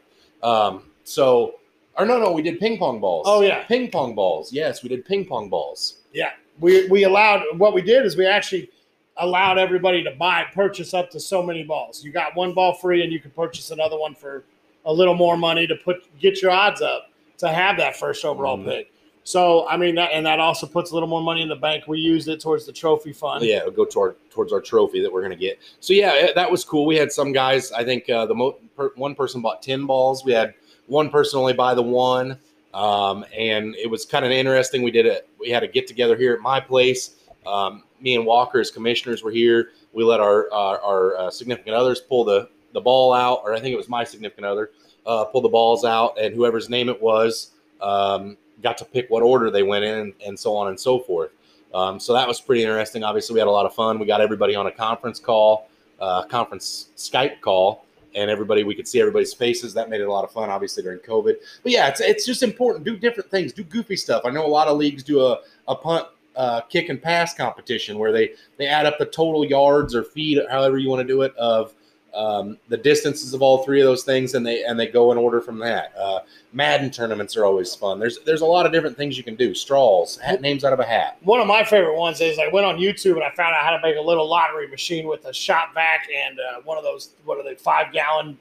Um, 0.48 0.84
so, 1.04 1.56
or 1.98 2.06
no, 2.06 2.20
no, 2.20 2.32
we 2.32 2.42
did 2.42 2.60
ping 2.60 2.78
pong 2.78 3.00
balls. 3.00 3.26
Oh 3.30 3.42
yeah, 3.42 3.64
ping 3.64 3.90
pong 3.90 4.14
balls. 4.14 4.52
Yes, 4.52 4.84
we 4.84 4.90
did 4.90 5.06
ping 5.06 5.26
pong 5.26 5.50
balls. 5.50 6.00
Yeah, 6.14 6.32
we 6.60 6.88
we 6.90 7.04
allowed 7.04 7.44
what 7.58 7.74
we 7.74 7.82
did 7.82 8.06
is 8.06 8.18
we 8.18 8.26
actually 8.26 8.70
allowed 9.18 9.58
everybody 9.58 10.04
to 10.04 10.12
buy 10.12 10.46
purchase 10.54 10.94
up 10.94 11.10
to 11.12 11.20
so 11.20 11.42
many 11.42 11.64
balls. 11.64 12.04
You 12.04 12.12
got 12.12 12.36
one 12.36 12.54
ball 12.54 12.74
free, 12.74 13.04
and 13.04 13.12
you 13.12 13.20
can 13.20 13.32
purchase 13.32 13.72
another 13.72 13.98
one 13.98 14.14
for 14.16 14.44
a 14.86 14.94
little 14.94 15.16
more 15.16 15.38
money 15.38 15.66
to 15.66 15.76
put 15.76 15.98
get 16.20 16.42
your 16.42 16.52
odds 16.52 16.82
up 16.82 17.10
to 17.40 17.50
have 17.50 17.78
that 17.78 17.96
first 17.96 18.24
overall 18.26 18.58
Mhm. 18.58 18.66
pick. 18.66 18.92
So 19.28 19.68
I 19.68 19.76
mean, 19.76 19.96
that, 19.96 20.12
and 20.14 20.26
that 20.26 20.40
also 20.40 20.66
puts 20.66 20.92
a 20.92 20.94
little 20.94 21.10
more 21.10 21.22
money 21.22 21.42
in 21.42 21.50
the 21.50 21.56
bank. 21.58 21.84
We 21.86 22.00
used 22.00 22.30
it 22.30 22.40
towards 22.40 22.66
the 22.66 22.72
trophy 22.72 23.12
fund. 23.12 23.44
Yeah, 23.44 23.58
it'll 23.58 23.72
go 23.72 23.84
toward 23.84 24.16
towards 24.30 24.54
our 24.54 24.62
trophy 24.62 25.02
that 25.02 25.12
we're 25.12 25.28
to 25.28 25.36
get. 25.36 25.60
So 25.82 25.92
yeah, 25.92 26.28
that 26.34 26.50
was 26.50 26.64
cool. 26.64 26.86
We 26.86 26.96
had 26.96 27.12
some 27.12 27.34
guys. 27.34 27.74
I 27.74 27.84
think 27.84 28.10
uh, 28.10 28.26
the 28.26 28.34
mo- 28.34 28.58
per- 28.78 28.94
one 28.96 29.16
person 29.16 29.42
bought 29.42 29.62
ten 29.62 29.86
balls. 29.86 30.24
We 30.24 30.32
had 30.32 30.54
one 30.86 31.10
person 31.10 31.40
only 31.40 31.52
buy 31.52 31.74
the 31.74 31.82
one, 31.82 32.40
um, 32.74 33.26
and 33.38 33.76
it 33.76 33.90
was 33.90 34.06
kind 34.06 34.24
of 34.24 34.32
interesting. 34.32 34.82
We 34.82 34.92
did 34.92 35.06
it. 35.06 35.28
We 35.38 35.50
had 35.50 35.62
a 35.62 35.68
get 35.68 35.88
together 35.88 36.16
here 36.16 36.34
at 36.34 36.40
my 36.40 36.62
place. 36.62 37.16
Um, 37.46 37.84
me 38.00 38.16
and 38.16 38.26
Walker 38.26 38.62
as 38.62 38.72
commissioners 38.72 39.24
were 39.24 39.32
here. 39.32 39.72
We 39.92 40.06
let 40.06 40.22
our 40.22 40.50
our, 40.54 40.80
our 40.80 41.18
uh, 41.18 41.32
significant 41.32 41.76
others 41.76 42.00
pull 42.00 42.24
the 42.24 42.48
the 42.72 42.80
ball 42.80 43.12
out, 43.12 43.42
or 43.44 43.54
I 43.54 43.60
think 43.60 43.74
it 43.74 43.78
was 43.78 43.90
my 43.90 44.06
significant 44.06 44.46
other 44.46 44.72
uh, 45.06 45.26
pull 45.26 45.42
the 45.42 45.50
balls 45.50 45.84
out, 45.84 46.18
and 46.18 46.34
whoever's 46.34 46.70
name 46.70 46.88
it 46.88 47.02
was 47.02 47.52
um, 47.82 48.38
got 48.62 48.78
to 48.80 48.86
pick 48.86 49.10
what 49.10 49.24
order 49.24 49.52
they 49.52 49.64
went 49.64 49.86
in, 49.86 50.14
and 50.26 50.38
so 50.38 50.56
on 50.56 50.70
and 50.70 50.80
so 50.80 51.00
forth. 51.00 51.32
Um, 51.74 52.00
so 52.00 52.14
that 52.14 52.28
was 52.28 52.40
pretty 52.40 52.64
interesting. 52.64 53.04
Obviously, 53.04 53.34
we 53.34 53.40
had 53.40 53.48
a 53.48 53.52
lot 53.52 53.66
of 53.66 53.74
fun. 53.74 54.00
We 54.00 54.06
got 54.06 54.22
everybody 54.22 54.56
on 54.56 54.68
a 54.68 54.72
conference 54.72 55.20
call, 55.20 55.70
uh, 56.00 56.24
conference 56.24 56.90
Skype 56.96 57.42
call, 57.42 57.86
and 58.16 58.30
everybody 58.32 58.64
we 58.64 58.74
could 58.74 58.88
see 58.88 59.00
everybody's 59.00 59.34
faces. 59.34 59.74
That 59.74 59.90
made 59.90 60.02
it 60.02 60.08
a 60.08 60.12
lot 60.12 60.24
of 60.24 60.32
fun. 60.32 60.50
Obviously 60.50 60.84
during 60.84 61.00
COVID, 61.00 61.36
but 61.64 61.72
yeah, 61.72 61.88
it's 61.88 62.00
it's 62.02 62.26
just 62.26 62.44
important. 62.44 62.86
Do 62.86 62.98
different 62.98 63.30
things. 63.30 63.54
Do 63.54 63.64
goofy 63.64 63.96
stuff. 63.96 64.24
I 64.26 64.32
know 64.32 64.46
a 64.46 64.48
lot 64.48 64.68
of 64.68 64.78
leagues 64.78 65.04
do 65.04 65.22
a 65.22 65.42
a 65.68 65.76
punt. 65.76 66.08
Uh, 66.36 66.62
kick 66.62 66.90
and 66.90 67.02
pass 67.02 67.34
competition 67.34 67.98
where 67.98 68.12
they 68.12 68.32
they 68.58 68.68
add 68.68 68.86
up 68.86 69.00
the 69.00 69.06
total 69.08 69.44
yards 69.44 69.96
or 69.96 70.04
feet, 70.04 70.40
however 70.52 70.78
you 70.78 70.88
want 70.88 71.02
to 71.02 71.08
do 71.08 71.24
it, 71.24 71.36
of 71.36 71.74
um, 72.18 72.58
the 72.68 72.78
distances 72.78 73.34
of 73.34 73.42
all 73.42 73.64
three 73.64 73.80
of 73.80 73.86
those 73.86 74.04
things, 74.04 74.34
and 74.34 74.46
they 74.46 74.64
and 74.64 74.80
they 74.80 74.88
go 74.88 75.12
in 75.12 75.18
order 75.18 75.40
from 75.40 75.60
that. 75.60 75.96
Uh, 75.96 76.22
Madden 76.52 76.90
tournaments 76.90 77.38
are 77.38 77.46
always 77.46 77.76
fun. 77.76 78.00
There's 78.00 78.20
there's 78.26 78.42
a 78.42 78.46
lot 78.46 78.66
of 78.66 78.72
different 78.72 78.98
things 78.98 79.18
you 79.18 79.24
can 79.24 79.36
do. 79.36 79.54
Straws, 79.54 80.18
hat 80.18 80.42
names 80.42 80.64
out 80.64 80.74
of 80.74 80.80
a 80.80 80.84
hat. 80.84 81.18
One 81.22 81.40
of 81.40 81.48
my 81.48 81.64
favorite 81.64 81.96
ones 81.96 82.20
is 82.20 82.40
I 82.40 82.48
went 82.48 82.66
on 82.66 82.78
YouTube 82.78 83.14
and 83.14 83.24
I 83.24 83.30
found 83.36 83.56
out 83.56 83.64
how 83.64 83.72
to 83.72 83.80
make 83.84 83.98
a 83.98 84.02
little 84.02 84.28
lottery 84.28 84.68
machine 84.68 85.08
with 85.08 85.26
a 85.26 85.34
shop 85.34 85.74
vac 85.76 86.08
and 86.14 86.40
uh, 86.40 86.62
one 86.64 86.78
of 86.78 86.84
those 86.84 87.12
what 87.26 87.38
are 87.38 87.44
they 87.44 87.56
five 87.56 87.94
gallon 87.94 88.38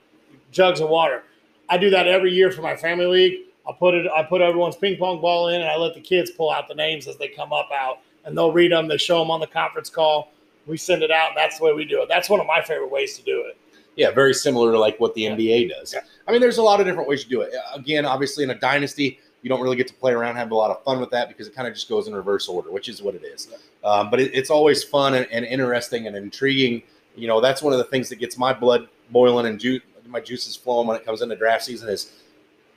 jugs 0.50 0.80
of 0.80 0.88
water. 0.88 1.24
I 1.68 1.76
do 1.76 1.90
that 1.90 2.08
every 2.08 2.32
year 2.32 2.50
for 2.50 2.62
my 2.62 2.76
family 2.76 3.06
league. 3.06 3.40
I 3.68 3.72
put 3.72 3.94
it 3.94 4.06
I 4.10 4.22
put 4.22 4.40
everyone's 4.40 4.76
ping 4.76 4.96
pong 4.96 5.20
ball 5.20 5.48
in 5.48 5.60
and 5.60 5.68
I 5.68 5.76
let 5.76 5.94
the 5.94 6.00
kids 6.00 6.30
pull 6.30 6.50
out 6.50 6.66
the 6.68 6.74
names 6.74 7.06
as 7.06 7.18
they 7.18 7.28
come 7.28 7.52
up 7.52 7.68
out 7.74 7.98
and 8.24 8.36
they'll 8.36 8.52
read 8.52 8.72
them. 8.72 8.88
They 8.88 8.96
show 8.96 9.18
them 9.18 9.30
on 9.30 9.40
the 9.40 9.46
conference 9.46 9.90
call. 9.90 10.32
We 10.66 10.76
send 10.76 11.02
it 11.02 11.10
out. 11.10 11.30
And 11.30 11.36
that's 11.36 11.58
the 11.58 11.64
way 11.64 11.72
we 11.72 11.84
do 11.84 12.02
it. 12.02 12.08
That's 12.08 12.28
one 12.28 12.40
of 12.40 12.46
my 12.46 12.62
favorite 12.62 12.90
ways 12.90 13.16
to 13.18 13.22
do 13.22 13.44
it. 13.46 13.56
Yeah, 13.96 14.10
very 14.10 14.34
similar 14.34 14.72
to 14.72 14.78
like 14.78 15.00
what 15.00 15.14
the 15.14 15.22
NBA 15.22 15.70
does. 15.70 15.94
Yeah. 15.94 16.00
I 16.28 16.32
mean, 16.32 16.40
there's 16.40 16.58
a 16.58 16.62
lot 16.62 16.80
of 16.80 16.86
different 16.86 17.08
ways 17.08 17.24
to 17.24 17.30
do 17.30 17.40
it. 17.40 17.52
Again, 17.74 18.04
obviously, 18.04 18.44
in 18.44 18.50
a 18.50 18.54
dynasty, 18.54 19.18
you 19.42 19.48
don't 19.48 19.60
really 19.60 19.76
get 19.76 19.88
to 19.88 19.94
play 19.94 20.12
around, 20.12 20.36
have 20.36 20.50
a 20.50 20.54
lot 20.54 20.70
of 20.70 20.82
fun 20.84 21.00
with 21.00 21.10
that 21.10 21.28
because 21.28 21.46
it 21.46 21.54
kind 21.54 21.66
of 21.66 21.74
just 21.74 21.88
goes 21.88 22.08
in 22.08 22.14
reverse 22.14 22.48
order, 22.48 22.70
which 22.70 22.88
is 22.88 23.02
what 23.02 23.14
it 23.14 23.24
is. 23.24 23.48
Um, 23.84 24.10
but 24.10 24.20
it, 24.20 24.34
it's 24.34 24.50
always 24.50 24.84
fun 24.84 25.14
and, 25.14 25.26
and 25.30 25.44
interesting 25.44 26.06
and 26.06 26.16
intriguing. 26.16 26.82
You 27.14 27.28
know, 27.28 27.40
that's 27.40 27.62
one 27.62 27.72
of 27.72 27.78
the 27.78 27.84
things 27.84 28.08
that 28.10 28.16
gets 28.16 28.36
my 28.36 28.52
blood 28.52 28.88
boiling 29.10 29.46
and 29.46 29.58
ju- 29.58 29.80
my 30.06 30.20
juices 30.20 30.56
flowing 30.56 30.86
when 30.86 30.96
it 30.96 31.04
comes 31.04 31.22
into 31.22 31.36
draft 31.36 31.64
season 31.64 31.88
is 31.88 32.12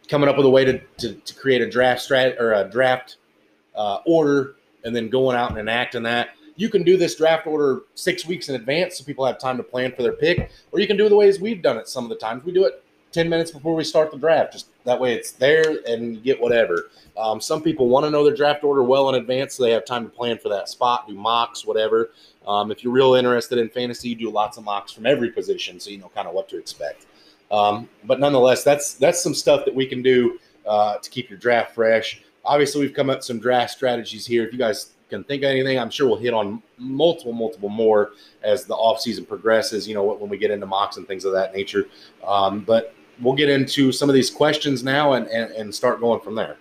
coming 0.08 0.30
up 0.30 0.38
with 0.38 0.46
a 0.46 0.50
way 0.50 0.64
to, 0.66 0.80
to, 0.98 1.14
to 1.14 1.36
create 1.36 1.62
a 1.62 1.70
draft 1.70 2.08
strat 2.08 2.40
or 2.40 2.54
a 2.54 2.70
draft 2.70 3.18
uh, 3.76 4.00
order 4.06 4.56
and 4.84 4.96
then 4.96 5.10
going 5.10 5.36
out 5.36 5.50
and 5.50 5.60
enacting 5.60 6.04
that. 6.04 6.30
You 6.60 6.68
can 6.68 6.84
do 6.84 6.98
this 6.98 7.16
draft 7.16 7.48
order 7.48 7.84
six 7.96 8.26
weeks 8.26 8.50
in 8.50 8.56
advance 8.56 8.98
so 8.98 9.06
people 9.06 9.26
have 9.26 9.40
time 9.40 9.56
to 9.56 9.64
plan 9.64 9.94
for 9.96 10.04
their 10.04 10.12
pick, 10.12 10.52
or 10.74 10.82
you 10.82 10.88
can 10.88 10.98
do 10.98 11.08
the 11.08 11.16
ways 11.16 11.40
we've 11.40 11.62
done 11.62 11.78
it 11.78 11.88
some 11.88 12.04
of 12.04 12.10
the 12.10 12.18
times. 12.18 12.44
We 12.44 12.52
do 12.52 12.66
it 12.66 12.84
10 13.14 13.30
minutes 13.30 13.50
before 13.50 13.74
we 13.76 13.86
start 13.86 14.12
the 14.12 14.18
draft. 14.18 14.52
Just 14.52 14.68
that 14.84 15.00
way 15.00 15.14
it's 15.14 15.32
there 15.32 15.80
and 15.88 16.16
you 16.16 16.22
get 16.22 16.42
whatever. 16.42 16.90
Um, 17.18 17.40
some 17.40 17.62
people 17.62 17.88
want 17.88 18.06
to 18.06 18.10
know 18.10 18.26
their 18.26 18.36
draft 18.36 18.66
order 18.66 18.84
well 18.84 19.08
in 19.08 19.16
advance 19.16 19.56
so 19.56 19.64
they 19.64 19.72
have 19.72 19.86
time 19.86 20.04
to 20.04 20.10
plan 20.10 20.38
for 20.38 20.50
that 20.50 20.68
spot, 20.68 21.08
do 21.08 21.14
mocks, 21.14 21.66
whatever. 21.66 22.12
Um, 22.46 22.72
if 22.72 22.84
you're 22.84 22.92
real 22.92 23.14
interested 23.14 23.58
in 23.58 23.70
fantasy, 23.70 24.10
you 24.10 24.16
do 24.16 24.30
lots 24.30 24.58
of 24.58 24.66
mocks 24.66 24.92
from 24.92 25.06
every 25.06 25.32
position 25.32 25.80
so 25.80 25.90
you 25.90 25.98
know 25.98 26.12
kind 26.14 26.28
of 26.28 26.34
what 26.34 26.50
to 26.50 26.58
expect. 26.58 27.06
Um, 27.52 27.88
but 28.04 28.20
nonetheless, 28.20 28.66
that's 28.66 28.96
that's 28.96 29.24
some 29.24 29.34
stuff 29.34 29.64
that 29.64 29.74
we 29.74 29.86
can 29.86 30.02
do 30.02 30.40
uh, 30.68 30.98
to 30.98 31.10
keep 31.10 31.30
your 31.30 31.40
draft 31.40 31.74
fresh. 31.74 32.22
Obviously, 32.44 32.82
we've 32.82 32.94
come 32.94 33.10
up 33.10 33.20
with 33.20 33.26
some 33.26 33.40
draft 33.40 33.72
strategies 33.72 34.26
here. 34.26 34.46
If 34.46 34.52
you 34.52 34.60
guys 34.60 34.92
can 35.10 35.24
think 35.24 35.44
of 35.44 35.50
anything, 35.50 35.78
I'm 35.80 35.90
sure 35.90 36.08
we'll 36.08 36.18
hit 36.18 36.34
on 36.34 36.62
multiple, 36.78 37.34
multiple 37.34 37.70
more 37.70 38.12
as 38.44 38.66
the 38.66 38.76
offseason 38.76 39.28
progresses, 39.28 39.88
you 39.88 39.94
know, 39.94 40.04
when 40.04 40.30
we 40.30 40.38
get 40.38 40.52
into 40.52 40.66
mocks 40.66 40.98
and 40.98 41.08
things 41.08 41.26
of 41.26 41.34
that 41.34 41.54
nature. 41.54 41.88
Um, 42.26 42.62
but 42.62 42.94
we'll 43.22 43.36
get 43.36 43.50
into 43.50 43.92
some 43.92 44.10
of 44.10 44.16
these 44.16 44.30
questions 44.30 44.84
now 44.84 45.14
and, 45.14 45.28
and, 45.28 45.52
and 45.52 45.76
start 45.76 46.00
going 46.00 46.22
from 46.22 46.36
there. 46.36 46.58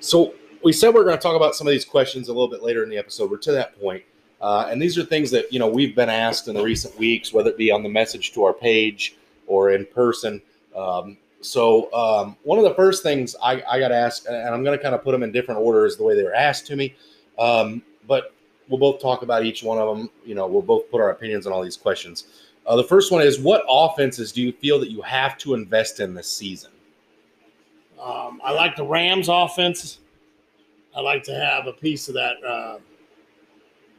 So 0.00 0.34
we 0.62 0.72
said 0.72 0.94
we 0.94 1.00
are 1.00 1.04
going 1.04 1.16
to 1.16 1.22
talk 1.22 1.36
about 1.36 1.54
some 1.54 1.66
of 1.66 1.72
these 1.72 1.84
questions 1.84 2.28
a 2.28 2.32
little 2.32 2.48
bit 2.48 2.62
later 2.62 2.82
in 2.82 2.88
the 2.88 2.98
episode. 2.98 3.30
We're 3.30 3.38
to 3.38 3.52
that 3.52 3.78
point. 3.80 4.02
Uh, 4.40 4.68
and 4.70 4.80
these 4.80 4.96
are 4.96 5.04
things 5.04 5.30
that, 5.32 5.52
you 5.52 5.58
know, 5.58 5.68
we've 5.68 5.96
been 5.96 6.08
asked 6.08 6.46
in 6.48 6.54
the 6.54 6.62
recent 6.62 6.96
weeks, 6.96 7.32
whether 7.32 7.50
it 7.50 7.58
be 7.58 7.72
on 7.72 7.82
the 7.82 7.88
message 7.88 8.32
to 8.32 8.44
our 8.44 8.52
page 8.52 9.16
or 9.46 9.72
in 9.72 9.84
person. 9.86 10.40
Um, 10.76 11.18
so 11.40 11.92
um, 11.92 12.36
one 12.44 12.58
of 12.58 12.64
the 12.64 12.74
first 12.74 13.02
things 13.02 13.34
I, 13.42 13.62
I 13.68 13.80
got 13.80 13.92
asked, 13.92 14.26
and 14.26 14.54
I'm 14.54 14.62
going 14.62 14.76
to 14.76 14.82
kind 14.82 14.94
of 14.94 15.02
put 15.02 15.12
them 15.12 15.22
in 15.22 15.32
different 15.32 15.60
orders 15.60 15.96
the 15.96 16.04
way 16.04 16.14
they 16.14 16.22
were 16.22 16.34
asked 16.34 16.66
to 16.68 16.76
me. 16.76 16.94
Um, 17.38 17.82
but 18.06 18.34
we'll 18.68 18.78
both 18.80 19.00
talk 19.00 19.22
about 19.22 19.44
each 19.44 19.62
one 19.62 19.78
of 19.78 19.96
them. 19.96 20.10
You 20.24 20.34
know, 20.34 20.46
we'll 20.46 20.62
both 20.62 20.90
put 20.90 21.00
our 21.00 21.10
opinions 21.10 21.46
on 21.46 21.52
all 21.52 21.62
these 21.62 21.76
questions. 21.76 22.26
Uh, 22.66 22.76
the 22.76 22.84
first 22.84 23.10
one 23.12 23.22
is 23.22 23.38
what 23.38 23.64
offenses 23.68 24.30
do 24.32 24.42
you 24.42 24.52
feel 24.52 24.78
that 24.80 24.90
you 24.90 25.00
have 25.02 25.38
to 25.38 25.54
invest 25.54 26.00
in 26.00 26.14
this 26.14 26.30
season? 26.30 26.70
Um, 28.00 28.40
I 28.44 28.52
like 28.52 28.76
the 28.76 28.84
Rams 28.84 29.28
offense. 29.28 29.98
I 30.94 31.00
like 31.00 31.22
to 31.24 31.34
have 31.34 31.66
a 31.66 31.72
piece 31.72 32.08
of 32.08 32.14
that 32.14 32.36
uh, 32.44 32.78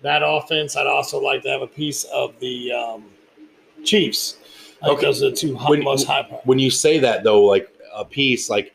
that 0.02 0.22
offense. 0.26 0.76
I'd 0.78 0.88
also 0.88 1.20
like 1.20 1.42
to 1.44 1.50
have 1.50 1.62
a 1.62 1.68
piece 1.68 2.04
of 2.06 2.40
the 2.40 2.72
um, 2.72 3.06
Chiefs. 3.84 4.38
I 4.82 4.90
Okay. 4.90 5.02
those 5.06 5.22
are 5.24 5.30
the 5.30 5.36
two 5.36 5.56
When- 5.58 5.84
most 5.84 6.06
high. 6.08 6.24
When 6.46 6.60
you 6.60 6.70
say 6.72 7.00
that 7.00 7.24
though, 7.24 7.44
like 7.44 7.70
a 7.94 8.06
piece, 8.06 8.50
like 8.50 8.74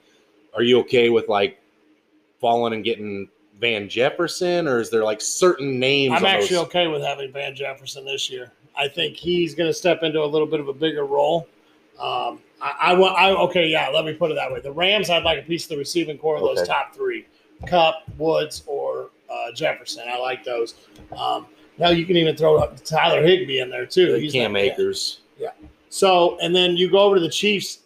are 0.55 0.63
you 0.63 0.81
okay 0.81 1.09
with 1.11 1.29
like 1.29 1.59
falling 2.41 2.75
and 2.75 2.85
getting 2.85 3.29
Van 3.59 3.89
Jefferson, 3.89 4.67
or 4.67 4.81
is 4.81 4.91
there 4.91 5.05
like 5.05 5.21
certain 5.21 5.79
names? 5.79 6.15
I'm 6.15 6.25
actually 6.25 6.57
those? 6.57 6.67
okay 6.67 6.87
with 6.87 7.03
having 7.03 7.33
Van 7.33 7.55
Jefferson 7.55 8.05
this 8.05 8.31
year. 8.31 8.53
I 8.77 8.89
think 8.89 9.17
he's 9.17 9.55
going 9.55 9.69
to 9.71 9.75
step 9.75 10.03
into 10.03 10.23
a 10.23 10.27
little 10.27 10.47
bit 10.47 10.61
of 10.61 10.69
a 10.69 10.73
bigger 10.73 11.05
role. 11.05 11.49
Um, 11.99 12.41
I, 12.61 12.75
I 12.81 12.95
want. 12.95 13.17
I 13.17 13.31
okay, 13.31 13.69
yeah. 13.69 13.89
Let 13.89 14.05
me 14.05 14.15
put 14.15 14.31
it 14.31 14.35
that 14.35 14.53
way. 14.53 14.61
The 14.61 14.73
Rams, 14.73 15.11
I'd 15.11 15.23
like 15.23 15.39
a 15.39 15.47
piece 15.47 15.65
of 15.65 15.71
the 15.71 15.79
receiving 15.79 16.19
core 16.19 16.37
of 16.37 16.43
those 16.43 16.67
top 16.67 16.95
three: 16.95 17.27
Kupp, 17.67 18.03
Woods, 18.19 18.65
or 18.67 19.11
uh, 19.31 19.53
Jefferson. 19.55 20.05
I 20.09 20.19
like 20.19 20.45
those. 20.45 20.75
Um, 21.17 21.47
now 21.79 21.91
you 21.91 22.07
can 22.07 22.17
even 22.17 22.37
throw 22.37 22.67
Tyler 22.85 23.23
Higbee 23.23 23.61
in 23.61 23.71
there 23.71 23.87
too. 23.87 24.15
He's 24.15 24.33
Cam 24.33 24.53
not 24.53 24.59
bad. 24.59 24.73
Akers. 24.73 25.21
So, 25.95 26.37
and 26.41 26.55
then 26.55 26.77
you 26.77 26.91
go 26.91 26.99
over 26.99 27.15
to 27.15 27.21
the 27.21 27.31
Chiefs. 27.31 27.79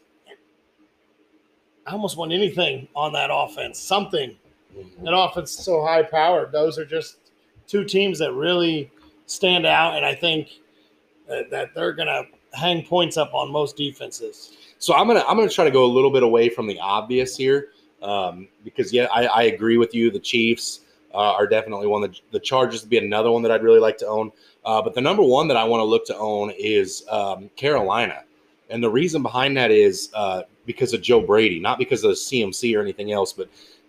I 1.86 1.92
almost 1.92 2.16
want 2.16 2.32
anything 2.32 2.88
on 2.96 3.12
that 3.12 3.28
offense. 3.30 3.78
Something. 3.78 4.34
That 5.02 5.16
offense 5.16 5.50
so 5.50 5.84
high 5.84 6.02
powered. 6.02 6.52
Those 6.52 6.78
are 6.78 6.84
just 6.84 7.18
two 7.66 7.84
teams 7.84 8.18
that 8.18 8.32
really 8.32 8.90
stand 9.26 9.66
out, 9.66 9.96
and 9.96 10.04
I 10.04 10.14
think 10.14 10.48
that, 11.28 11.50
that 11.50 11.74
they're 11.74 11.94
to 11.94 12.24
hang 12.52 12.84
points 12.84 13.16
up 13.16 13.34
on 13.34 13.50
most 13.52 13.76
defenses. 13.76 14.52
So 14.78 14.94
I'm 14.94 15.06
gonna 15.06 15.24
I'm 15.28 15.36
gonna 15.36 15.48
try 15.48 15.64
to 15.64 15.70
go 15.70 15.84
a 15.84 15.92
little 15.92 16.10
bit 16.10 16.22
away 16.22 16.48
from 16.48 16.66
the 16.66 16.78
obvious 16.78 17.36
here, 17.36 17.70
um, 18.02 18.48
because 18.64 18.92
yeah, 18.92 19.06
I, 19.12 19.26
I 19.26 19.42
agree 19.44 19.76
with 19.76 19.94
you. 19.94 20.10
The 20.10 20.20
Chiefs 20.20 20.80
uh, 21.12 21.32
are 21.32 21.46
definitely 21.46 21.86
one. 21.86 22.02
The, 22.02 22.14
the 22.30 22.40
Chargers 22.40 22.82
would 22.82 22.90
be 22.90 22.98
another 22.98 23.30
one 23.30 23.42
that 23.42 23.50
I'd 23.50 23.62
really 23.62 23.80
like 23.80 23.98
to 23.98 24.06
own. 24.06 24.30
Uh, 24.64 24.82
but 24.82 24.94
the 24.94 25.00
number 25.00 25.22
one 25.22 25.48
that 25.48 25.56
I 25.56 25.64
want 25.64 25.80
to 25.80 25.84
look 25.84 26.06
to 26.06 26.16
own 26.16 26.52
is 26.58 27.04
um, 27.10 27.50
Carolina, 27.56 28.24
and 28.70 28.82
the 28.82 28.90
reason 28.90 29.22
behind 29.22 29.56
that 29.56 29.70
is 29.70 30.10
uh, 30.14 30.42
because 30.64 30.92
of 30.92 31.02
Joe 31.02 31.20
Brady, 31.20 31.58
not 31.58 31.78
because 31.78 32.04
of 32.04 32.12
CMC 32.12 32.76
or 32.76 32.80
anything 32.80 33.12
else, 33.12 33.32
but 33.32 33.48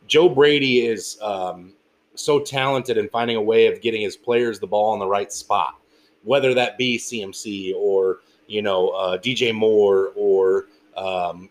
Joe 0.09 0.27
Brady 0.27 0.85
is 0.85 1.17
um, 1.21 1.71
so 2.15 2.39
talented 2.39 2.97
in 2.97 3.07
finding 3.09 3.37
a 3.37 3.41
way 3.41 3.67
of 3.67 3.79
getting 3.79 4.01
his 4.01 4.17
players 4.17 4.59
the 4.59 4.67
ball 4.67 4.93
in 4.93 4.99
the 4.99 5.07
right 5.07 5.31
spot, 5.31 5.75
whether 6.23 6.53
that 6.55 6.77
be 6.77 6.97
CMC 6.97 7.73
or 7.77 8.19
you 8.47 8.61
know 8.61 8.89
uh, 8.89 9.17
DJ 9.17 9.53
Moore 9.53 10.11
or 10.15 10.65
um, 10.97 11.47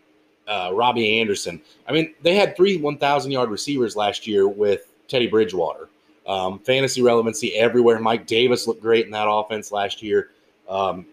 uh, 0.47 0.71
Robbie 0.73 1.19
Anderson. 1.19 1.61
I 1.87 1.93
mean, 1.93 2.13
they 2.21 2.35
had 2.35 2.55
three 2.55 2.77
1,000 2.77 3.31
yard 3.31 3.49
receivers 3.49 3.95
last 3.95 4.27
year 4.27 4.47
with 4.47 4.91
Teddy 5.07 5.27
Bridgewater. 5.27 5.87
Um, 6.27 6.59
fantasy 6.59 7.01
relevancy 7.01 7.55
everywhere. 7.55 7.99
Mike 7.99 8.27
Davis 8.27 8.67
looked 8.67 8.81
great 8.81 9.05
in 9.05 9.11
that 9.11 9.27
offense 9.27 9.71
last 9.71 10.03
year. 10.03 10.29
Um, 10.67 11.07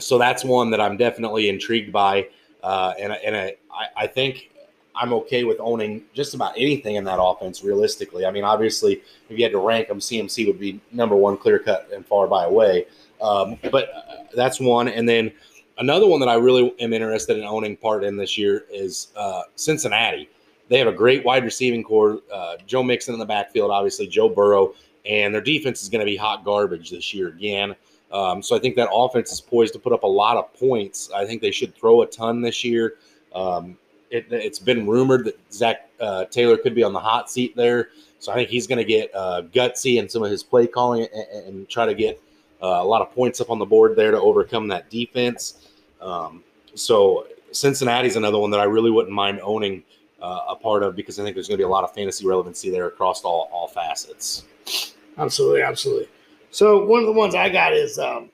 so 0.00 0.18
that's 0.18 0.42
one 0.42 0.70
that 0.70 0.80
I'm 0.80 0.96
definitely 0.96 1.48
intrigued 1.48 1.92
by. 1.92 2.28
Uh, 2.62 2.94
and 2.98 3.12
and 3.12 3.36
I, 3.36 3.56
I- 3.70 3.88
I 4.04 4.06
think 4.06 4.50
I'm 4.94 5.12
okay 5.14 5.44
with 5.44 5.58
owning 5.60 6.04
just 6.12 6.34
about 6.34 6.54
anything 6.56 6.96
in 6.96 7.04
that 7.04 7.20
offense. 7.20 7.64
Realistically, 7.64 8.26
I 8.26 8.30
mean, 8.30 8.44
obviously, 8.44 9.02
if 9.28 9.38
you 9.38 9.42
had 9.42 9.52
to 9.52 9.58
rank 9.58 9.88
them, 9.88 9.98
CMC 9.98 10.46
would 10.46 10.58
be 10.58 10.80
number 10.92 11.16
one, 11.16 11.36
clear 11.36 11.58
cut 11.58 11.88
and 11.92 12.06
far 12.06 12.26
by 12.26 12.44
away. 12.44 12.86
Um, 13.20 13.58
but 13.70 13.90
uh, 13.94 14.24
that's 14.34 14.60
one, 14.60 14.88
and 14.88 15.08
then 15.08 15.32
another 15.78 16.06
one 16.06 16.20
that 16.20 16.28
I 16.28 16.34
really 16.34 16.74
am 16.80 16.92
interested 16.92 17.36
in 17.36 17.44
owning 17.44 17.76
part 17.76 18.04
in 18.04 18.16
this 18.16 18.36
year 18.36 18.64
is 18.70 19.08
uh, 19.16 19.42
Cincinnati. 19.56 20.28
They 20.68 20.78
have 20.78 20.88
a 20.88 20.92
great 20.92 21.24
wide 21.24 21.44
receiving 21.44 21.82
core. 21.84 22.20
Uh, 22.32 22.56
Joe 22.66 22.82
Mixon 22.82 23.14
in 23.14 23.20
the 23.20 23.26
backfield, 23.26 23.70
obviously 23.70 24.06
Joe 24.06 24.28
Burrow, 24.28 24.74
and 25.04 25.34
their 25.34 25.40
defense 25.40 25.82
is 25.82 25.88
going 25.88 26.00
to 26.00 26.06
be 26.06 26.16
hot 26.16 26.44
garbage 26.44 26.90
this 26.90 27.12
year 27.12 27.28
again. 27.28 27.74
Um, 28.12 28.42
so 28.42 28.54
I 28.54 28.58
think 28.58 28.76
that 28.76 28.88
offense 28.92 29.32
is 29.32 29.40
poised 29.40 29.72
to 29.72 29.78
put 29.78 29.92
up 29.92 30.02
a 30.02 30.08
lot 30.08 30.36
of 30.36 30.52
points. 30.54 31.10
I 31.14 31.24
think 31.24 31.40
they 31.40 31.50
should 31.50 31.74
throw 31.74 32.02
a 32.02 32.06
ton 32.06 32.42
this 32.42 32.62
year. 32.62 32.94
Um, 33.34 33.78
it, 34.12 34.30
has 34.30 34.58
been 34.58 34.86
rumored 34.86 35.24
that 35.24 35.38
Zac 35.52 35.88
uh, 36.00 36.26
Taylor 36.26 36.56
could 36.56 36.74
be 36.74 36.84
on 36.84 36.92
the 36.92 37.00
hot 37.00 37.30
seat 37.30 37.56
there. 37.56 37.88
So 38.18 38.30
I 38.30 38.36
think 38.36 38.50
he's 38.50 38.66
going 38.66 38.78
to 38.78 38.84
get 38.84 39.12
uh, 39.14 39.42
gutsy 39.52 39.98
in 39.98 40.08
some 40.08 40.22
of 40.22 40.30
his 40.30 40.42
play 40.42 40.66
calling 40.66 41.08
and, 41.12 41.46
and 41.46 41.68
try 41.68 41.86
to 41.86 41.94
get 41.94 42.22
uh, 42.62 42.66
a 42.66 42.84
lot 42.84 43.02
of 43.02 43.12
points 43.12 43.40
up 43.40 43.50
on 43.50 43.58
the 43.58 43.66
board 43.66 43.96
there 43.96 44.12
to 44.12 44.20
overcome 44.20 44.68
that 44.68 44.90
defense. 44.90 45.68
Um, 46.00 46.44
so 46.74 47.26
Cincinnati's 47.50 48.16
another 48.16 48.38
one 48.38 48.50
that 48.50 48.60
I 48.60 48.64
really 48.64 48.90
wouldn't 48.90 49.14
mind 49.14 49.40
owning 49.42 49.82
uh, 50.20 50.40
a 50.50 50.56
part 50.56 50.82
of 50.82 50.94
because 50.94 51.18
I 51.18 51.24
think 51.24 51.34
there's 51.34 51.48
going 51.48 51.58
to 51.58 51.62
be 51.62 51.66
a 51.66 51.68
lot 51.68 51.82
of 51.82 51.92
fantasy 51.92 52.26
relevancy 52.26 52.70
there 52.70 52.86
across 52.86 53.22
all, 53.22 53.48
all 53.52 53.66
facets. 53.66 54.44
Absolutely, 55.18 55.62
absolutely. 55.62 56.08
So 56.50 56.84
one 56.84 57.00
of 57.00 57.06
the 57.06 57.12
ones 57.12 57.34
I 57.34 57.48
got 57.48 57.72
is 57.72 57.98
um, 57.98 58.30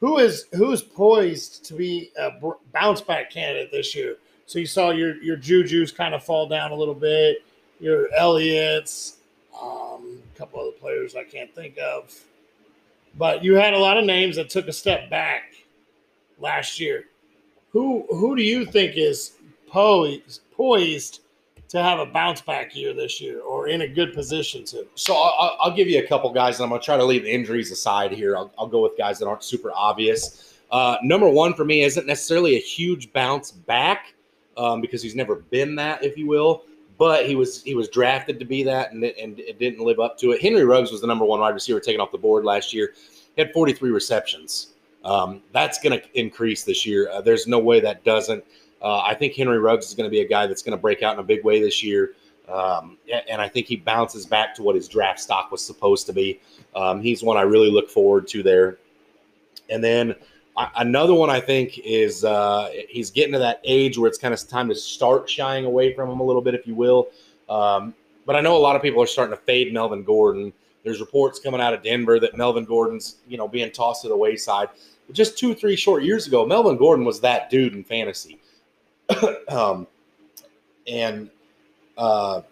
who 0.00 0.18
is 0.18 0.46
who 0.52 0.70
is 0.70 0.82
poised 0.82 1.64
to 1.66 1.74
be 1.74 2.10
a 2.18 2.30
bounce 2.72 3.00
back 3.00 3.30
candidate 3.30 3.72
this 3.72 3.94
year. 3.94 4.16
So 4.48 4.58
you 4.58 4.66
saw 4.66 4.90
your 4.90 5.22
your 5.22 5.36
Juju's 5.36 5.92
kind 5.92 6.14
of 6.14 6.24
fall 6.24 6.48
down 6.48 6.72
a 6.72 6.74
little 6.74 6.94
bit. 6.94 7.44
Your 7.80 8.08
Elliott's, 8.14 9.18
um, 9.54 10.22
a 10.34 10.38
couple 10.38 10.58
other 10.58 10.72
players 10.72 11.14
I 11.14 11.22
can't 11.22 11.54
think 11.54 11.76
of, 11.76 12.18
but 13.18 13.44
you 13.44 13.56
had 13.56 13.74
a 13.74 13.78
lot 13.78 13.98
of 13.98 14.06
names 14.06 14.36
that 14.36 14.48
took 14.48 14.66
a 14.66 14.72
step 14.72 15.10
back 15.10 15.52
last 16.38 16.80
year. 16.80 17.04
Who 17.72 18.06
who 18.08 18.34
do 18.36 18.42
you 18.42 18.64
think 18.64 18.94
is 18.96 19.32
poised 19.68 20.40
poised 20.50 21.20
to 21.68 21.82
have 21.82 21.98
a 21.98 22.06
bounce 22.06 22.40
back 22.40 22.74
year 22.74 22.94
this 22.94 23.20
year 23.20 23.40
or 23.42 23.68
in 23.68 23.82
a 23.82 23.86
good 23.86 24.14
position 24.14 24.64
to? 24.64 24.86
So 24.94 25.14
I'll, 25.14 25.58
I'll 25.60 25.76
give 25.76 25.88
you 25.88 25.98
a 25.98 26.06
couple 26.06 26.32
guys, 26.32 26.56
and 26.56 26.64
I'm 26.64 26.70
going 26.70 26.80
to 26.80 26.84
try 26.86 26.96
to 26.96 27.04
leave 27.04 27.26
injuries 27.26 27.70
aside 27.70 28.12
here. 28.12 28.34
I'll, 28.34 28.50
I'll 28.58 28.66
go 28.66 28.80
with 28.80 28.96
guys 28.96 29.18
that 29.18 29.28
aren't 29.28 29.44
super 29.44 29.72
obvious. 29.74 30.54
Uh, 30.70 30.96
number 31.02 31.28
one 31.28 31.52
for 31.52 31.66
me 31.66 31.82
isn't 31.82 32.06
necessarily 32.06 32.56
a 32.56 32.60
huge 32.60 33.12
bounce 33.12 33.50
back 33.50 34.14
um, 34.58 34.80
because 34.80 35.02
he's 35.02 35.14
never 35.14 35.36
been 35.36 35.74
that, 35.76 36.04
if 36.04 36.18
you 36.18 36.26
will. 36.26 36.64
But 36.98 37.26
he 37.26 37.36
was 37.36 37.62
he 37.62 37.74
was 37.74 37.88
drafted 37.88 38.40
to 38.40 38.44
be 38.44 38.64
that, 38.64 38.92
and, 38.92 39.04
and 39.04 39.38
it 39.38 39.58
didn't 39.58 39.84
live 39.84 40.00
up 40.00 40.18
to 40.18 40.32
it. 40.32 40.42
Henry 40.42 40.64
Ruggs 40.64 40.90
was 40.90 41.00
the 41.00 41.06
number 41.06 41.24
one 41.24 41.40
wide 41.40 41.54
receiver 41.54 41.78
taken 41.78 42.00
off 42.00 42.10
the 42.10 42.18
board 42.18 42.44
last 42.44 42.74
year. 42.74 42.92
He 43.36 43.42
had 43.42 43.52
43 43.52 43.90
receptions. 43.90 44.74
Um, 45.04 45.42
that's 45.52 45.78
going 45.80 45.98
to 45.98 46.18
increase 46.18 46.64
this 46.64 46.84
year. 46.84 47.08
Uh, 47.10 47.20
there's 47.20 47.46
no 47.46 47.60
way 47.60 47.78
that 47.80 48.02
doesn't. 48.02 48.44
Uh, 48.82 48.98
I 49.00 49.14
think 49.14 49.34
Henry 49.34 49.58
Ruggs 49.58 49.86
is 49.86 49.94
going 49.94 50.08
to 50.08 50.10
be 50.10 50.22
a 50.22 50.28
guy 50.28 50.48
that's 50.48 50.62
going 50.62 50.76
to 50.76 50.80
break 50.80 51.04
out 51.04 51.14
in 51.14 51.20
a 51.20 51.24
big 51.24 51.44
way 51.44 51.62
this 51.62 51.84
year. 51.84 52.14
Um, 52.48 52.96
and 53.30 53.40
I 53.42 53.48
think 53.48 53.66
he 53.66 53.76
bounces 53.76 54.26
back 54.26 54.54
to 54.56 54.62
what 54.62 54.74
his 54.74 54.88
draft 54.88 55.20
stock 55.20 55.52
was 55.52 55.64
supposed 55.64 56.06
to 56.06 56.12
be. 56.12 56.40
Um, 56.74 57.00
he's 57.00 57.22
one 57.22 57.36
I 57.36 57.42
really 57.42 57.70
look 57.70 57.90
forward 57.90 58.26
to 58.28 58.42
there. 58.42 58.78
And 59.70 59.84
then 59.84 60.14
Another 60.76 61.14
one 61.14 61.30
I 61.30 61.40
think 61.40 61.78
is 61.78 62.24
uh, 62.24 62.70
he's 62.88 63.10
getting 63.10 63.32
to 63.32 63.38
that 63.38 63.60
age 63.62 63.96
where 63.96 64.08
it's 64.08 64.18
kind 64.18 64.34
of 64.34 64.48
time 64.48 64.68
to 64.68 64.74
start 64.74 65.30
shying 65.30 65.64
away 65.64 65.94
from 65.94 66.10
him 66.10 66.18
a 66.18 66.24
little 66.24 66.42
bit, 66.42 66.54
if 66.54 66.66
you 66.66 66.74
will. 66.74 67.08
Um, 67.48 67.94
but 68.26 68.34
I 68.34 68.40
know 68.40 68.56
a 68.56 68.58
lot 68.58 68.74
of 68.74 68.82
people 68.82 69.00
are 69.02 69.06
starting 69.06 69.36
to 69.36 69.42
fade 69.42 69.72
Melvin 69.72 70.02
Gordon. 70.02 70.52
There's 70.82 71.00
reports 71.00 71.38
coming 71.38 71.60
out 71.60 71.74
of 71.74 71.82
Denver 71.82 72.18
that 72.20 72.36
Melvin 72.36 72.64
Gordon's, 72.64 73.16
you 73.28 73.38
know, 73.38 73.46
being 73.46 73.70
tossed 73.70 74.02
to 74.02 74.08
the 74.08 74.16
wayside. 74.16 74.68
But 75.06 75.14
just 75.14 75.38
two, 75.38 75.54
three 75.54 75.76
short 75.76 76.02
years 76.02 76.26
ago, 76.26 76.44
Melvin 76.44 76.76
Gordon 76.76 77.04
was 77.04 77.20
that 77.20 77.50
dude 77.50 77.74
in 77.74 77.84
fantasy. 77.84 78.40
um, 79.48 79.86
and 80.88 81.30
uh, 81.96 82.42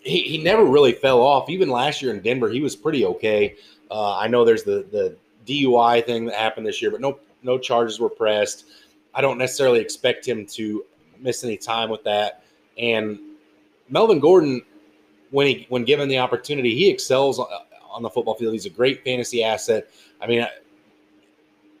he, 0.00 0.20
he 0.22 0.42
never 0.42 0.64
really 0.64 0.92
fell 0.92 1.20
off. 1.20 1.48
Even 1.48 1.70
last 1.70 2.02
year 2.02 2.12
in 2.12 2.20
Denver, 2.20 2.48
he 2.50 2.60
was 2.60 2.76
pretty 2.76 3.04
okay. 3.06 3.56
Uh, 3.90 4.18
I 4.18 4.28
know 4.28 4.44
there's 4.44 4.64
the 4.64 4.86
the 4.92 5.16
DUI 5.46 6.04
thing 6.04 6.26
that 6.26 6.34
happened 6.34 6.66
this 6.66 6.80
year, 6.80 6.90
but 6.90 7.00
no 7.00 7.18
no 7.44 7.58
charges 7.58 8.00
were 8.00 8.08
pressed. 8.08 8.66
I 9.14 9.20
don't 9.20 9.38
necessarily 9.38 9.80
expect 9.80 10.26
him 10.26 10.46
to 10.46 10.84
miss 11.20 11.44
any 11.44 11.56
time 11.56 11.90
with 11.90 12.02
that. 12.04 12.42
And 12.76 13.18
Melvin 13.88 14.18
Gordon, 14.18 14.62
when 15.30 15.46
he 15.46 15.66
when 15.68 15.84
given 15.84 16.08
the 16.08 16.18
opportunity, 16.18 16.74
he 16.74 16.90
excels 16.90 17.38
on 17.38 18.02
the 18.02 18.10
football 18.10 18.34
field. 18.34 18.52
He's 18.52 18.66
a 18.66 18.70
great 18.70 19.04
fantasy 19.04 19.44
asset. 19.44 19.88
I 20.20 20.26
mean, 20.26 20.46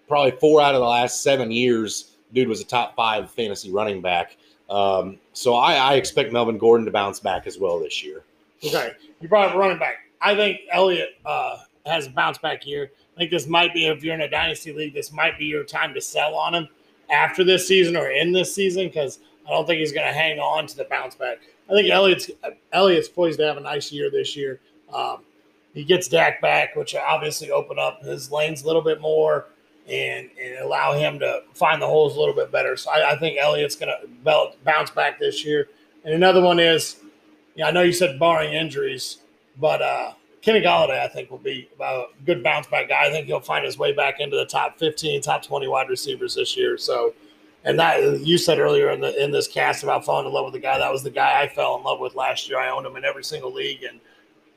probably 0.06 0.32
four 0.32 0.60
out 0.60 0.74
of 0.74 0.80
the 0.80 0.86
last 0.86 1.22
seven 1.22 1.50
years, 1.50 2.12
dude 2.32 2.48
was 2.48 2.60
a 2.60 2.64
top 2.64 2.94
five 2.94 3.30
fantasy 3.30 3.70
running 3.70 4.00
back. 4.00 4.36
Um, 4.70 5.18
so 5.32 5.54
I, 5.54 5.74
I, 5.74 5.94
expect 5.94 6.32
Melvin 6.32 6.56
Gordon 6.56 6.86
to 6.86 6.90
bounce 6.90 7.20
back 7.20 7.46
as 7.46 7.58
well 7.58 7.78
this 7.78 8.02
year. 8.02 8.24
Okay, 8.64 8.92
you 9.20 9.28
brought 9.28 9.50
up 9.50 9.56
running 9.56 9.78
back. 9.78 9.96
I 10.22 10.34
think 10.34 10.60
Elliott 10.72 11.10
uh, 11.26 11.58
has 11.84 12.06
a 12.06 12.10
bounce 12.10 12.38
back 12.38 12.66
year. 12.66 12.90
I 13.14 13.18
think 13.18 13.30
this 13.30 13.46
might 13.46 13.72
be 13.72 13.86
if 13.86 14.02
you're 14.02 14.14
in 14.14 14.22
a 14.22 14.28
dynasty 14.28 14.72
league, 14.72 14.94
this 14.94 15.12
might 15.12 15.38
be 15.38 15.44
your 15.44 15.64
time 15.64 15.94
to 15.94 16.00
sell 16.00 16.34
on 16.34 16.54
him 16.54 16.68
after 17.10 17.44
this 17.44 17.68
season 17.68 17.96
or 17.96 18.08
in 18.08 18.32
this 18.32 18.54
season 18.54 18.88
because 18.88 19.20
I 19.46 19.50
don't 19.50 19.66
think 19.66 19.78
he's 19.78 19.92
going 19.92 20.06
to 20.06 20.12
hang 20.12 20.38
on 20.38 20.66
to 20.66 20.76
the 20.76 20.84
bounce 20.84 21.14
back. 21.14 21.38
I 21.70 21.74
think 21.74 21.90
Elliott's 21.90 22.30
Elliott's 22.72 23.08
poised 23.08 23.38
to 23.38 23.46
have 23.46 23.56
a 23.56 23.60
nice 23.60 23.92
year 23.92 24.10
this 24.10 24.36
year. 24.36 24.60
Um, 24.92 25.18
he 25.74 25.84
gets 25.84 26.08
Dak 26.08 26.40
back, 26.40 26.76
which 26.76 26.94
obviously 26.94 27.50
open 27.50 27.78
up 27.78 28.02
his 28.02 28.30
lanes 28.30 28.62
a 28.62 28.66
little 28.66 28.82
bit 28.82 29.00
more 29.00 29.46
and, 29.88 30.30
and 30.40 30.58
allow 30.58 30.92
him 30.92 31.18
to 31.18 31.42
find 31.52 31.80
the 31.82 31.86
holes 31.86 32.16
a 32.16 32.18
little 32.18 32.34
bit 32.34 32.50
better. 32.50 32.76
So 32.76 32.90
I, 32.90 33.12
I 33.12 33.18
think 33.18 33.38
Elliott's 33.38 33.76
going 33.76 33.92
to 33.92 34.54
bounce 34.64 34.90
back 34.90 35.18
this 35.18 35.44
year. 35.44 35.68
And 36.04 36.14
another 36.14 36.40
one 36.40 36.58
is, 36.60 36.96
yeah, 37.54 37.66
I 37.66 37.70
know 37.70 37.82
you 37.82 37.92
said 37.92 38.18
barring 38.18 38.52
injuries, 38.52 39.18
but 39.58 39.82
uh, 39.82 40.12
Kenny 40.44 40.60
Golladay, 40.60 41.00
I 41.00 41.08
think, 41.08 41.30
will 41.30 41.38
be 41.38 41.70
a 41.80 42.04
good 42.26 42.42
bounce 42.42 42.66
back 42.66 42.90
guy. 42.90 43.06
I 43.06 43.10
think 43.10 43.26
he'll 43.26 43.40
find 43.40 43.64
his 43.64 43.78
way 43.78 43.92
back 43.92 44.20
into 44.20 44.36
the 44.36 44.44
top 44.44 44.78
15, 44.78 45.22
top 45.22 45.42
20 45.42 45.68
wide 45.68 45.88
receivers 45.88 46.34
this 46.34 46.54
year. 46.54 46.76
So, 46.76 47.14
and 47.64 47.78
that 47.80 48.20
you 48.20 48.36
said 48.36 48.58
earlier 48.58 48.90
in 48.90 49.00
the 49.00 49.24
in 49.24 49.30
this 49.30 49.48
cast 49.48 49.82
about 49.82 50.04
falling 50.04 50.26
in 50.26 50.32
love 50.34 50.44
with 50.44 50.52
the 50.52 50.60
guy. 50.60 50.78
That 50.78 50.92
was 50.92 51.02
the 51.02 51.10
guy 51.10 51.40
I 51.40 51.48
fell 51.48 51.78
in 51.78 51.82
love 51.82 51.98
with 51.98 52.14
last 52.14 52.46
year. 52.46 52.58
I 52.58 52.68
owned 52.68 52.86
him 52.86 52.94
in 52.96 53.06
every 53.06 53.24
single 53.24 53.50
league, 53.50 53.84
and 53.84 54.00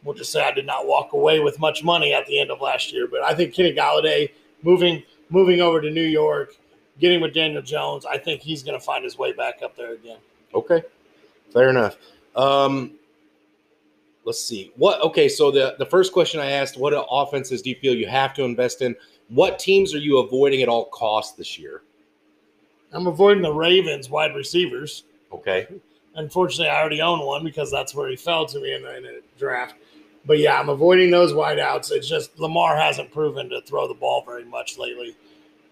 we'll 0.03 0.13
just 0.13 0.29
say 0.29 0.43
I 0.43 0.51
did 0.51 0.65
not 0.65 0.85
walk 0.85 1.13
away 1.13 1.39
with 1.39 1.57
much 1.57 1.85
money 1.85 2.13
at 2.13 2.25
the 2.25 2.37
end 2.37 2.51
of 2.51 2.59
last 2.59 2.91
year. 2.91 3.07
But 3.07 3.23
I 3.23 3.33
think 3.33 3.53
Kenny 3.53 3.73
Golladay 3.73 4.31
moving 4.63 5.03
moving 5.29 5.61
over 5.61 5.79
to 5.79 5.89
New 5.89 6.01
York, 6.01 6.53
getting 6.99 7.21
with 7.21 7.33
Daniel 7.33 7.61
Jones, 7.61 8.05
I 8.05 8.17
think 8.17 8.41
he's 8.41 8.61
going 8.61 8.77
to 8.77 8.85
find 8.85 9.05
his 9.05 9.17
way 9.17 9.31
back 9.31 9.61
up 9.63 9.77
there 9.77 9.93
again. 9.93 10.19
Okay, 10.53 10.83
fair 11.53 11.69
enough. 11.69 11.95
Um, 12.35 12.91
let's 14.27 14.43
see 14.43 14.71
what. 14.75 15.01
Okay, 15.01 15.27
so 15.27 15.49
the 15.49 15.75
the 15.79 15.85
first 15.85 16.13
question 16.13 16.39
I 16.39 16.51
asked: 16.51 16.77
What 16.77 16.93
offenses 17.09 17.63
do 17.63 17.71
you 17.71 17.75
feel 17.77 17.95
you 17.95 18.07
have 18.07 18.33
to 18.35 18.43
invest 18.43 18.83
in? 18.83 18.95
What 19.29 19.57
teams 19.57 19.95
are 19.95 19.99
you 19.99 20.19
avoiding 20.19 20.61
at 20.61 20.69
all 20.69 20.85
costs 20.85 21.35
this 21.35 21.57
year? 21.57 21.81
I'm 22.91 23.07
avoiding 23.07 23.41
the 23.41 23.51
Ravens 23.51 24.09
wide 24.09 24.35
receivers. 24.35 25.05
Okay. 25.31 25.67
Unfortunately, 26.15 26.69
I 26.69 26.79
already 26.79 27.01
own 27.01 27.25
one 27.25 27.43
because 27.43 27.71
that's 27.71 27.95
where 27.95 28.09
he 28.09 28.15
fell 28.15 28.45
to 28.47 28.59
me 28.59 28.73
in, 28.73 28.85
in 28.85 29.05
a 29.05 29.19
draft. 29.37 29.75
But 30.25 30.39
yeah, 30.39 30.59
I'm 30.59 30.69
avoiding 30.69 31.09
those 31.09 31.31
wideouts. 31.31 31.91
It's 31.91 32.07
just 32.07 32.37
Lamar 32.39 32.75
hasn't 32.75 33.11
proven 33.11 33.49
to 33.49 33.61
throw 33.61 33.87
the 33.87 33.93
ball 33.93 34.23
very 34.25 34.43
much 34.43 34.77
lately, 34.77 35.15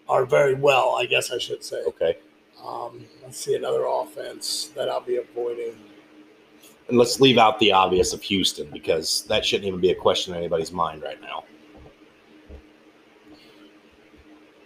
or 0.08 0.24
very 0.24 0.54
well, 0.54 0.96
I 0.96 1.06
guess 1.06 1.30
I 1.30 1.38
should 1.38 1.62
say. 1.62 1.82
Okay. 1.86 2.18
Um, 2.64 3.04
let's 3.22 3.38
see 3.38 3.54
another 3.54 3.84
offense 3.86 4.70
that 4.76 4.88
I'll 4.88 5.00
be 5.00 5.16
avoiding. 5.16 5.74
And 6.88 6.98
let's 6.98 7.20
leave 7.20 7.38
out 7.38 7.58
the 7.58 7.72
obvious 7.72 8.12
of 8.12 8.22
Houston 8.22 8.70
because 8.70 9.24
that 9.24 9.44
shouldn't 9.44 9.66
even 9.66 9.80
be 9.80 9.90
a 9.90 9.94
question 9.94 10.34
in 10.34 10.38
anybody's 10.38 10.70
mind 10.70 11.02
right 11.02 11.20
now. 11.20 11.44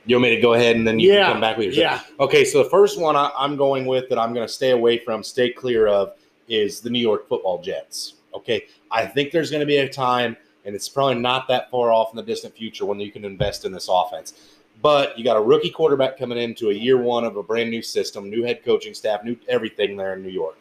You 0.07 0.17
want 0.17 0.25
me 0.25 0.35
to 0.35 0.41
go 0.41 0.55
ahead 0.55 0.77
and 0.77 0.87
then 0.87 0.99
you 0.99 1.13
yeah, 1.13 1.25
can 1.25 1.33
come 1.33 1.41
back 1.41 1.57
with 1.57 1.67
your 1.67 1.75
Yeah. 1.75 2.01
Okay, 2.19 2.45
so 2.45 2.63
the 2.63 2.69
first 2.69 2.99
one 2.99 3.17
I, 3.17 3.31
I'm 3.37 3.57
going 3.57 3.87
with 3.87 4.09
that 4.09 4.19
I'm 4.19 4.35
going 4.35 4.47
to 4.47 4.53
stay 4.53 4.71
away 4.71 4.99
from, 4.99 5.23
stay 5.23 5.51
clear 5.51 5.87
of, 5.87 6.15
is 6.49 6.81
the 6.81 6.91
New 6.91 6.99
York 6.99 7.29
Football 7.29 7.63
Jets. 7.63 8.15
Okay, 8.35 8.67
I 8.91 9.07
think 9.07 9.31
there's 9.31 9.51
going 9.51 9.61
to 9.61 9.67
be 9.67 9.79
a 9.79 9.89
time, 9.89 10.37
and 10.65 10.75
it's 10.75 10.89
probably 10.89 11.17
not 11.17 11.49
that 11.49 11.71
far 11.71 11.93
off 11.93 12.11
in 12.13 12.17
the 12.17 12.23
distant 12.23 12.57
future 12.57 12.85
when 12.85 12.99
you 12.99 13.13
can 13.13 13.25
invest 13.25 13.65
in 13.65 13.73
this 13.73 13.89
offense. 13.91 14.35
But 14.83 15.19
you 15.19 15.25
got 15.25 15.37
a 15.37 15.41
rookie 15.41 15.71
quarterback 15.71 16.19
coming 16.19 16.39
into 16.39 16.71
a 16.71 16.75
year 16.75 16.97
one 16.97 17.25
of 17.25 17.37
a 17.37 17.43
brand 17.43 17.71
new 17.71 17.83
system, 17.83 18.31
new 18.31 18.43
head 18.43 18.65
coaching 18.65 18.95
staff, 18.95 19.23
new 19.23 19.37
everything 19.49 19.97
there 19.97 20.15
in 20.15 20.23
New 20.23 20.31
York. 20.31 20.57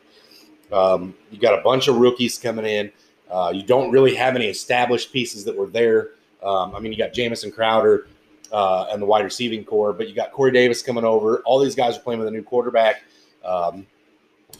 Um, 0.71 1.15
you 1.31 1.39
got 1.39 1.57
a 1.57 1.61
bunch 1.61 1.87
of 1.87 1.97
rookies 1.97 2.37
coming 2.37 2.65
in. 2.65 2.91
Uh, 3.29 3.51
you 3.53 3.63
don't 3.63 3.91
really 3.91 4.15
have 4.15 4.35
any 4.35 4.47
established 4.47 5.13
pieces 5.13 5.43
that 5.45 5.55
were 5.55 5.67
there. 5.67 6.11
Um, 6.43 6.75
I 6.75 6.79
mean, 6.79 6.91
you 6.91 6.97
got 6.97 7.13
Jamison 7.13 7.51
Crowder 7.51 8.07
uh, 8.51 8.87
and 8.91 9.01
the 9.01 9.05
wide 9.05 9.23
receiving 9.23 9.63
core, 9.63 9.93
but 9.93 10.07
you 10.07 10.15
got 10.15 10.31
Corey 10.31 10.51
Davis 10.51 10.81
coming 10.81 11.03
over. 11.03 11.37
All 11.45 11.59
these 11.59 11.75
guys 11.75 11.97
are 11.97 12.01
playing 12.01 12.19
with 12.19 12.27
a 12.27 12.31
new 12.31 12.43
quarterback. 12.43 13.03
Um, 13.43 13.85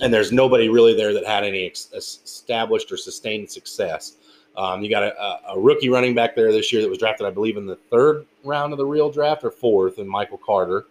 and 0.02 0.14
there's 0.14 0.32
nobody 0.32 0.70
really 0.70 0.96
there 0.96 1.14
that 1.14 1.26
had 1.26 1.44
any 1.44 1.66
ex- 1.66 1.90
established 1.94 2.92
or 2.92 2.98
sustained 2.98 3.50
success. 3.50 4.16
Um, 4.56 4.84
you 4.84 4.90
got 4.90 5.04
a, 5.04 5.40
a, 5.50 5.60
rookie 5.60 5.90
running 5.90 6.14
back 6.14 6.36
there 6.36 6.52
this 6.52 6.72
year 6.74 6.82
that 6.82 6.90
was 6.90 6.98
drafted, 6.98 7.26
I 7.26 7.30
believe, 7.30 7.56
in 7.56 7.66
the 7.66 7.76
third 7.76 8.26
round 8.44 8.74
of 8.74 8.78
the 8.78 8.86
real 8.86 9.10
draft 9.10 9.44
or 9.44 9.52
fourth, 9.52 10.00
and 10.00 10.10
Michael 10.10 10.40
Carter, 10.40 10.86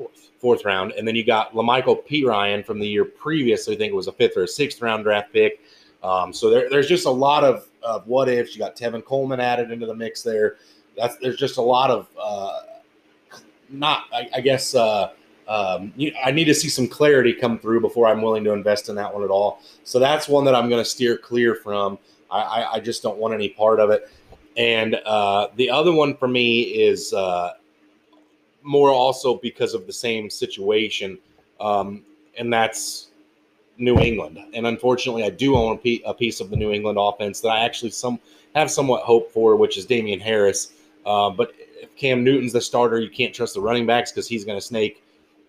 fourth, 0.00 0.30
fourth 0.40 0.64
round, 0.64 0.92
and 0.92 1.06
then 1.06 1.14
you 1.14 1.24
got 1.24 1.52
La'Mical 1.52 2.06
Perine 2.06 2.64
from 2.64 2.78
the 2.78 2.88
year 2.88 3.04
previous. 3.04 3.68
I 3.68 3.76
think 3.76 3.92
it 3.92 3.96
was 3.96 4.06
a 4.06 4.12
fifth 4.12 4.36
or 4.36 4.44
a 4.44 4.48
sixth 4.48 4.80
round 4.80 5.04
draft 5.04 5.32
pick. 5.32 5.60
Um, 6.02 6.32
so 6.32 6.48
there, 6.48 6.70
there's 6.70 6.88
just 6.88 7.06
a 7.06 7.10
lot 7.10 7.44
of, 7.44 7.66
of 7.82 8.06
what 8.06 8.28
ifs. 8.28 8.54
You 8.54 8.60
got 8.60 8.76
Tevin 8.76 9.04
Coleman 9.04 9.40
added 9.40 9.70
into 9.70 9.86
the 9.86 9.94
mix 9.94 10.22
there. 10.22 10.56
That's 10.96 11.16
there's 11.16 11.36
just 11.36 11.58
a 11.58 11.62
lot 11.62 11.90
of 11.90 12.08
uh, 12.20 12.60
not, 13.68 14.04
I, 14.12 14.28
I 14.36 14.40
guess. 14.40 14.74
Uh, 14.74 15.12
um, 15.48 15.92
you, 15.96 16.12
I 16.24 16.30
need 16.30 16.44
to 16.44 16.54
see 16.54 16.68
some 16.68 16.86
clarity 16.86 17.32
come 17.32 17.58
through 17.58 17.80
before 17.80 18.06
I'm 18.06 18.22
willing 18.22 18.44
to 18.44 18.52
invest 18.52 18.88
in 18.88 18.94
that 18.94 19.12
one 19.12 19.24
at 19.24 19.30
all. 19.30 19.60
So 19.82 19.98
that's 19.98 20.28
one 20.28 20.44
that 20.44 20.54
I'm 20.54 20.68
going 20.68 20.82
to 20.82 20.88
steer 20.88 21.18
clear 21.18 21.56
from. 21.56 21.98
I, 22.30 22.40
I, 22.40 22.72
I, 22.74 22.80
just 22.80 23.02
don't 23.02 23.18
want 23.18 23.34
any 23.34 23.48
part 23.48 23.80
of 23.80 23.90
it. 23.90 24.08
And 24.56 24.94
uh, 24.94 25.48
the 25.56 25.68
other 25.68 25.92
one 25.92 26.16
for 26.16 26.28
me 26.28 26.60
is 26.62 27.12
uh, 27.12 27.54
more 28.62 28.90
also 28.90 29.36
because 29.36 29.74
of 29.74 29.86
the 29.86 29.92
same 29.92 30.30
situation, 30.30 31.18
um, 31.60 32.02
and 32.38 32.52
that's 32.52 33.08
New 33.78 33.98
England. 33.98 34.38
And 34.54 34.66
unfortunately, 34.66 35.24
I 35.24 35.30
do 35.30 35.56
own 35.56 35.78
a, 36.04 36.14
piece 36.14 36.40
of 36.40 36.50
the 36.50 36.56
New 36.56 36.72
England 36.72 36.98
offense 37.00 37.40
that 37.40 37.48
I 37.48 37.60
actually 37.64 37.90
some 37.90 38.20
have 38.54 38.70
somewhat 38.70 39.02
hope 39.02 39.32
for, 39.32 39.56
which 39.56 39.78
is 39.78 39.86
Damien 39.86 40.20
Harris. 40.20 40.72
Uh, 41.06 41.30
but 41.30 41.54
if 41.58 41.94
Cam 41.96 42.22
Newton's 42.22 42.52
the 42.52 42.60
starter, 42.60 43.00
you 43.00 43.10
can't 43.10 43.34
trust 43.34 43.54
the 43.54 43.60
running 43.60 43.86
backs 43.86 44.12
because 44.12 44.28
he's 44.28 44.44
going 44.44 44.58
to 44.58 44.64
snake 44.64 45.02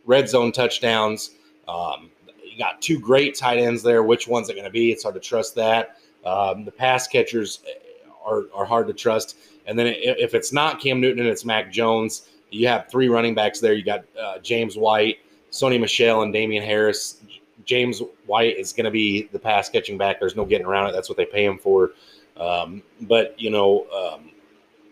red 0.05 0.30
zone 0.30 0.51
touchdowns. 0.51 1.32
Um, 1.68 2.09
you 2.43 2.57
got 2.57 2.82
two 2.82 2.99
great 2.99 3.36
tight 3.36 3.57
ends 3.57 3.84
there. 3.84 4.03
Which 4.03 4.28
one's 4.28 4.49
it 4.49 4.53
going 4.53 4.66
to 4.66 4.72
be? 4.72 4.91
It's 4.91 5.03
hard 5.03 5.16
to 5.16 5.22
trust 5.22 5.55
that. 5.55 5.97
Um, 6.26 6.66
the 6.66 6.72
pass 6.72 7.07
catchers 7.07 7.62
are, 8.26 8.43
are 8.53 8.66
hard 8.66 8.88
to 8.88 8.93
trust. 8.93 9.38
And 9.66 9.78
then 9.78 9.88
if 9.88 10.34
it's 10.34 10.51
not 10.51 10.80
Cam 10.80 10.99
Newton 10.99 11.20
and 11.20 11.30
it's 11.30 11.45
Mac 11.45 11.72
Jones, 11.72 12.30
you 12.52 12.68
have 12.68 12.89
three 12.89 13.10
running 13.10 13.34
backs 13.34 13.60
there. 13.60 13.74
You 13.74 13.84
got 13.84 14.06
uh, 14.20 14.39
James 14.39 14.78
White, 14.78 15.18
Sony 15.52 15.80
Michel, 15.80 16.22
and 16.22 16.32
Damien 16.32 16.64
Harris. 16.64 17.22
James 17.66 18.02
White 18.26 18.58
is 18.58 18.74
going 18.74 18.86
to 18.86 18.91
be 18.91 19.24
the 19.32 19.39
pass 19.39 19.70
catching 19.70 19.97
back. 19.97 20.20
There's 20.20 20.36
no 20.36 20.45
getting 20.45 20.68
around 20.68 20.89
it. 20.89 20.93
That's 20.93 21.10
what 21.10 21.18
they 21.18 21.26
pay 21.26 21.45
him 21.45 21.58
for. 21.58 21.91
Um, 22.38 22.84
but, 23.02 23.39
you 23.39 23.49
know, 23.49 23.86
um, 23.91 24.32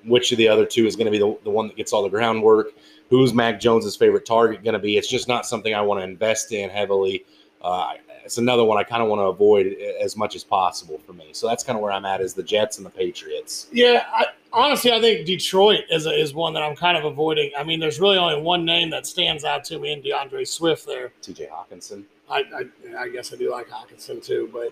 which 0.06 0.32
of 0.32 0.38
the 0.38 0.48
other 0.48 0.66
two 0.66 0.86
is 0.86 0.96
going 0.96 1.06
to 1.06 1.12
be 1.12 1.20
the, 1.20 1.38
the 1.44 1.50
one 1.50 1.68
that 1.68 1.76
gets 1.76 1.94
all 1.94 2.04
the 2.04 2.10
groundwork? 2.10 2.74
who's 3.10 3.34
Mac 3.34 3.60
Jones's 3.60 3.96
favorite 3.96 4.26
target 4.26 4.64
going 4.64 4.74
to 4.74 4.80
be? 4.80 4.98
It's 4.98 5.08
just 5.08 5.28
not 5.28 5.46
something 5.46 5.74
I 5.74 5.82
want 5.82 6.00
to 6.00 6.04
invest 6.04 6.52
in 6.52 6.70
heavily. 6.70 7.26
Uh, 7.62 7.94
it's 8.24 8.38
another 8.38 8.64
one 8.64 8.78
I 8.78 8.84
kind 8.84 9.02
of 9.02 9.10
want 9.10 9.20
to 9.20 9.26
avoid 9.26 9.76
as 10.00 10.16
much 10.16 10.36
as 10.36 10.44
possible 10.44 11.00
for 11.06 11.14
me. 11.14 11.30
So 11.34 11.48
that's 11.48 11.64
kind 11.64 11.76
of 11.76 11.82
where 11.82 11.92
I'm 11.92 12.06
at 12.06 12.22
is 12.22 12.34
the 12.34 12.44
Jets 12.44 12.78
and 12.78 12.86
the 12.86 12.92
Patriots. 12.92 13.68
Yeah, 13.72 14.06
I, 14.14 14.28
honestly, 14.54 14.92
I 14.92 15.00
think 15.00 15.26
Detroit 15.26 15.82
is 15.90 16.06
a, 16.06 16.12
is 16.12 16.34
one 16.34 16.54
that 16.54 16.64
I'm 16.64 16.76
kind 16.76 16.98
of 16.98 17.06
avoiding. 17.06 17.52
I 17.58 17.64
mean, 17.64 17.80
there's 17.80 18.00
really 18.00 18.18
only 18.18 18.42
one 18.42 18.66
name 18.66 18.90
that 18.92 19.06
stands 19.06 19.44
out 19.44 19.64
to 19.66 19.80
me 19.80 19.94
in 19.94 20.02
D'Andre 20.02 20.44
Swift 20.44 20.86
there. 20.86 21.12
T.J. 21.22 21.48
Hockenson. 21.48 22.04
I, 22.30 22.44
I, 22.54 23.04
I 23.04 23.10
guess 23.10 23.34
I 23.34 23.38
do 23.38 23.52
like 23.52 23.70
Hockenson 23.70 24.24
too, 24.24 24.50
but 24.54 24.72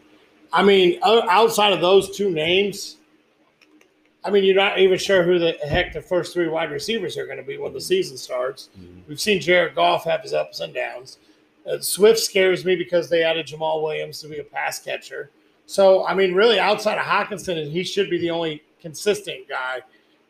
I 0.54 0.64
mean, 0.64 1.00
outside 1.04 1.74
of 1.74 1.82
those 1.82 2.16
two 2.16 2.30
names, 2.30 2.98
I 4.24 4.30
mean, 4.30 4.44
you're 4.44 4.56
not 4.56 4.80
even 4.80 4.98
sure 4.98 5.24
who 5.24 5.40
the 5.40 5.54
heck 5.68 5.94
the 5.94 6.02
first 6.02 6.34
three 6.34 6.48
wide 6.48 6.72
receivers 6.72 7.18
are 7.18 7.26
going 7.26 7.38
to 7.38 7.44
be 7.44 7.58
when 7.58 7.74
the 7.74 7.82
season 7.82 8.18
starts. 8.18 8.70
Mm-hmm. 8.78 9.02
We've 9.08 9.22
seen 9.22 9.40
Jared 9.40 9.76
Goff 9.76 10.04
have 10.04 10.22
his 10.22 10.34
ups 10.34 10.60
and 10.60 10.74
downs. 10.74 11.18
Uh, 11.66 11.80
Swift 11.80 12.20
scares 12.20 12.66
me 12.66 12.76
because 12.76 13.10
they 13.10 13.24
added 13.24 13.48
Jamaal 13.48 13.82
Williams 13.82 14.20
to 14.22 14.28
be 14.28 14.40
a 14.40 14.44
pass 14.44 14.80
catcher. 14.80 15.32
So, 15.66 16.06
I 16.06 16.14
mean, 16.14 16.34
really, 16.34 16.60
outside 16.60 16.98
of 16.98 17.06
Hockenson, 17.06 17.70
he 17.70 17.84
should 17.84 18.10
be 18.10 18.18
the 18.18 18.30
only 18.30 18.64
consistent 18.82 19.48
guy 19.48 19.82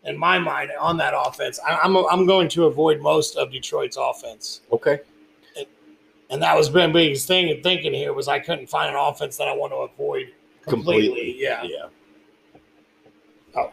in 0.04 0.18
my 0.18 0.40
mind 0.40 0.72
on 0.80 0.98
that 0.98 1.14
offense. 1.16 1.60
I, 1.66 1.86
am 1.86 1.98
I'm, 1.98 2.06
I'm 2.10 2.26
going 2.26 2.48
to 2.50 2.66
avoid 2.66 3.02
most 3.02 3.36
of 3.36 3.52
Detroit's 3.52 3.98
offense. 3.98 4.62
Okay. 4.72 5.00
And, 5.58 5.66
and 6.30 6.42
that 6.42 6.56
was 6.56 6.70
Ben 6.70 6.92
biggest 6.92 7.28
thing 7.28 7.52
and 7.52 7.62
thinking 7.62 7.94
here 7.94 8.14
was 8.14 8.28
I 8.28 8.40
couldn't 8.40 8.68
find 8.68 8.90
an 8.90 8.96
offense 8.96 9.38
that 9.38 9.48
I 9.48 9.56
want 9.56 9.74
to 9.74 9.78
avoid 9.78 10.34
completely. 10.62 11.08
completely. 11.08 11.44
Yeah. 11.44 11.64
Yeah. 11.64 11.86
Oh. 13.56 13.72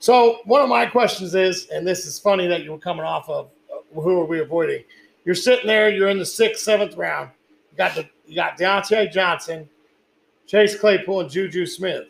So 0.00 0.40
one 0.44 0.60
of 0.60 0.68
my 0.68 0.86
questions 0.86 1.34
is, 1.34 1.68
and 1.68 1.86
this 1.86 2.04
is 2.04 2.18
funny 2.18 2.46
that 2.48 2.64
you 2.64 2.72
were 2.72 2.78
coming 2.78 3.04
off 3.04 3.28
of 3.28 3.50
uh, 3.72 4.00
who 4.00 4.20
are 4.20 4.26
we 4.26 4.40
avoiding? 4.40 4.82
You're 5.24 5.34
sitting 5.34 5.66
there, 5.66 5.88
you're 5.88 6.08
in 6.08 6.18
the 6.18 6.26
sixth, 6.26 6.62
seventh 6.62 6.96
round. 6.96 7.30
You 7.72 7.78
got 7.78 7.94
the 7.94 8.08
you 8.26 8.34
got 8.34 8.58
Diontae 8.58 9.12
Johnson, 9.12 9.68
Chase 10.46 10.78
Claypool, 10.78 11.20
and 11.20 11.30
Juju 11.30 11.66
Smith. 11.66 12.06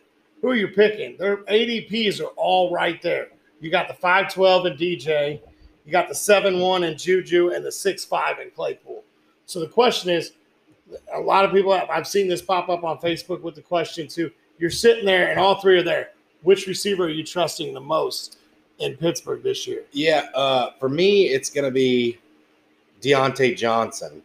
Who 0.46 0.52
are 0.52 0.54
you 0.54 0.68
picking? 0.68 1.16
Their 1.16 1.38
ADPs 1.38 2.20
are 2.20 2.30
all 2.36 2.72
right 2.72 3.02
there. 3.02 3.30
You 3.60 3.68
got 3.68 3.88
the 3.88 3.94
512 3.94 4.66
and 4.66 4.78
DJ, 4.78 5.40
you 5.84 5.90
got 5.90 6.06
the 6.06 6.14
7-1 6.14 6.86
and 6.86 6.96
Juju, 6.96 7.50
and 7.50 7.64
the 7.64 7.70
6-5 7.70 8.40
in 8.40 8.52
Claypool. 8.52 9.02
So 9.46 9.58
the 9.58 9.66
question 9.66 10.10
is, 10.10 10.34
a 11.12 11.18
lot 11.18 11.44
of 11.44 11.50
people 11.50 11.72
I've 11.72 12.06
seen 12.06 12.28
this 12.28 12.42
pop 12.42 12.68
up 12.68 12.84
on 12.84 12.98
Facebook 12.98 13.40
with 13.40 13.56
the 13.56 13.60
question 13.60 14.06
too. 14.06 14.30
You're 14.56 14.70
sitting 14.70 15.04
there 15.04 15.30
and 15.30 15.40
all 15.40 15.60
three 15.60 15.78
are 15.78 15.82
there 15.82 16.10
which 16.44 16.68
receiver 16.68 17.06
are 17.06 17.10
you 17.10 17.24
trusting 17.24 17.74
the 17.74 17.80
most 17.80 18.38
in 18.78 18.96
Pittsburgh 18.96 19.42
this 19.42 19.66
year? 19.66 19.82
Yeah, 19.90 20.28
uh, 20.32 20.70
for 20.78 20.88
me, 20.88 21.24
it's 21.24 21.50
going 21.50 21.64
to 21.64 21.72
be 21.72 22.18
Diontae 23.02 23.56
Johnson. 23.56 24.22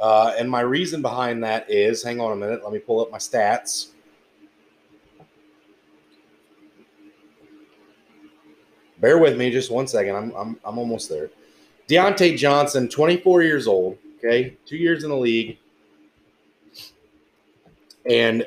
Uh, 0.00 0.32
and 0.38 0.50
my 0.50 0.60
reason 0.60 1.02
behind 1.02 1.44
that 1.44 1.70
is 1.70 2.02
hang 2.02 2.22
on 2.22 2.32
a 2.32 2.36
minute, 2.36 2.64
let 2.64 2.72
me 2.72 2.78
pull 2.78 3.02
up 3.02 3.10
my 3.10 3.18
stats. 3.18 3.88
Bear 9.00 9.18
with 9.18 9.36
me 9.36 9.50
just 9.50 9.70
one 9.70 9.86
second. 9.86 10.16
I'm, 10.16 10.34
I'm, 10.34 10.58
I'm 10.64 10.78
almost 10.78 11.08
there. 11.08 11.30
Diontae 11.88 12.36
Johnson, 12.36 12.88
24 12.88 13.42
years 13.42 13.66
old, 13.66 13.96
okay, 14.18 14.56
two 14.66 14.76
years 14.76 15.04
in 15.04 15.10
the 15.10 15.16
league. 15.16 15.58
And 18.08 18.46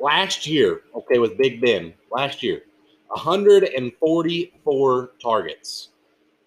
last 0.00 0.46
year, 0.46 0.82
okay, 0.94 1.18
with 1.18 1.38
Big 1.38 1.60
Ben, 1.60 1.92
last 2.10 2.42
year, 2.42 2.62
144 3.08 5.10
targets. 5.22 5.88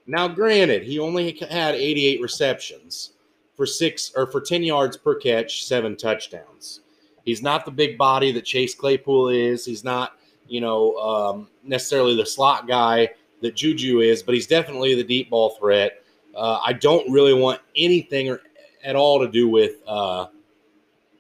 Now, 0.06 0.28
granted, 0.28 0.84
he 0.84 1.00
only 1.00 1.38
had 1.50 1.76
88 1.76 2.22
receptions 2.22 3.14
for 3.56 3.66
six 3.66 4.12
or 4.16 4.28
for 4.28 4.42
10 4.42 4.64
yards 4.64 4.98
per 4.98 5.16
catch, 5.16 5.66
seven 5.66 5.96
touchdowns. 5.96 6.82
He's 7.26 7.42
not 7.42 7.66
the 7.66 7.72
big 7.72 7.98
body 7.98 8.32
that 8.32 8.46
Chase 8.46 8.76
Claypool 8.76 9.30
is. 9.30 9.66
He's 9.66 9.84
not, 9.84 10.14
you 10.48 10.62
know, 10.62 10.96
um, 10.98 11.50
necessarily 11.64 12.16
the 12.16 12.26
slot 12.26 12.68
guy 12.68 13.10
that 13.42 13.56
Juju 13.56 14.00
is, 14.00 14.24
but 14.24 14.34
he's 14.36 14.48
definitely 14.48 14.96
the 14.96 15.04
deep 15.04 15.30
ball 15.30 15.52
threat. 15.52 16.04
Uh, 16.36 16.60
I 16.64 16.74
don't 16.74 17.10
really 17.12 17.34
want 17.34 17.62
anything 17.76 18.30
or, 18.30 18.42
at 18.84 18.96
all 18.96 19.20
to 19.20 19.28
do 19.28 19.50
with 19.50 19.76
uh, 19.88 20.28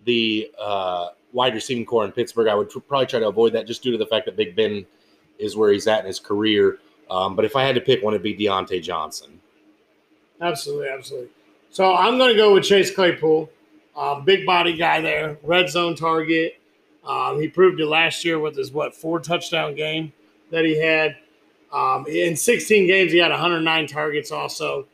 the 0.05 0.51
uh, 0.59 1.09
wide 1.34 1.53
receiving 1.53 1.86
core 1.86 2.05
in 2.05 2.11
Pittsburgh. 2.11 2.47
I 2.47 2.55
would 2.55 2.70
tr- 2.70 2.80
probably 2.80 3.07
try 3.07 3.20
to 3.20 3.28
avoid 3.28 3.53
that 3.53 3.68
just 3.68 3.84
due 3.84 3.91
to 3.91 3.97
the 3.97 4.05
fact 4.05 4.26
that 4.26 4.36
Big 4.36 4.55
Ben 4.55 4.86
is 5.39 5.55
where 5.55 5.72
he's 5.72 5.88
at 5.88 5.99
in 5.99 6.05
his 6.05 6.20
career. 6.20 6.80
Um, 7.09 7.36
but 7.36 7.45
if 7.45 7.55
I 7.55 7.63
had 7.63 7.76
to 7.76 7.82
pick 7.82 8.03
one, 8.03 8.13
it'd 8.13 8.24
be 8.24 8.36
Diontae 8.36 8.82
Johnson. 8.82 9.39
Absolutely, 10.41 10.89
absolutely. 10.89 11.30
So 11.70 11.93
I'm 11.93 12.18
going 12.18 12.32
to 12.32 12.38
go 12.38 12.53
with 12.53 12.63
Chase 12.63 12.93
Claypool, 12.93 13.49
um, 13.95 14.24
big 14.24 14.45
body 14.45 14.76
guy 14.76 15.01
there, 15.01 15.38
red 15.43 15.70
zone 15.70 15.95
target. 15.95 16.59
Um, 17.05 17.39
he 17.39 17.47
proved 17.47 17.80
it 17.80 17.86
last 17.86 18.26
year 18.26 18.39
with 18.39 18.55
his 18.55 18.72
what 18.72 18.95
four 18.95 19.20
touchdown 19.20 19.76
game 19.76 20.13
that 20.51 20.65
he 20.65 20.80
had. 20.82 21.18
Um, 21.72 22.05
in 22.07 22.36
16 22.36 22.88
games, 22.88 23.11
he 23.11 23.18
had 23.18 23.32
109 23.32 23.88
targets. 23.88 24.32
Also, 24.32 24.88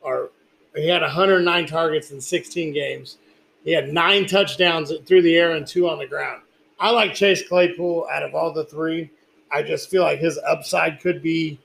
or 0.00 0.30
he 0.74 0.88
had 0.88 1.02
109 1.02 1.66
targets 1.66 2.10
in 2.10 2.20
16 2.20 2.72
games. 2.72 3.18
He 3.64 3.72
had 3.72 3.92
nine 3.92 4.26
touchdowns 4.26 4.92
through 5.06 5.22
the 5.22 5.36
air 5.36 5.52
and 5.52 5.66
two 5.66 5.88
on 5.88 5.98
the 5.98 6.06
ground. 6.06 6.42
I 6.80 6.90
like 6.90 7.14
Chase 7.14 7.46
Claypool 7.46 8.06
out 8.10 8.22
of 8.22 8.34
all 8.34 8.52
the 8.52 8.64
three. 8.64 9.10
I 9.52 9.62
just 9.62 9.90
feel 9.90 10.02
like 10.02 10.20
his 10.20 10.38
upside 10.46 11.00
could 11.00 11.22
be 11.22 11.58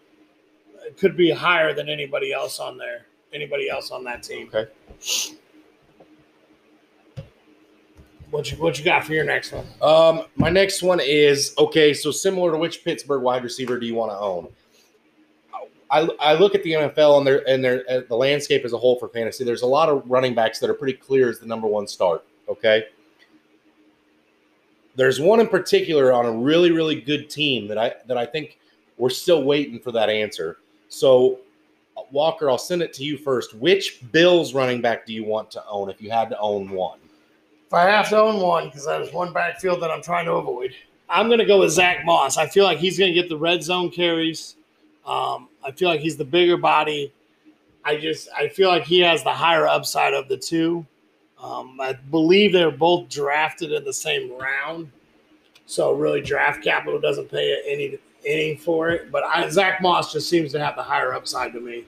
could 0.98 1.16
be 1.16 1.32
higher 1.32 1.74
than 1.74 1.88
anybody 1.90 2.34
else 2.34 2.60
on 2.60 2.78
there. 2.78 3.06
Anybody 3.34 3.70
else 3.70 3.90
on 3.92 4.04
that 4.04 4.24
team. 4.24 4.50
Okay. 4.54 4.70
What 8.34 8.52
you 8.52 8.58
what 8.58 8.80
you 8.80 8.84
got 8.84 9.04
for 9.04 9.14
your 9.14 9.24
next 9.24 9.52
one? 9.52 9.64
Um, 9.80 10.26
my 10.36 10.50
next 10.50 10.82
one 10.82 11.00
is 11.00 11.54
okay. 11.60 11.94
So 11.94 12.10
similar 12.10 12.52
to 12.52 12.58
which 12.58 12.84
Pittsburgh 12.84 13.22
wide 13.22 13.44
receiver 13.44 13.80
do 13.80 13.86
you 13.86 13.94
want 13.94 14.12
to 14.12 14.18
own? 14.18 14.48
I, 15.92 16.10
I 16.20 16.34
look 16.34 16.56
at 16.56 16.64
the 16.64 16.72
NFL 16.72 17.20
and 17.20 17.28
their 17.28 17.48
and 17.48 17.64
their 17.64 18.02
the 18.10 18.16
landscape 18.16 18.66
as 18.66 18.74
a 18.74 18.78
whole 18.78 18.98
for 18.98 19.08
fantasy. 19.08 19.44
There's 19.44 19.62
a 19.62 19.68
lot 19.68 19.88
of 19.88 20.10
running 20.10 20.34
backs 20.34 20.58
that 20.60 20.70
are 20.72 20.74
pretty 20.74 20.98
clear 20.98 21.30
as 21.30 21.40
the 21.40 21.46
number 21.46 21.68
one 21.68 21.86
start. 21.86 22.26
Okay. 22.50 22.86
There's 24.96 25.20
one 25.20 25.40
in 25.40 25.48
particular 25.48 26.12
on 26.12 26.26
a 26.26 26.32
really 26.32 26.72
really 26.72 27.00
good 27.00 27.30
team 27.30 27.68
that 27.68 27.78
I 27.78 27.94
that 28.08 28.18
I 28.18 28.26
think 28.26 28.58
we're 28.98 29.12
still 29.12 29.44
waiting 29.44 29.80
for 29.80 29.92
that 29.92 30.10
answer. 30.10 30.58
So 30.90 31.42
Walker, 32.10 32.50
I'll 32.50 32.58
send 32.58 32.82
it 32.82 32.94
to 32.94 33.04
you 33.04 33.16
first. 33.16 33.54
Which 33.54 34.02
Bills 34.12 34.56
running 34.56 34.82
back 34.82 35.06
do 35.06 35.14
you 35.14 35.24
want 35.24 35.52
to 35.52 35.64
own 35.68 35.92
if 35.92 36.02
you 36.02 36.10
had 36.10 36.30
to 36.32 36.40
own 36.40 36.72
one? 36.72 36.98
I 37.74 37.84
have 37.90 38.10
to 38.10 38.18
own 38.18 38.40
one, 38.40 38.66
because 38.66 38.86
that 38.86 39.02
is 39.02 39.14
one 39.14 39.34
backfield 39.34 39.82
that 39.82 39.92
I'm 39.92 40.02
trying 40.02 40.26
to 40.26 40.34
avoid, 40.34 40.74
I'm 41.10 41.28
going 41.28 41.40
to 41.40 41.46
go 41.46 41.60
with 41.60 41.72
Zach 41.72 42.06
Moss. 42.06 42.38
I 42.38 42.48
feel 42.48 42.64
like 42.64 42.78
he's 42.78 42.98
going 42.98 43.14
to 43.14 43.20
get 43.20 43.30
the 43.30 43.38
red 43.38 43.64
zone 43.64 43.90
carries. 43.90 44.56
Um, 45.06 45.50
I 45.64 45.72
feel 45.72 45.90
like 45.90 46.02
he's 46.02 46.18
the 46.18 46.26
bigger 46.26 46.58
body. 46.58 47.14
I 47.86 47.98
just 47.98 48.30
I 48.36 48.48
feel 48.48 48.70
like 48.70 48.84
he 48.84 49.00
has 49.00 49.24
the 49.24 49.34
higher 49.34 49.68
upside 49.68 50.14
of 50.14 50.30
the 50.30 50.38
two. 50.38 50.86
Um, 51.42 51.78
I 51.82 51.94
believe 52.12 52.54
they're 52.54 52.72
both 52.72 53.10
drafted 53.10 53.74
in 53.74 53.84
the 53.84 53.92
same 53.92 54.32
round, 54.40 54.90
so 55.66 55.92
really 55.92 56.22
draft 56.22 56.64
capital 56.64 57.00
doesn't 57.00 57.30
pay 57.30 57.62
any 57.68 58.00
any 58.26 58.56
for 58.56 58.92
it. 58.92 59.12
But 59.12 59.26
I, 59.26 59.50
Zach 59.50 59.82
Moss 59.82 60.14
just 60.14 60.30
seems 60.30 60.54
to 60.54 60.60
have 60.60 60.78
the 60.78 60.84
higher 60.84 61.14
upside 61.14 61.52
to 61.54 61.60
me. 61.60 61.84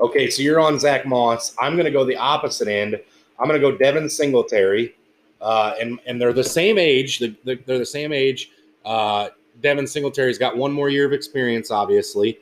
Okay, 0.00 0.28
so 0.28 0.42
you're 0.42 0.58
on 0.58 0.80
Zach 0.80 1.06
Moss. 1.06 1.54
I'm 1.60 1.74
going 1.74 1.84
to 1.84 1.92
go 1.92 2.04
the 2.04 2.16
opposite 2.16 2.66
end. 2.66 2.98
I'm 3.40 3.48
going 3.48 3.60
to 3.60 3.70
go 3.70 3.76
Devin 3.76 4.08
Singletary, 4.10 4.94
uh, 5.40 5.74
and 5.80 5.98
and 6.06 6.20
they're 6.20 6.32
the 6.32 6.44
same 6.44 6.78
age. 6.78 7.18
They're, 7.18 7.56
they're 7.66 7.78
the 7.78 7.86
same 7.86 8.12
age. 8.12 8.50
Uh, 8.84 9.30
Devin 9.62 9.86
Singletary's 9.86 10.38
got 10.38 10.56
one 10.56 10.72
more 10.72 10.90
year 10.90 11.06
of 11.06 11.12
experience, 11.12 11.70
obviously, 11.70 12.38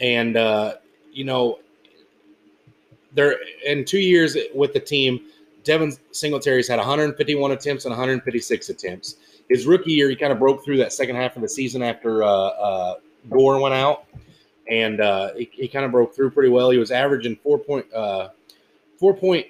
and 0.00 0.36
uh, 0.36 0.76
you 1.12 1.24
know 1.24 1.58
they're 3.12 3.36
in 3.64 3.84
two 3.84 3.98
years 3.98 4.36
with 4.54 4.72
the 4.72 4.80
team. 4.80 5.20
Devin 5.64 5.92
Singletary's 6.12 6.68
had 6.68 6.78
151 6.78 7.52
attempts 7.52 7.84
and 7.84 7.92
156 7.92 8.68
attempts. 8.70 9.16
His 9.50 9.66
rookie 9.66 9.92
year, 9.92 10.08
he 10.08 10.16
kind 10.16 10.32
of 10.32 10.38
broke 10.38 10.64
through 10.64 10.78
that 10.78 10.92
second 10.92 11.16
half 11.16 11.36
of 11.36 11.42
the 11.42 11.48
season 11.48 11.82
after 11.82 12.22
uh, 12.22 12.28
uh, 12.28 12.94
Gore 13.30 13.60
went 13.60 13.74
out, 13.74 14.04
and 14.70 15.00
uh, 15.00 15.34
he, 15.34 15.50
he 15.52 15.68
kind 15.68 15.84
of 15.84 15.90
broke 15.90 16.14
through 16.14 16.30
pretty 16.30 16.48
well. 16.48 16.70
He 16.70 16.78
was 16.78 16.90
averaging 16.90 17.36
four 17.36 17.58
point 17.58 17.92
uh, 17.92 18.28
four 18.98 19.14
point 19.14 19.46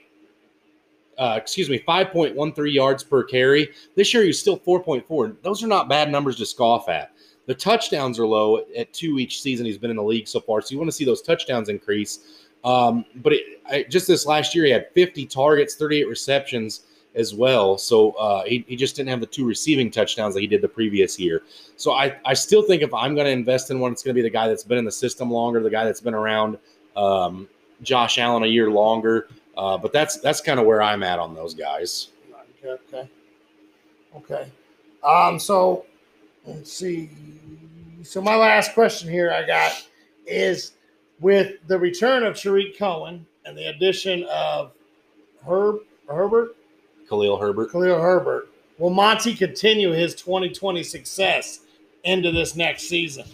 uh, 1.18 1.34
excuse 1.36 1.68
me, 1.68 1.78
5.13 1.78 2.72
yards 2.72 3.02
per 3.02 3.24
carry. 3.24 3.68
This 3.96 4.14
year, 4.14 4.22
he's 4.22 4.38
still 4.38 4.58
4.4. 4.58 5.36
Those 5.42 5.62
are 5.64 5.66
not 5.66 5.88
bad 5.88 6.10
numbers 6.10 6.36
to 6.36 6.46
scoff 6.46 6.88
at. 6.88 7.12
The 7.46 7.54
touchdowns 7.54 8.18
are 8.18 8.26
low 8.26 8.64
at 8.76 8.92
two 8.92 9.18
each 9.18 9.40
season 9.40 9.66
he's 9.66 9.78
been 9.78 9.90
in 9.90 9.96
the 9.96 10.02
league 10.02 10.28
so 10.28 10.40
far. 10.40 10.60
So 10.60 10.72
you 10.72 10.78
want 10.78 10.88
to 10.88 10.96
see 10.96 11.04
those 11.04 11.22
touchdowns 11.22 11.68
increase. 11.68 12.46
Um, 12.62 13.04
but 13.16 13.32
it, 13.32 13.62
I, 13.66 13.82
just 13.84 14.06
this 14.06 14.26
last 14.26 14.54
year, 14.54 14.64
he 14.64 14.70
had 14.70 14.88
50 14.94 15.26
targets, 15.26 15.74
38 15.74 16.08
receptions 16.08 16.82
as 17.14 17.34
well. 17.34 17.78
So 17.78 18.12
uh, 18.12 18.44
he, 18.44 18.64
he 18.68 18.76
just 18.76 18.96
didn't 18.96 19.08
have 19.08 19.20
the 19.20 19.26
two 19.26 19.46
receiving 19.46 19.90
touchdowns 19.90 20.34
that 20.34 20.40
he 20.40 20.46
did 20.46 20.62
the 20.62 20.68
previous 20.68 21.18
year. 21.18 21.42
So 21.76 21.92
I, 21.92 22.16
I 22.24 22.34
still 22.34 22.62
think 22.62 22.82
if 22.82 22.92
I'm 22.92 23.14
going 23.14 23.24
to 23.24 23.32
invest 23.32 23.70
in 23.70 23.80
one, 23.80 23.92
it's 23.92 24.02
going 24.02 24.14
to 24.14 24.18
be 24.18 24.22
the 24.22 24.30
guy 24.30 24.46
that's 24.46 24.64
been 24.64 24.78
in 24.78 24.84
the 24.84 24.92
system 24.92 25.30
longer, 25.30 25.62
the 25.62 25.70
guy 25.70 25.84
that's 25.84 26.00
been 26.00 26.14
around 26.14 26.58
um, 26.96 27.48
Josh 27.82 28.18
Allen 28.18 28.42
a 28.42 28.46
year 28.46 28.70
longer. 28.70 29.28
Uh, 29.58 29.76
but 29.76 29.92
that's 29.92 30.18
that's 30.20 30.40
kind 30.40 30.60
of 30.60 30.66
where 30.66 30.80
I'm 30.80 31.02
at 31.02 31.18
on 31.18 31.34
those 31.34 31.52
guys. 31.52 32.08
Okay. 32.64 32.78
Okay. 32.94 33.08
Okay. 34.16 34.48
Um, 35.02 35.40
so 35.40 35.84
let's 36.46 36.72
see. 36.72 37.10
So 38.04 38.22
my 38.22 38.36
last 38.36 38.72
question 38.72 39.10
here 39.10 39.32
I 39.32 39.44
got 39.44 39.72
is 40.26 40.72
with 41.20 41.56
the 41.66 41.76
return 41.76 42.22
of 42.22 42.40
Tarik 42.40 42.78
Cohen 42.78 43.26
and 43.44 43.58
the 43.58 43.68
addition 43.68 44.22
of 44.30 44.70
Herb 45.44 45.80
Herbert, 46.08 46.56
Khalil 47.08 47.36
Herbert. 47.36 47.72
Khalil 47.72 48.00
Herbert, 48.00 48.48
will 48.78 48.90
Monty 48.90 49.34
continue 49.34 49.90
his 49.90 50.14
2020 50.14 50.84
success 50.84 51.60
into 52.04 52.30
this 52.30 52.54
next 52.54 52.84
season? 52.84 53.26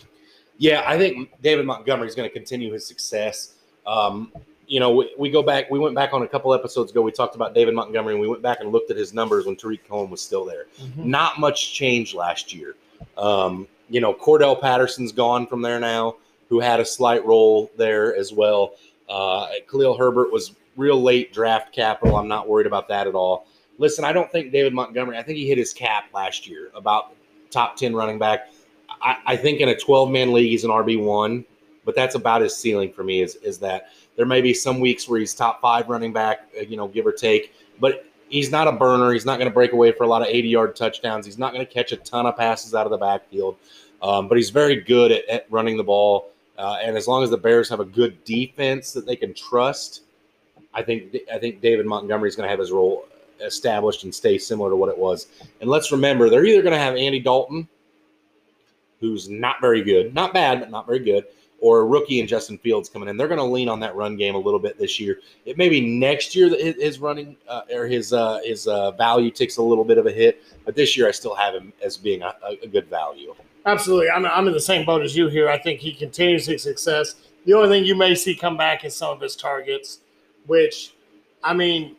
Yeah, 0.57 0.85
I 0.87 0.97
think 0.97 1.31
David 1.43 1.67
Montgomery 1.67 2.09
is 2.09 2.15
going 2.15 2.29
to 2.29 2.33
continue 2.33 2.73
his 2.73 2.87
success. 2.87 3.57
Um, 3.87 4.33
you 4.67 4.81
know, 4.81 4.95
we, 4.95 5.15
we, 5.19 5.31
go 5.31 5.43
back, 5.43 5.71
we 5.71 5.79
went 5.79 5.95
back 5.95 6.13
on 6.13 6.23
a 6.23 6.29
couple 6.29 6.53
episodes 6.55 6.91
ago. 6.91 7.03
We 7.03 7.13
talked 7.13 7.35
about 7.35 7.55
David 7.55 7.75
Montgomery 7.75 8.15
and 8.15 8.21
we 8.21 8.29
went 8.29 8.43
back 8.43 8.61
and 8.61 8.73
looked 8.73 8.91
at 8.91 8.97
his 8.97 9.13
numbers 9.13 9.47
when 9.47 9.57
Tarik 9.57 9.87
Cohen 9.89 10.11
was 10.11 10.23
still 10.23 10.45
there. 10.45 10.67
Mm-hmm. 10.81 11.11
Not 11.11 11.39
much 11.39 11.75
change 11.75 12.15
last 12.15 12.53
year. 12.53 12.75
Um, 13.17 13.69
you 13.89 14.01
know, 14.01 14.15
Cordarrelle 14.15 14.61
Patterson's 14.61 15.13
gone 15.13 15.47
from 15.47 15.63
there 15.63 15.79
now, 15.79 16.17
who 16.49 16.61
had 16.61 16.81
a 16.81 16.85
slight 16.85 17.25
role 17.25 17.71
there 17.77 18.17
as 18.17 18.33
well. 18.33 18.75
Uh, 19.09 19.49
Khalil 19.71 19.97
Herbert 19.97 20.33
was 20.33 20.55
real 20.77 21.01
late 21.01 21.33
draft 21.33 21.75
capital. 21.75 22.17
I'm 22.17 22.29
not 22.29 22.49
worried 22.49 22.67
about 22.67 22.89
that 22.89 23.07
at 23.07 23.15
all. 23.15 23.47
Listen, 23.79 24.05
I 24.05 24.13
don't 24.13 24.31
think 24.31 24.53
David 24.53 24.73
Montgomery, 24.73 25.19
I 25.19 25.23
think 25.23 25.39
he 25.39 25.49
hit 25.49 25.59
his 25.59 25.73
cap 25.73 26.05
last 26.15 26.47
year, 26.47 26.71
about 26.75 27.15
top 27.51 27.77
10 27.77 27.95
running 27.95 28.19
back. 28.19 28.49
I, 29.03 29.17
I 29.27 29.37
think 29.37 29.61
in 29.61 29.69
a 29.69 29.77
12 29.77 30.11
man 30.11 30.33
league, 30.33 30.51
he's 30.51 30.65
an 30.65 30.71
RB1, 30.71 31.45
but 31.85 31.95
that's 31.95 32.15
about 32.15 32.41
his 32.41 32.57
ceiling 32.57 32.93
for 32.93 33.05
me 33.05 33.21
is, 33.21 33.35
is 33.37 33.59
that– 33.59 33.91
there 34.17 34.27
may 34.27 34.41
be 34.41 34.55
some 34.55 34.81
weeks 34.81 35.09
where 35.09 35.19
he's 35.21 35.35
top 35.35 35.61
five 35.61 35.89
running 35.89 36.13
back, 36.13 36.49
uh, 36.59 36.63
you 36.63 36.77
know, 36.77 36.89
give 36.89 37.07
or 37.07 37.13
take, 37.13 37.55
but 37.81 38.07
he's 38.29 38.51
not 38.51 38.69
a 38.69 38.73
burner. 38.73 39.13
He's 39.13 39.25
not 39.25 39.39
going 39.39 39.51
to 39.51 39.55
break 39.55 39.73
away 39.73 39.93
for 39.93 40.05
a 40.05 40.07
lot 40.07 40.23
of 40.23 40.29
80 40.29 40.49
yard 40.49 40.77
touchdowns. 40.77 41.27
He's 41.27 41.39
not 41.39 41.53
going 41.53 41.65
to 41.65 41.73
catch 41.73 41.93
a 41.93 41.97
ton 41.97 42.27
of 42.27 42.37
passes 42.37 42.75
out 42.75 42.87
of 42.87 42.91
the 42.91 42.99
backfield, 42.99 43.57
um, 44.03 44.29
but 44.29 44.37
he's 44.37 44.51
very 44.51 44.81
good 44.81 45.13
at, 45.13 45.25
at 45.29 45.47
running 45.51 45.77
the 45.77 45.85
ball. 45.85 46.31
Uh, 46.57 46.79
and 46.83 46.97
as 46.97 47.09
long 47.09 47.23
as 47.23 47.31
the 47.31 47.37
Bears 47.37 47.69
have 47.69 47.81
a 47.81 47.85
good 47.85 48.23
defense 48.25 48.93
that 48.93 49.07
they 49.07 49.17
can 49.17 49.35
trust, 49.35 50.03
I 50.73 50.83
think 50.83 51.17
I 51.33 51.39
think 51.39 51.61
David 51.61 51.87
Montgomery 51.87 52.29
is 52.29 52.37
going 52.37 52.47
to 52.47 52.51
have 52.51 52.59
his 52.59 52.73
role 52.73 53.07
established 53.41 54.05
and 54.05 54.15
stay 54.15 54.39
similar 54.39 54.71
to 54.71 54.77
what 54.77 54.89
it 54.89 54.97
was. 54.97 55.27
And 55.61 55.69
let's 55.69 55.91
remember, 55.93 56.31
they're 56.31 56.45
either 56.45 56.63
going 56.63 56.73
to 56.73 56.79
have 56.79 56.97
Andy 56.97 57.21
Dalton, 57.21 57.69
who's 59.01 59.29
not 59.29 59.61
very 59.61 59.83
good, 59.83 60.15
not 60.15 60.33
bad, 60.33 60.61
but 60.61 60.71
not 60.71 60.87
very 60.87 61.01
good, 61.01 61.27
or 61.61 61.81
a 61.81 61.85
rookie 61.85 62.21
and 62.21 62.29
Justin 62.29 62.59
Fields 62.59 62.89
coming 62.89 63.09
in. 63.09 63.17
They're 63.17 63.29
going 63.29 63.39
to 63.39 63.45
lean 63.45 63.69
on 63.69 63.81
that 63.81 63.95
run 63.97 64.17
game 64.17 64.35
a 64.35 64.39
little 64.39 64.61
bit 64.61 64.79
this 64.79 65.01
year. 65.01 65.21
It 65.47 65.57
may 65.57 65.69
be 65.69 65.81
next 65.81 66.35
year 66.35 66.51
that 66.51 66.61
his 66.61 66.99
running 66.99 67.37
uh, 67.49 67.63
or 67.73 67.87
his 67.87 68.13
uh, 68.13 68.41
his 68.45 68.67
uh, 68.67 68.91
value 68.93 69.31
takes 69.31 69.57
a 69.57 69.63
little 69.63 69.85
bit 69.85 69.99
of 69.99 70.07
a 70.07 70.13
hit, 70.13 70.43
but 70.65 70.75
this 70.75 70.97
year 70.97 71.09
I 71.09 71.11
still 71.11 71.35
have 71.35 71.55
him 71.55 71.73
as 71.83 71.97
being 71.97 72.23
a, 72.23 72.35
a 72.63 72.67
good 72.67 72.89
value. 72.89 73.35
Absolutely, 73.67 74.11
I'm, 74.11 74.27
I'm 74.27 74.47
in 74.47 74.53
the 74.53 74.61
same 74.61 74.85
boat 74.85 75.03
as 75.03 75.17
you 75.17 75.29
here. 75.29 75.49
I 75.49 75.59
think 75.59 75.81
he 75.81 75.93
continues 75.93 76.47
his 76.47 76.63
success. 76.63 77.17
The 77.47 77.55
only 77.55 77.69
thing 77.69 77.85
you 77.85 77.95
may 77.95 78.15
see 78.15 78.35
come 78.35 78.57
back 78.57 78.85
is 78.85 78.95
some 78.95 79.13
of 79.15 79.21
his 79.21 79.37
targets, 79.37 80.01
which, 80.47 80.95
I 81.43 81.55
mean, 81.55 81.97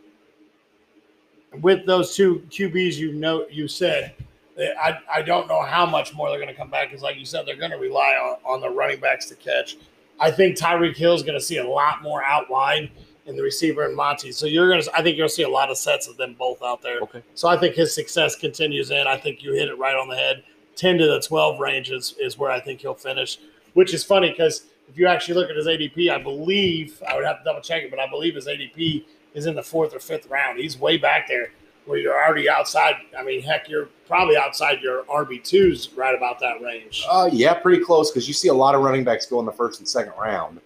with 1.62 1.86
those 1.86 2.16
two 2.16 2.44
QBs 2.50 2.96
you 2.96 3.14
know 3.14 3.46
you 3.50 3.68
said 3.68 4.14
I, 4.58 5.00
I 5.14 5.22
don't 5.22 5.48
know 5.48 5.62
how 5.62 5.86
much 5.86 6.14
more 6.14 6.30
they're 6.30 6.40
going 6.40 6.50
to 6.50 6.56
come 6.56 6.70
back 6.70 6.90
because, 6.90 7.04
like 7.04 7.18
you 7.18 7.26
said, 7.26 7.46
they're 7.46 7.58
going 7.58 7.72
to 7.72 7.78
rely 7.78 8.14
on, 8.14 8.38
on 8.46 8.62
the 8.62 8.70
running 8.70 9.00
backs 9.00 9.26
to 9.28 9.36
catch. 9.36 9.78
I 10.20 10.32
think 10.32 10.58
Tyreek 10.58 10.96
Hill 10.96 11.14
is 11.14 11.24
going 11.24 11.38
to 11.38 11.44
see 11.44 11.58
a 11.58 11.68
lot 11.68 12.02
more 12.02 12.24
out 12.24 12.50
wide 12.50 12.90
in 13.26 13.36
the 13.36 13.44
receiver 13.44 13.86
and 13.86 13.96
Monty. 13.96 14.32
So 14.32 14.46
you're 14.46 14.70
going 14.70 14.82
to, 14.82 14.96
I 14.96 15.02
think 15.02 15.18
you'll 15.18 15.28
see 15.28 15.44
a 15.44 15.50
lot 15.50 15.70
of 15.70 15.78
sets 15.78 16.08
of 16.08 16.16
them 16.16 16.36
both 16.38 16.62
out 16.62 16.82
there. 16.82 17.00
Okay. 17.02 17.22
So 17.34 17.50
I 17.50 17.58
think 17.58 17.76
his 17.76 17.94
success 17.94 18.36
continues 18.36 18.92
in. 18.92 19.08
I 19.08 19.18
think 19.18 19.44
you 19.44 19.54
hit 19.54 19.68
it 19.68 19.78
right 19.78 19.96
on 19.96 20.08
the 20.08 20.16
head. 20.16 20.44
10 20.76 21.00
to 21.00 21.08
the 21.08 21.22
12 21.22 21.60
range 21.60 21.92
is, 21.92 22.16
is 22.20 22.38
where 22.38 22.52
I 22.52 22.60
think 22.60 22.82
he'll 22.82 22.94
finish, 22.94 23.40
which 23.74 23.94
is 23.94 24.04
funny 24.04 24.30
because 24.30 24.66
if 24.90 24.98
you 24.98 25.08
actually 25.08 25.36
look 25.36 25.50
at 25.50 25.56
his 25.56 25.68
ADP, 25.68 26.12
I 26.12 26.22
believe, 26.22 27.02
I 27.10 27.16
would 27.16 27.26
have 27.26 27.40
to 27.40 27.44
double 27.44 27.62
check 27.62 27.84
it, 27.84 27.90
but 27.90 28.00
I 28.00 28.10
believe 28.10 28.36
his 28.36 28.48
ADP 28.48 29.06
is 29.34 29.48
in 29.48 29.56
the 29.56 29.64
fourth 29.64 29.96
or 29.96 30.00
fifth 30.00 30.28
round. 30.28 30.60
He's 30.60 30.78
way 30.78 30.98
back 30.98 31.28
there 31.28 31.52
where 31.86 32.00
you're 32.00 32.16
already 32.16 32.50
outside. 32.50 32.96
I 33.18 33.24
mean, 33.24 33.42
heck, 33.42 33.70
you're 33.70 33.90
probably 34.08 34.38
outside 34.38 34.82
your 34.82 35.04
RB 35.04 35.44
twos 35.44 35.92
right 35.94 36.16
about 36.16 36.40
that 36.40 36.62
range. 36.62 37.04
Uh, 37.10 37.30
yeah, 37.32 37.54
pretty 37.54 37.84
close 37.84 38.12
because 38.12 38.28
you 38.28 38.34
see 38.34 38.48
a 38.48 38.54
lot 38.54 38.76
of 38.76 38.82
running 38.82 39.04
backs 39.04 39.26
go 39.26 39.40
in 39.40 39.46
the 39.46 39.52
first 39.52 39.80
and 39.80 39.88
second 39.88 40.14
round. 40.20 40.60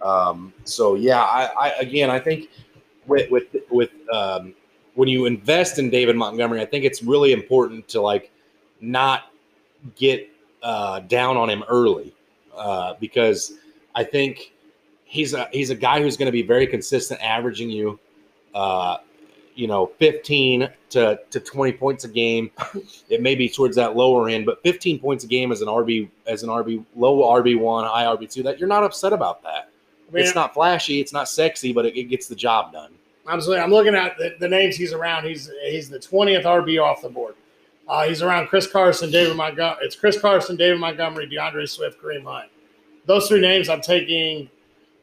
Um, 0.00 0.52
so 0.64 0.94
yeah, 0.94 1.22
I, 1.22 1.50
I, 1.58 1.68
again, 1.78 2.10
I 2.10 2.18
think 2.18 2.48
with 3.06 3.30
with 3.30 3.46
with 3.70 3.90
um, 4.12 4.54
when 4.94 5.08
you 5.08 5.26
invest 5.26 5.78
in 5.78 5.90
David 5.90 6.16
Montgomery, 6.16 6.60
I 6.60 6.66
think 6.66 6.84
it's 6.84 7.02
really 7.02 7.32
important 7.32 7.88
to 7.88 8.00
like 8.00 8.30
not 8.80 9.32
get 9.96 10.28
uh, 10.62 11.00
down 11.00 11.36
on 11.36 11.48
him 11.48 11.64
early 11.68 12.14
uh, 12.56 12.94
because 13.00 13.54
I 13.94 14.04
think 14.04 14.52
he's 15.04 15.34
a 15.34 15.48
he's 15.52 15.70
a 15.70 15.74
guy 15.74 16.00
who's 16.02 16.16
going 16.16 16.26
to 16.26 16.32
be 16.32 16.42
very 16.42 16.66
consistent, 16.66 17.20
averaging 17.22 17.70
you 17.70 17.98
uh, 18.54 18.98
you 19.54 19.66
know 19.66 19.86
15 19.98 20.68
to, 20.90 21.20
to 21.30 21.40
20 21.40 21.72
points 21.72 22.04
a 22.04 22.08
game. 22.08 22.50
It 23.08 23.22
may 23.22 23.34
be 23.34 23.48
towards 23.48 23.76
that 23.76 23.96
lower 23.96 24.28
end 24.28 24.46
but 24.46 24.62
15 24.62 24.98
points 24.98 25.24
a 25.24 25.26
game 25.26 25.52
as 25.52 25.60
an 25.60 25.68
rb 25.68 26.08
as 26.26 26.42
an 26.42 26.48
rb 26.48 26.84
low 26.96 27.18
rb1 27.40 27.88
high 27.88 28.04
rb2 28.04 28.42
that 28.44 28.58
you're 28.58 28.68
not 28.68 28.84
upset 28.84 29.12
about 29.12 29.42
that. 29.42 29.70
I 30.08 30.12
mean, 30.12 30.24
it's 30.24 30.34
not 30.34 30.54
flashy 30.54 31.00
it's 31.00 31.12
not 31.12 31.28
sexy 31.28 31.72
but 31.72 31.86
it, 31.86 31.96
it 31.96 32.04
gets 32.04 32.28
the 32.28 32.34
job 32.34 32.72
done. 32.72 32.92
Absolutely. 33.28 33.62
I'm 33.62 33.70
looking 33.70 33.94
at 33.94 34.18
the, 34.18 34.34
the, 34.40 34.48
names 34.48 34.74
he's 34.74 34.92
around. 34.92 35.24
He's 35.24 35.48
he's 35.64 35.88
the 35.88 35.98
20th 35.98 36.44
rb 36.44 36.82
off 36.82 37.02
the 37.02 37.08
board. 37.08 37.34
Uh, 37.88 38.06
he's 38.06 38.22
around 38.22 38.46
chris 38.46 38.66
carson 38.66 39.10
david 39.10 39.36
montgomery 39.36 39.84
it's 39.84 39.96
chris 39.96 40.20
carson 40.20 40.56
david 40.56 40.78
montgomery 40.78 41.26
d'andre 41.26 41.66
swift 41.66 42.00
kareem 42.00 42.24
hunt. 42.24 42.48
Those 43.06 43.28
three 43.28 43.40
names 43.40 43.68
i'm 43.68 43.80
taking 43.80 44.48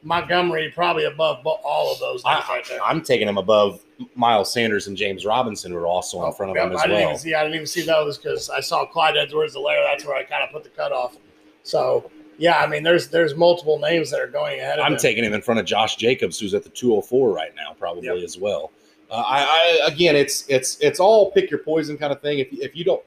Montgomery 0.01 0.71
probably 0.73 1.05
above 1.05 1.45
all 1.45 1.91
of 1.91 1.99
those 1.99 2.21
I, 2.25 2.39
right 2.49 2.65
I'm 2.85 3.01
taking 3.01 3.27
him 3.27 3.37
above 3.37 3.83
Miles 4.15 4.51
Sanders 4.53 4.87
and 4.87 4.95
James 4.95 5.25
Robinson, 5.25 5.71
who 5.71 5.77
are 5.77 5.87
also 5.87 6.25
in 6.25 6.33
front 6.33 6.51
of 6.51 6.57
him 6.57 6.71
as 6.73 6.79
I 6.81 6.87
didn't 6.87 6.99
well. 7.01 7.09
Even 7.09 7.19
see, 7.19 7.33
I 7.33 7.41
didn't 7.43 7.55
even 7.55 7.67
see 7.67 7.81
those 7.81 8.17
because 8.17 8.49
I 8.49 8.61
saw 8.61 8.85
Clyde 8.85 9.17
Edwards-Helaire. 9.17 9.83
That's 9.91 10.05
where 10.05 10.15
I 10.15 10.23
kind 10.23 10.43
of 10.43 10.51
put 10.51 10.63
the 10.63 10.69
cutoff. 10.69 11.17
So 11.63 12.09
Yeah, 12.37 12.57
I 12.59 12.67
mean, 12.67 12.83
there's 12.83 13.09
there's 13.09 13.35
multiple 13.35 13.77
names 13.79 14.09
that 14.11 14.21
are 14.21 14.27
going 14.27 14.59
ahead. 14.61 14.79
of 14.79 14.85
I'm 14.85 14.93
him. 14.93 14.99
taking 14.99 15.23
him 15.25 15.33
in 15.33 15.41
front 15.41 15.59
of 15.59 15.65
Josh 15.65 15.97
Jacobs, 15.97 16.39
who's 16.39 16.53
at 16.53 16.63
the 16.63 16.69
204 16.69 17.31
right 17.33 17.53
now, 17.55 17.73
probably 17.77 18.05
Yep. 18.05 18.23
as 18.23 18.37
well. 18.37 18.71
Uh, 19.11 19.15
I, 19.27 19.79
I 19.83 19.87
again, 19.91 20.15
it's 20.15 20.45
it's 20.47 20.77
it's 20.79 20.99
all 21.01 21.31
pick 21.31 21.49
your 21.51 21.59
poison 21.59 21.97
kind 21.97 22.13
of 22.13 22.21
thing. 22.21 22.39
If 22.39 22.47
if 22.53 22.75
you 22.75 22.85
don't 22.85 23.03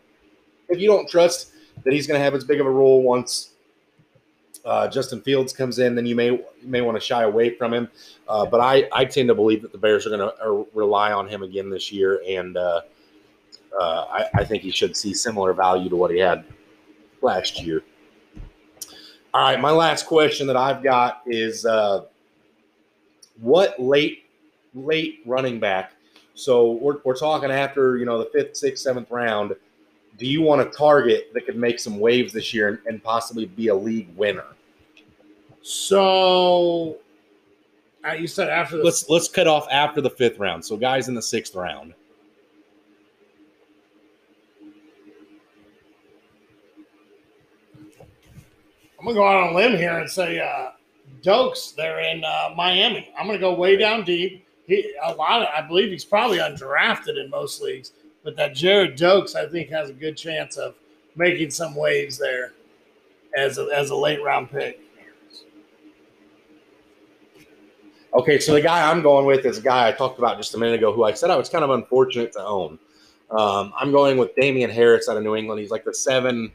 if 0.69 0.79
you 0.79 0.89
don't 0.89 1.09
trust 1.09 1.53
that 1.85 1.93
he's 1.95 2.07
going 2.07 2.19
to 2.19 2.25
have 2.25 2.35
as 2.35 2.45
big 2.45 2.61
of 2.61 2.67
a 2.67 2.71
role 2.71 3.03
once 3.03 3.52
uh, 4.65 4.89
Justin 4.89 5.21
Fields 5.21 5.53
comes 5.53 5.79
in, 5.79 5.95
then 5.95 6.07
you 6.07 6.15
may 6.15 6.27
you 6.27 6.49
may 6.65 6.81
want 6.81 6.97
to 6.97 7.01
shy 7.01 7.23
away 7.23 7.51
from 7.51 7.73
him. 7.75 7.89
Uh, 8.29 8.47
but 8.47 8.61
I 8.61 8.89
I 8.93 9.05
tend 9.05 9.29
to 9.29 9.35
believe 9.35 9.63
that 9.63 9.73
the 9.73 9.79
Bears 9.79 10.07
are 10.07 10.11
going 10.11 10.21
to 10.21 10.67
rely 10.75 11.13
on 11.13 11.29
him 11.29 11.43
again 11.43 11.71
this 11.71 11.91
year, 11.91 12.23
and 12.29 12.57
uh, 12.57 12.83
uh, 13.79 14.05
I, 14.11 14.25
I 14.35 14.45
think 14.45 14.63
he 14.63 14.71
should 14.71 14.97
see 14.97 15.15
similar 15.15 15.53
value 15.53 15.89
to 15.89 15.97
what 15.97 16.11
he 16.11 16.19
had 16.19 16.45
last 17.23 17.63
year. 17.63 17.83
All 19.35 19.43
right, 19.43 19.59
my 19.59 19.71
last 19.71 20.07
question 20.07 20.47
that 20.47 20.57
I've 20.57 20.83
got 20.83 21.23
is 21.27 21.65
uh, 21.65 22.05
what 23.41 23.81
late 23.81 24.27
late 24.75 25.21
running 25.27 25.59
back? 25.59 25.93
So 26.35 26.73
we're, 26.73 26.99
we're 27.05 27.17
talking 27.17 27.51
after 27.51 27.97
you 27.97 28.05
know 28.05 28.19
the 28.19 28.31
fifth, 28.33 28.57
sixth, 28.57 28.83
seventh 28.83 29.11
round. 29.11 29.55
Do 30.19 30.27
you 30.27 30.43
want 30.43 30.61
a 30.61 30.67
target 30.67 31.31
that 31.35 31.47
could 31.47 31.57
make 31.57 31.81
some 31.81 31.99
waves 31.99 32.33
this 32.33 32.53
year 32.53 32.69
and, 32.69 32.79
and 32.87 33.03
possibly 33.03 33.47
be 33.47 33.69
a 33.69 33.75
league 33.75 34.15
winner? 34.17 34.45
So, 35.63 36.99
uh, 38.07 38.13
you 38.13 38.27
said 38.27 38.49
after 38.49 38.77
the 38.77 38.85
Let's 38.85 39.09
let's 39.09 39.29
cut 39.29 39.47
off 39.47 39.67
after 39.71 40.01
the 40.01 40.11
fifth 40.11 40.39
round. 40.39 40.65
So 40.65 40.77
guys 40.77 41.09
in 41.09 41.15
the 41.15 41.23
sixth 41.23 41.55
round. 41.55 41.95
I'm 48.99 49.07
gonna 49.07 49.19
go 49.19 49.27
out 49.27 49.49
on 49.49 49.53
a 49.53 49.57
limb 49.57 49.77
here 49.77 49.99
and 49.99 50.09
say 50.09 50.39
uh, 50.39 50.71
Doaks. 51.23 51.73
They're 51.73 52.01
in 52.01 52.23
uh, 52.25 52.55
Miami. 52.57 53.13
I'm 53.19 53.27
gonna 53.27 53.39
go 53.39 53.53
way 53.53 53.77
down 53.77 54.05
deep. 54.05 54.47
He 54.67 54.95
a 55.03 55.13
lot. 55.15 55.43
Of, 55.43 55.49
I 55.57 55.67
believe 55.67 55.91
he's 55.91 56.05
probably 56.05 56.39
undrafted 56.39 57.23
in 57.23 57.29
most 57.29 57.61
leagues, 57.61 57.93
but 58.25 58.37
that 58.37 58.55
Gerrid 58.55 58.97
Doaks, 58.97 59.35
I 59.35 59.47
think, 59.47 59.69
has 59.71 59.91
a 59.91 59.93
good 59.93 60.17
chance 60.17 60.57
of 60.57 60.75
making 61.17 61.51
some 61.51 61.75
waves 61.75 62.19
there 62.19 62.53
as 63.37 63.59
a, 63.59 63.69
as 63.75 63.91
a 63.91 63.97
late 63.97 64.23
round 64.23 64.51
pick. 64.51 64.81
Okay, 68.15 68.39
so 68.39 68.53
the 68.53 68.61
guy 68.61 68.91
I'm 68.91 69.01
going 69.01 69.25
with 69.25 69.47
is 69.47 69.59
a 69.59 69.63
guy 69.63 69.89
I 69.89 69.93
talked 69.93 70.19
about 70.19 70.37
just 70.37 70.55
a 70.55 70.59
minute 70.59 70.75
ago, 70.75 70.93
who 70.93 71.05
I 71.05 71.15
said 71.15 71.31
I 71.31 71.37
was 71.37 71.49
kind 71.49 71.65
of 71.65 71.71
unfortunate 71.71 72.33
to 72.33 72.45
own. 72.45 72.79
Um, 73.31 73.73
I'm 73.79 73.91
going 73.91 74.19
with 74.19 74.35
Damien 74.35 74.69
Harris 74.69 75.09
out 75.09 75.17
of 75.17 75.23
New 75.23 75.35
England. 75.35 75.61
He's 75.61 75.71
like 75.71 75.85
the 75.85 75.95
seven. 75.95 76.53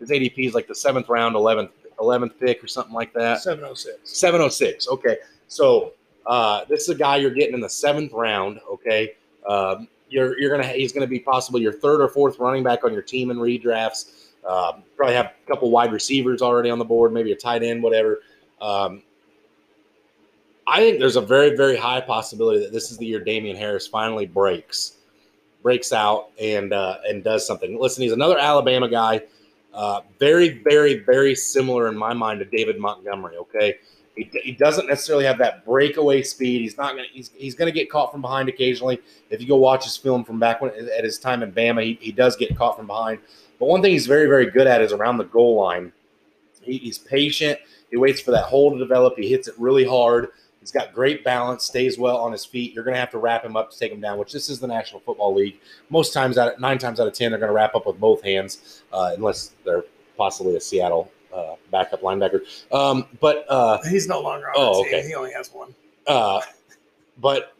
His 0.00 0.10
ADP 0.10 0.46
is 0.46 0.54
like 0.54 0.66
the 0.66 0.74
seventh 0.74 1.10
round, 1.10 1.36
eleventh, 1.36 1.72
eleventh 2.00 2.32
pick 2.40 2.64
or 2.64 2.66
something 2.66 2.94
like 2.94 3.12
that. 3.12 3.42
Seven 3.42 3.64
oh 3.64 3.74
six. 3.74 3.98
706. 4.18 4.88
Okay. 4.88 5.18
So 5.48 5.92
uh, 6.26 6.64
this 6.64 6.82
is 6.84 6.88
a 6.88 6.94
guy 6.94 7.16
you're 7.16 7.30
getting 7.30 7.54
in 7.54 7.60
the 7.60 7.68
seventh 7.68 8.12
round. 8.14 8.60
Okay. 8.70 9.16
Um, 9.46 9.88
you're 10.08 10.38
you're 10.38 10.50
gonna 10.50 10.68
he's 10.68 10.92
gonna 10.92 11.06
be 11.06 11.20
possibly 11.20 11.62
your 11.62 11.72
third 11.72 12.00
or 12.00 12.08
fourth 12.08 12.38
running 12.38 12.62
back 12.62 12.84
on 12.84 12.92
your 12.92 13.02
team 13.02 13.30
in 13.30 13.38
redrafts. 13.38 14.30
Um, 14.48 14.84
probably 14.96 15.16
have 15.16 15.26
a 15.26 15.50
couple 15.50 15.70
wide 15.70 15.92
receivers 15.92 16.40
already 16.40 16.70
on 16.70 16.78
the 16.78 16.84
board, 16.84 17.12
maybe 17.12 17.32
a 17.32 17.36
tight 17.36 17.62
end, 17.62 17.82
whatever. 17.82 18.20
Um, 18.60 19.02
I 20.68 20.80
think 20.80 20.98
there's 20.98 21.16
a 21.16 21.20
very 21.20 21.56
very 21.56 21.76
high 21.76 22.00
possibility 22.00 22.60
that 22.60 22.72
this 22.72 22.90
is 22.90 22.98
the 22.98 23.06
year 23.06 23.20
Damien 23.20 23.56
Harris 23.56 23.86
finally 23.86 24.26
breaks, 24.26 24.98
breaks 25.62 25.92
out 25.92 26.30
and 26.40 26.72
uh, 26.72 26.98
and 27.08 27.24
does 27.24 27.46
something. 27.46 27.78
Listen, 27.80 28.02
he's 28.02 28.12
another 28.12 28.38
Alabama 28.38 28.88
guy. 28.88 29.22
Uh, 29.74 30.00
very, 30.18 30.62
very, 30.62 31.00
very 31.00 31.34
similar 31.34 31.88
in 31.88 31.96
my 31.96 32.14
mind 32.14 32.38
to 32.38 32.46
David 32.46 32.78
Montgomery. 32.78 33.36
Okay, 33.36 33.76
he, 34.16 34.30
he 34.42 34.52
doesn't 34.52 34.86
necessarily 34.86 35.24
have 35.24 35.38
that 35.38 35.64
breakaway 35.64 36.22
speed. 36.22 36.62
He's 36.62 36.76
not 36.76 36.96
gonna. 36.96 37.08
He's, 37.12 37.30
he's 37.34 37.54
gonna 37.54 37.70
get 37.70 37.90
caught 37.90 38.10
from 38.10 38.22
behind 38.22 38.48
occasionally. 38.48 39.00
If 39.30 39.40
you 39.40 39.46
go 39.46 39.56
watch 39.56 39.84
his 39.84 39.96
film 39.96 40.24
from 40.24 40.38
back 40.38 40.60
when 40.60 40.70
at 40.70 41.04
his 41.04 41.18
time 41.18 41.42
in 41.42 41.52
Bama, 41.52 41.82
he, 41.82 41.98
he 42.00 42.12
does 42.12 42.36
get 42.36 42.56
caught 42.56 42.76
from 42.76 42.86
behind. 42.86 43.20
But 43.58 43.66
one 43.66 43.82
thing 43.82 43.92
he's 43.92 44.06
very, 44.06 44.26
very 44.26 44.50
good 44.50 44.66
at 44.66 44.82
is 44.82 44.92
around 44.92 45.18
the 45.18 45.24
goal 45.24 45.56
line. 45.56 45.92
He, 46.62 46.78
he's 46.78 46.98
patient. 46.98 47.58
He 47.90 47.96
waits 47.96 48.20
for 48.20 48.30
that 48.32 48.44
hole 48.44 48.72
to 48.72 48.78
develop. 48.78 49.16
He 49.16 49.28
hits 49.28 49.48
it 49.48 49.54
really 49.58 49.84
hard. 49.84 50.28
He's 50.60 50.72
got 50.72 50.92
great 50.92 51.22
balance, 51.22 51.62
stays 51.64 51.96
well 51.96 52.16
on 52.16 52.32
his 52.32 52.44
feet. 52.44 52.74
You're 52.74 52.82
going 52.82 52.94
to 52.94 53.00
have 53.00 53.12
to 53.12 53.18
wrap 53.18 53.44
him 53.44 53.56
up 53.56 53.70
to 53.70 53.78
take 53.78 53.92
him 53.92 54.00
down, 54.00 54.18
which 54.18 54.32
this 54.32 54.50
is 54.50 54.58
the 54.58 54.66
National 54.66 55.00
Football 55.00 55.32
League. 55.32 55.60
Most 55.90 56.12
times, 56.12 56.38
out 56.38 56.54
of, 56.54 56.60
nine 56.60 56.78
times 56.78 56.98
out 56.98 57.06
of 57.06 57.12
ten, 57.12 57.30
they're 57.30 57.38
going 57.38 57.50
to 57.50 57.54
wrap 57.54 57.76
up 57.76 57.86
with 57.86 58.00
both 58.00 58.20
hands, 58.22 58.82
uh, 58.92 59.12
unless 59.16 59.54
they're 59.64 59.84
possibly 60.16 60.56
a 60.56 60.60
Seattle 60.60 61.12
uh, 61.36 61.56
backup 61.70 62.00
linebacker. 62.02 62.40
Um, 62.72 63.06
but 63.20 63.44
uh, 63.48 63.78
He's 63.88 64.08
no 64.08 64.20
longer 64.20 64.48
on 64.48 64.54
Oh, 64.56 64.82
the 64.84 64.88
team. 64.90 64.98
okay. 64.98 65.08
He 65.08 65.14
only 65.14 65.32
has 65.32 65.50
one. 65.52 65.74
uh, 66.06 66.40
but 67.18 67.52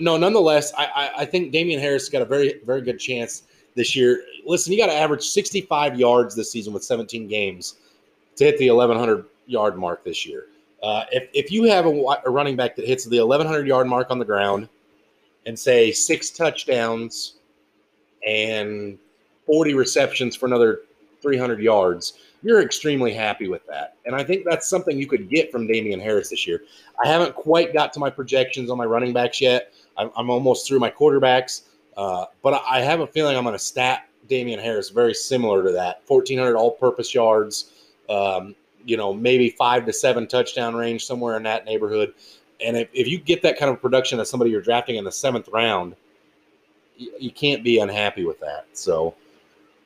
no, 0.00 0.16
nonetheless, 0.16 0.72
I, 0.76 0.84
I, 0.86 1.10
I 1.18 1.24
think 1.24 1.52
Damien 1.52 1.80
Harris 1.80 2.08
got 2.08 2.22
a 2.22 2.24
very, 2.24 2.60
very 2.64 2.80
good 2.80 2.98
chance 2.98 3.44
this 3.74 3.94
year. 3.96 4.22
Listen, 4.44 4.72
you 4.72 4.78
got 4.78 4.86
to 4.86 4.94
average 4.94 5.24
65 5.28 5.98
yards 5.98 6.34
this 6.34 6.50
season 6.50 6.72
with 6.72 6.84
17 6.84 7.26
games 7.28 7.76
to 8.36 8.44
hit 8.44 8.58
the 8.58 8.70
1,100 8.70 9.24
yard 9.46 9.76
mark 9.76 10.04
this 10.04 10.24
year. 10.26 10.46
Uh, 10.82 11.04
if, 11.12 11.28
if 11.34 11.50
you 11.52 11.64
have 11.64 11.86
a, 11.86 11.90
a 12.24 12.30
running 12.30 12.56
back 12.56 12.74
that 12.76 12.86
hits 12.86 13.04
the 13.04 13.18
1,100 13.20 13.66
yard 13.66 13.86
mark 13.86 14.10
on 14.10 14.18
the 14.18 14.24
ground 14.24 14.68
and 15.46 15.58
say 15.58 15.90
six 15.92 16.30
touchdowns 16.30 17.34
and 18.26 18.98
40 19.46 19.74
receptions 19.74 20.36
for 20.36 20.46
another 20.46 20.82
300 21.22 21.60
yards, 21.60 22.14
you're 22.42 22.62
extremely 22.62 23.12
happy 23.12 23.48
with 23.48 23.66
that. 23.66 23.96
And 24.06 24.14
I 24.14 24.24
think 24.24 24.44
that's 24.48 24.68
something 24.68 24.98
you 24.98 25.06
could 25.06 25.28
get 25.28 25.52
from 25.52 25.66
Damien 25.66 26.00
Harris 26.00 26.30
this 26.30 26.46
year. 26.46 26.62
I 27.02 27.08
haven't 27.08 27.34
quite 27.34 27.72
got 27.72 27.92
to 27.94 28.00
my 28.00 28.10
projections 28.10 28.70
on 28.70 28.78
my 28.78 28.84
running 28.84 29.12
backs 29.12 29.40
yet. 29.40 29.72
I'm, 29.96 30.10
I'm 30.16 30.30
almost 30.30 30.66
through 30.66 30.78
my 30.78 30.90
quarterbacks, 30.90 31.62
uh, 31.96 32.26
but 32.42 32.62
I 32.68 32.80
have 32.80 33.00
a 33.00 33.06
feeling 33.06 33.36
I'm 33.36 33.44
going 33.44 33.54
to 33.54 33.58
stat 33.58 34.08
Damien 34.28 34.58
Harris 34.58 34.88
very 34.88 35.12
similar 35.12 35.62
to 35.62 35.72
that 35.72 36.02
1,400 36.06 36.56
all 36.56 36.70
purpose 36.70 37.14
yards, 37.14 37.72
um, 38.08 38.54
you 38.84 38.96
know, 38.96 39.12
maybe 39.12 39.50
five 39.50 39.84
to 39.86 39.92
seven 39.92 40.26
touchdown 40.26 40.74
range, 40.74 41.04
somewhere 41.04 41.36
in 41.36 41.42
that 41.42 41.66
neighborhood. 41.66 42.14
And 42.64 42.76
if, 42.76 42.88
if 42.94 43.08
you 43.08 43.18
get 43.18 43.42
that 43.42 43.58
kind 43.58 43.70
of 43.70 43.82
production 43.82 44.20
as 44.20 44.30
somebody 44.30 44.50
you're 44.50 44.62
drafting 44.62 44.96
in 44.96 45.04
the 45.04 45.12
seventh 45.12 45.48
round, 45.48 45.94
you, 46.96 47.12
you 47.18 47.30
can't 47.30 47.62
be 47.62 47.78
unhappy 47.78 48.24
with 48.24 48.40
that. 48.40 48.66
So, 48.72 49.14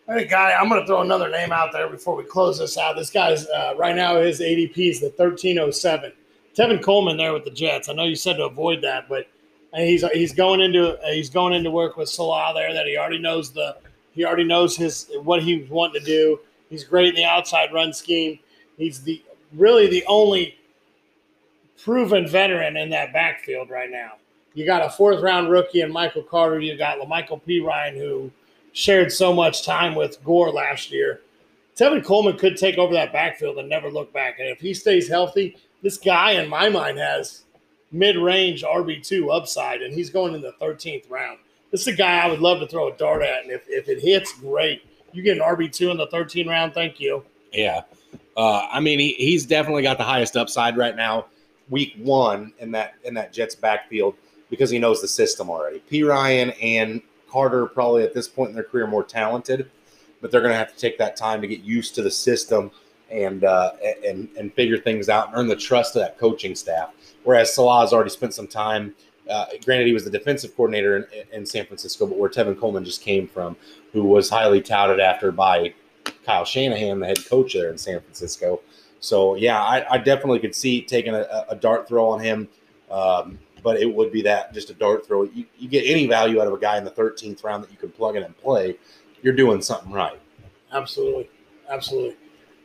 Hey, 0.06 0.26
guy, 0.26 0.52
I'm 0.52 0.68
going 0.68 0.82
to 0.82 0.86
throw 0.86 1.00
another 1.00 1.30
name 1.30 1.50
out 1.50 1.72
there 1.72 1.88
before 1.88 2.14
we 2.14 2.24
close 2.24 2.58
this 2.58 2.76
out. 2.76 2.94
This 2.94 3.08
guy's 3.08 3.46
uh, 3.46 3.72
right 3.78 3.96
now 3.96 4.16
his 4.20 4.38
ADP 4.38 4.76
is 4.76 5.00
the 5.00 5.06
1307. 5.06 6.12
Tevin 6.54 6.82
Coleman 6.82 7.16
there 7.16 7.32
with 7.32 7.44
the 7.44 7.50
Jets. 7.50 7.88
I 7.88 7.94
know 7.94 8.04
you 8.04 8.14
said 8.14 8.36
to 8.36 8.44
avoid 8.44 8.82
that, 8.82 9.08
but 9.08 9.26
he's 9.74 10.04
he's 10.12 10.34
going 10.34 10.60
into 10.60 10.98
he's 11.06 11.30
going 11.30 11.54
into 11.54 11.70
work 11.70 11.96
with 11.96 12.10
Salah 12.10 12.52
there. 12.54 12.74
That 12.74 12.86
he 12.86 12.98
already 12.98 13.18
knows 13.18 13.50
the 13.50 13.78
he 14.12 14.26
already 14.26 14.44
knows 14.44 14.76
his 14.76 15.10
what 15.22 15.42
he's 15.42 15.70
wanting 15.70 16.02
to 16.02 16.06
do. 16.06 16.38
He's 16.68 16.84
great 16.84 17.08
in 17.08 17.14
the 17.14 17.24
outside 17.24 17.72
run 17.72 17.94
scheme. 17.94 18.38
He's 18.76 19.00
the 19.02 19.22
really 19.54 19.86
the 19.86 20.04
only 20.06 20.58
proven 21.82 22.28
veteran 22.28 22.76
in 22.76 22.90
that 22.90 23.14
backfield 23.14 23.70
right 23.70 23.90
now. 23.90 24.12
You 24.52 24.66
got 24.66 24.84
a 24.84 24.90
fourth 24.90 25.22
round 25.22 25.50
rookie 25.50 25.80
in 25.80 25.90
Michael 25.90 26.22
Carter. 26.22 26.60
You 26.60 26.76
got 26.76 26.98
La'Mical 26.98 27.40
Perine 27.42 27.96
who 27.96 28.30
shared 28.74 29.10
so 29.10 29.32
much 29.32 29.64
time 29.64 29.94
with 29.94 30.22
Gore 30.22 30.50
last 30.50 30.92
year. 30.92 31.22
Tevin 31.76 32.04
Coleman 32.04 32.36
could 32.36 32.56
take 32.56 32.76
over 32.76 32.92
that 32.92 33.12
backfield 33.12 33.58
and 33.58 33.68
never 33.68 33.90
look 33.90 34.12
back. 34.12 34.38
And 34.38 34.48
if 34.48 34.60
he 34.60 34.74
stays 34.74 35.08
healthy, 35.08 35.56
this 35.82 35.96
guy 35.96 36.32
in 36.32 36.48
my 36.48 36.68
mind 36.68 36.98
has 36.98 37.44
mid-range 37.90 38.62
RB2 38.62 39.34
upside, 39.34 39.82
and 39.82 39.94
he's 39.94 40.10
going 40.10 40.34
in 40.34 40.42
the 40.42 40.54
13th 40.60 41.08
round. 41.10 41.38
This 41.70 41.82
is 41.82 41.88
a 41.88 41.92
guy 41.92 42.18
I 42.18 42.28
would 42.28 42.40
love 42.40 42.60
to 42.60 42.66
throw 42.66 42.92
a 42.92 42.96
dart 42.96 43.22
at, 43.22 43.42
and 43.42 43.50
if, 43.50 43.64
if 43.68 43.88
it 43.88 44.00
hits, 44.00 44.32
great. 44.38 44.84
You 45.12 45.22
get 45.22 45.36
an 45.36 45.42
RB2 45.42 45.92
in 45.92 45.96
the 45.96 46.08
13th 46.08 46.48
round, 46.48 46.74
thank 46.74 47.00
you. 47.00 47.24
Yeah. 47.52 47.82
Uh, 48.36 48.66
I 48.70 48.80
mean, 48.80 48.98
he, 48.98 49.14
he's 49.14 49.46
definitely 49.46 49.82
got 49.82 49.98
the 49.98 50.04
highest 50.04 50.36
upside 50.36 50.76
right 50.76 50.96
now, 50.96 51.26
week 51.70 51.94
one 51.98 52.52
in 52.58 52.72
that 52.72 52.94
in 53.04 53.14
that 53.14 53.32
Jets 53.32 53.54
backfield 53.54 54.16
because 54.50 54.70
he 54.70 54.78
knows 54.78 55.00
the 55.00 55.08
system 55.08 55.48
already. 55.48 55.82
Perine 55.90 56.54
and 56.60 57.00
Carter 57.34 57.66
probably 57.66 58.04
at 58.04 58.14
this 58.14 58.28
point 58.28 58.50
in 58.50 58.54
their 58.54 58.62
career 58.62 58.86
more 58.86 59.02
talented, 59.02 59.68
but 60.20 60.30
they're 60.30 60.40
going 60.40 60.52
to 60.52 60.56
have 60.56 60.72
to 60.72 60.78
take 60.78 60.96
that 60.98 61.16
time 61.16 61.40
to 61.40 61.48
get 61.48 61.62
used 61.62 61.92
to 61.96 62.02
the 62.02 62.10
system 62.10 62.70
and 63.10 63.42
uh, 63.42 63.72
and 64.06 64.28
and 64.38 64.54
figure 64.54 64.78
things 64.78 65.08
out 65.08 65.26
and 65.28 65.36
earn 65.36 65.48
the 65.48 65.56
trust 65.56 65.96
of 65.96 66.02
that 66.02 66.16
coaching 66.16 66.54
staff. 66.54 66.94
Whereas 67.24 67.52
Salah 67.52 67.80
has 67.80 67.92
already 67.92 68.10
spent 68.10 68.34
some 68.34 68.46
time. 68.46 68.94
Uh, 69.28 69.46
granted, 69.64 69.88
he 69.88 69.92
was 69.92 70.04
the 70.04 70.10
defensive 70.10 70.54
coordinator 70.54 70.96
in, 70.96 71.06
in 71.32 71.46
San 71.46 71.66
Francisco, 71.66 72.06
but 72.06 72.18
where 72.18 72.30
Tevin 72.30 72.56
Coleman 72.58 72.84
just 72.84 73.02
came 73.02 73.26
from, 73.26 73.56
who 73.92 74.04
was 74.04 74.30
highly 74.30 74.60
touted 74.60 75.00
after 75.00 75.32
by 75.32 75.74
Kyle 76.24 76.44
Shanahan, 76.44 77.00
the 77.00 77.06
head 77.06 77.26
coach 77.26 77.54
there 77.54 77.70
in 77.70 77.78
San 77.78 78.00
Francisco. 78.00 78.60
So 79.00 79.34
yeah, 79.34 79.60
I, 79.60 79.94
I 79.94 79.98
definitely 79.98 80.38
could 80.38 80.54
see 80.54 80.82
taking 80.82 81.14
a, 81.14 81.46
a 81.48 81.56
dart 81.56 81.88
throw 81.88 82.08
on 82.10 82.20
him, 82.20 82.48
um, 82.90 83.38
but 83.64 83.80
it 83.80 83.92
would 83.92 84.12
be 84.12 84.22
that 84.22 84.52
just 84.52 84.70
a 84.70 84.74
dart 84.74 85.06
throw. 85.06 85.24
You, 85.24 85.46
you 85.58 85.68
get 85.68 85.84
any 85.86 86.06
value 86.06 86.40
out 86.40 86.46
of 86.46 86.52
a 86.52 86.58
guy 86.58 86.76
in 86.78 86.84
the 86.84 86.90
13th 86.90 87.42
round 87.42 87.64
that 87.64 87.72
you 87.72 87.78
can 87.78 87.90
plug 87.90 88.14
in 88.14 88.22
and 88.22 88.36
play, 88.36 88.76
you're 89.22 89.34
doing 89.34 89.62
something 89.62 89.90
right. 89.90 90.20
Absolutely. 90.72 91.30
Absolutely. 91.68 92.16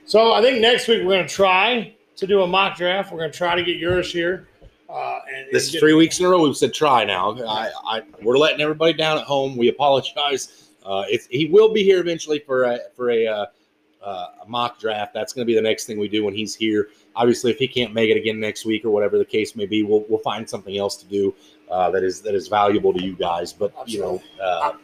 So 0.06 0.34
I 0.34 0.41
think 0.41 0.60
next 0.60 0.88
week 0.88 1.00
we're 1.00 1.16
going 1.16 1.28
to 1.28 1.34
try 1.34 1.95
to 2.18 2.28
do 2.28 2.41
a 2.41 2.47
mock 2.47 2.76
draft. 2.78 3.12
We're 3.12 3.20
going 3.20 3.32
to 3.32 3.38
try 3.38 3.56
to 3.56 3.64
get 3.64 3.78
yours 3.78 4.12
here. 4.12 4.50
Uh, 4.89 5.20
and, 5.34 5.47
This 5.52 5.74
is 5.74 5.80
three 5.80 5.93
weeks 5.93 6.20
in 6.20 6.26
a 6.26 6.30
row. 6.30 6.41
We've 6.41 6.58
said 6.58 6.74
try 6.74 7.06
now. 7.06 7.38
I, 7.47 7.72
I, 7.88 8.02
we're 8.22 8.38
letting 8.38 8.60
everybody 8.60 8.93
down 8.93 9.18
at 9.18 9.24
home. 9.24 9.56
We 9.56 9.70
apologize. 9.70 10.70
Uh, 10.84 11.06
it's, 11.08 11.28
he 11.28 11.45
will 11.45 11.72
be 11.72 11.84
here 11.84 12.00
eventually 12.00 12.39
for 12.39 12.64
a 12.64 12.80
for 12.95 13.12
a, 13.12 13.28
uh, 13.28 13.45
uh, 14.04 14.26
a 14.43 14.50
mock 14.50 14.80
draft. 14.80 15.14
That's 15.14 15.32
going 15.32 15.45
to 15.45 15.47
be 15.47 15.56
the 15.56 15.62
next 15.62 15.86
thing 15.86 16.00
we 16.00 16.10
do 16.10 16.26
when 16.26 16.34
he's 16.34 16.56
here. 16.56 16.89
Obviously, 17.16 17.51
if 17.51 17.57
he 17.57 17.68
can't 17.68 17.93
make 17.93 18.10
it 18.10 18.18
again 18.18 18.39
next 18.39 18.66
week 18.66 18.86
or 18.86 18.89
whatever 18.91 19.18
the 19.18 19.26
case 19.26 19.55
may 19.55 19.66
be, 19.66 19.84
we'll, 19.84 20.05
we'll 20.07 20.20
find 20.20 20.49
something 20.49 20.78
else 20.78 20.95
to 20.97 21.05
do 21.07 21.34
uh, 21.70 21.89
that 21.91 22.03
is 22.03 22.22
that 22.22 22.36
is 22.36 22.47
valuable 22.47 22.93
to 22.93 23.03
you 23.03 23.14
guys. 23.16 23.51
But 23.53 23.74
you 23.88 23.99
know, 23.99 24.22
uh, 24.41 24.72
I- 24.74 24.76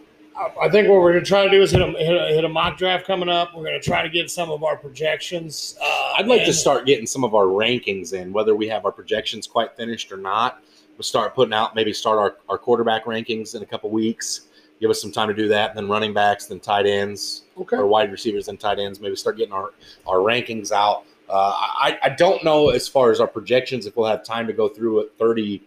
I 0.63 0.69
think 0.69 0.89
what 0.89 0.99
we're 0.99 1.13
going 1.13 1.23
to 1.23 1.27
try 1.29 1.45
to 1.45 1.49
do 1.49 1.61
is 1.61 1.71
hit 1.71 1.81
a, 1.81 1.85
hit 1.91 2.13
a, 2.13 2.27
hit 2.27 2.43
a 2.43 2.49
mock 2.49 2.77
draft 2.77 3.07
coming 3.07 3.29
up. 3.29 3.55
We're 3.55 3.63
going 3.63 3.79
to 3.79 3.85
try 3.85 4.01
to 4.03 4.09
get 4.09 4.29
some 4.29 4.51
of 4.51 4.65
our 4.65 4.75
projections. 4.75 5.77
Uh, 5.81 6.13
I'd 6.17 6.27
like 6.27 6.43
to 6.43 6.51
start 6.51 6.85
getting 6.85 7.07
some 7.07 7.23
of 7.23 7.33
our 7.33 7.45
rankings 7.45 8.11
in, 8.11 8.33
whether 8.33 8.53
we 8.53 8.67
have 8.67 8.83
our 8.83 8.91
projections 8.91 9.47
quite 9.47 9.77
finished 9.77 10.11
or 10.11 10.17
not. 10.17 10.61
We'll 10.97 11.03
start 11.03 11.35
putting 11.35 11.53
out, 11.53 11.73
maybe 11.73 11.93
start 11.93 12.17
our, 12.19 12.35
our 12.49 12.57
quarterback 12.57 13.05
rankings 13.05 13.55
in 13.55 13.63
a 13.63 13.65
couple 13.65 13.89
weeks. 13.91 14.47
Give 14.81 14.89
us 14.89 15.01
some 15.01 15.11
time 15.13 15.29
to 15.29 15.33
do 15.33 15.47
that. 15.47 15.69
And 15.69 15.77
then 15.77 15.87
running 15.87 16.13
backs, 16.13 16.47
then 16.47 16.59
tight 16.59 16.85
ends, 16.85 17.43
Okay. 17.57 17.77
or 17.77 17.87
wide 17.87 18.11
receivers 18.11 18.49
and 18.49 18.59
tight 18.59 18.77
ends. 18.77 18.99
Maybe 18.99 19.15
start 19.15 19.37
getting 19.37 19.53
our, 19.53 19.69
our 20.05 20.17
rankings 20.17 20.73
out. 20.73 21.05
Uh, 21.29 21.53
I, 21.57 21.97
I 22.03 22.09
don't 22.09 22.43
know 22.43 22.69
as 22.69 22.87
far 22.87 23.11
as 23.11 23.19
our 23.19 23.27
projections 23.27 23.85
if 23.85 23.95
we'll 23.97 24.07
have 24.07 24.23
time 24.23 24.47
to 24.47 24.53
go 24.53 24.67
through 24.67 25.01
it 25.01 25.13
30 25.17 25.61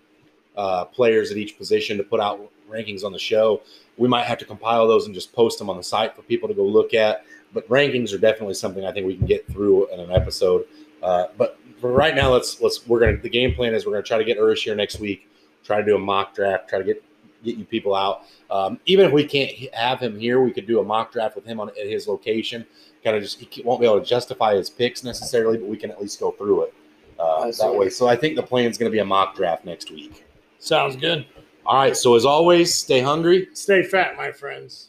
uh, 0.57 0.85
players 0.87 1.31
at 1.31 1.37
each 1.37 1.57
position 1.59 1.97
to 1.97 2.05
put 2.05 2.21
out 2.21 2.41
rankings 2.71 3.05
on 3.05 3.13
the 3.13 3.19
show. 3.19 3.63
We 3.97 4.09
might 4.09 4.25
have 4.25 4.39
to 4.39 4.45
compile 4.45 4.87
those 4.87 5.07
and 5.07 5.15
just 5.15 5.33
post 5.33 5.59
them 5.59 5.69
on 5.69 5.77
the 5.77 5.83
site 5.83 6.15
for 6.15 6.23
people 6.23 6.49
to 6.49 6.55
go 6.55 6.65
look 6.65 6.95
at. 6.95 7.25
But 7.53 7.69
rankings 7.69 8.13
are 8.13 8.19
definitely 8.19 8.55
something 8.55 8.85
I 8.85 8.93
think 8.93 9.07
we 9.07 9.17
can 9.17 9.27
get 9.27 9.47
through 9.51 9.89
in 9.93 10.01
an 10.01 10.13
episode. 10.13 10.67
Uh, 11.03 11.27
but 11.37 11.59
for 11.81 11.93
right 11.93 12.15
now, 12.15 12.31
let's 12.33 12.61
let's 12.61 12.87
we're 12.87 13.01
gonna 13.01 13.17
the 13.17 13.29
game 13.29 13.55
plan 13.55 13.75
is 13.75 13.87
we're 13.87 13.93
gonna 13.93 14.03
try 14.03 14.19
to 14.19 14.25
get 14.25 14.39
Urish 14.39 14.65
here 14.65 14.75
next 14.75 15.01
week. 15.01 15.29
Try 15.65 15.79
to 15.79 15.87
do 15.87 15.97
a 15.97 15.99
mock 15.99 16.35
draft. 16.35 16.69
Try 16.69 16.79
to 16.79 16.85
get 16.85 17.03
get 17.45 17.57
you 17.57 17.65
people 17.65 17.95
out. 17.95 18.25
Um, 18.51 18.81
even 18.87 19.07
if 19.07 19.13
we 19.13 19.25
can't 19.25 19.53
have 19.75 20.01
him 20.01 20.19
here, 20.19 20.41
we 20.41 20.51
could 20.51 20.67
do 20.67 20.81
a 20.81 20.85
mock 20.85 21.13
draft 21.13 21.37
with 21.37 21.45
him 21.45 21.61
on 21.61 21.69
at 21.71 21.87
his 21.87 22.09
location. 22.09 22.67
Kind 23.09 23.17
of 23.17 23.23
just 23.23 23.41
he 23.41 23.63
won't 23.63 23.81
be 23.81 23.87
able 23.87 24.01
to 24.01 24.05
justify 24.05 24.55
his 24.55 24.69
picks 24.69 25.03
necessarily, 25.03 25.57
but 25.57 25.67
we 25.67 25.79
can 25.79 25.91
at 25.91 25.99
least 25.99 26.21
go 26.21 26.31
through 26.33 26.65
it 26.65 26.75
uh, 27.19 27.51
that 27.51 27.75
way. 27.75 27.89
So 27.89 28.07
I 28.07 28.15
think 28.15 28.37
the 28.37 28.43
plan 28.43 28.67
is 28.67 28.77
going 28.77 28.91
to 28.91 28.95
be 28.95 28.99
a 28.99 29.05
mock 29.05 29.35
draft 29.35 29.65
next 29.65 29.91
week. 29.91 30.27
Sounds 30.59 30.95
good. 30.95 31.25
All 31.65 31.77
right. 31.77 31.97
So 31.97 32.17
as 32.17 32.27
always, 32.27 32.75
stay 32.75 33.01
hungry. 33.01 33.49
Stay 33.55 33.83
fat, 33.83 34.15
my 34.19 34.31
friends. 34.31 34.89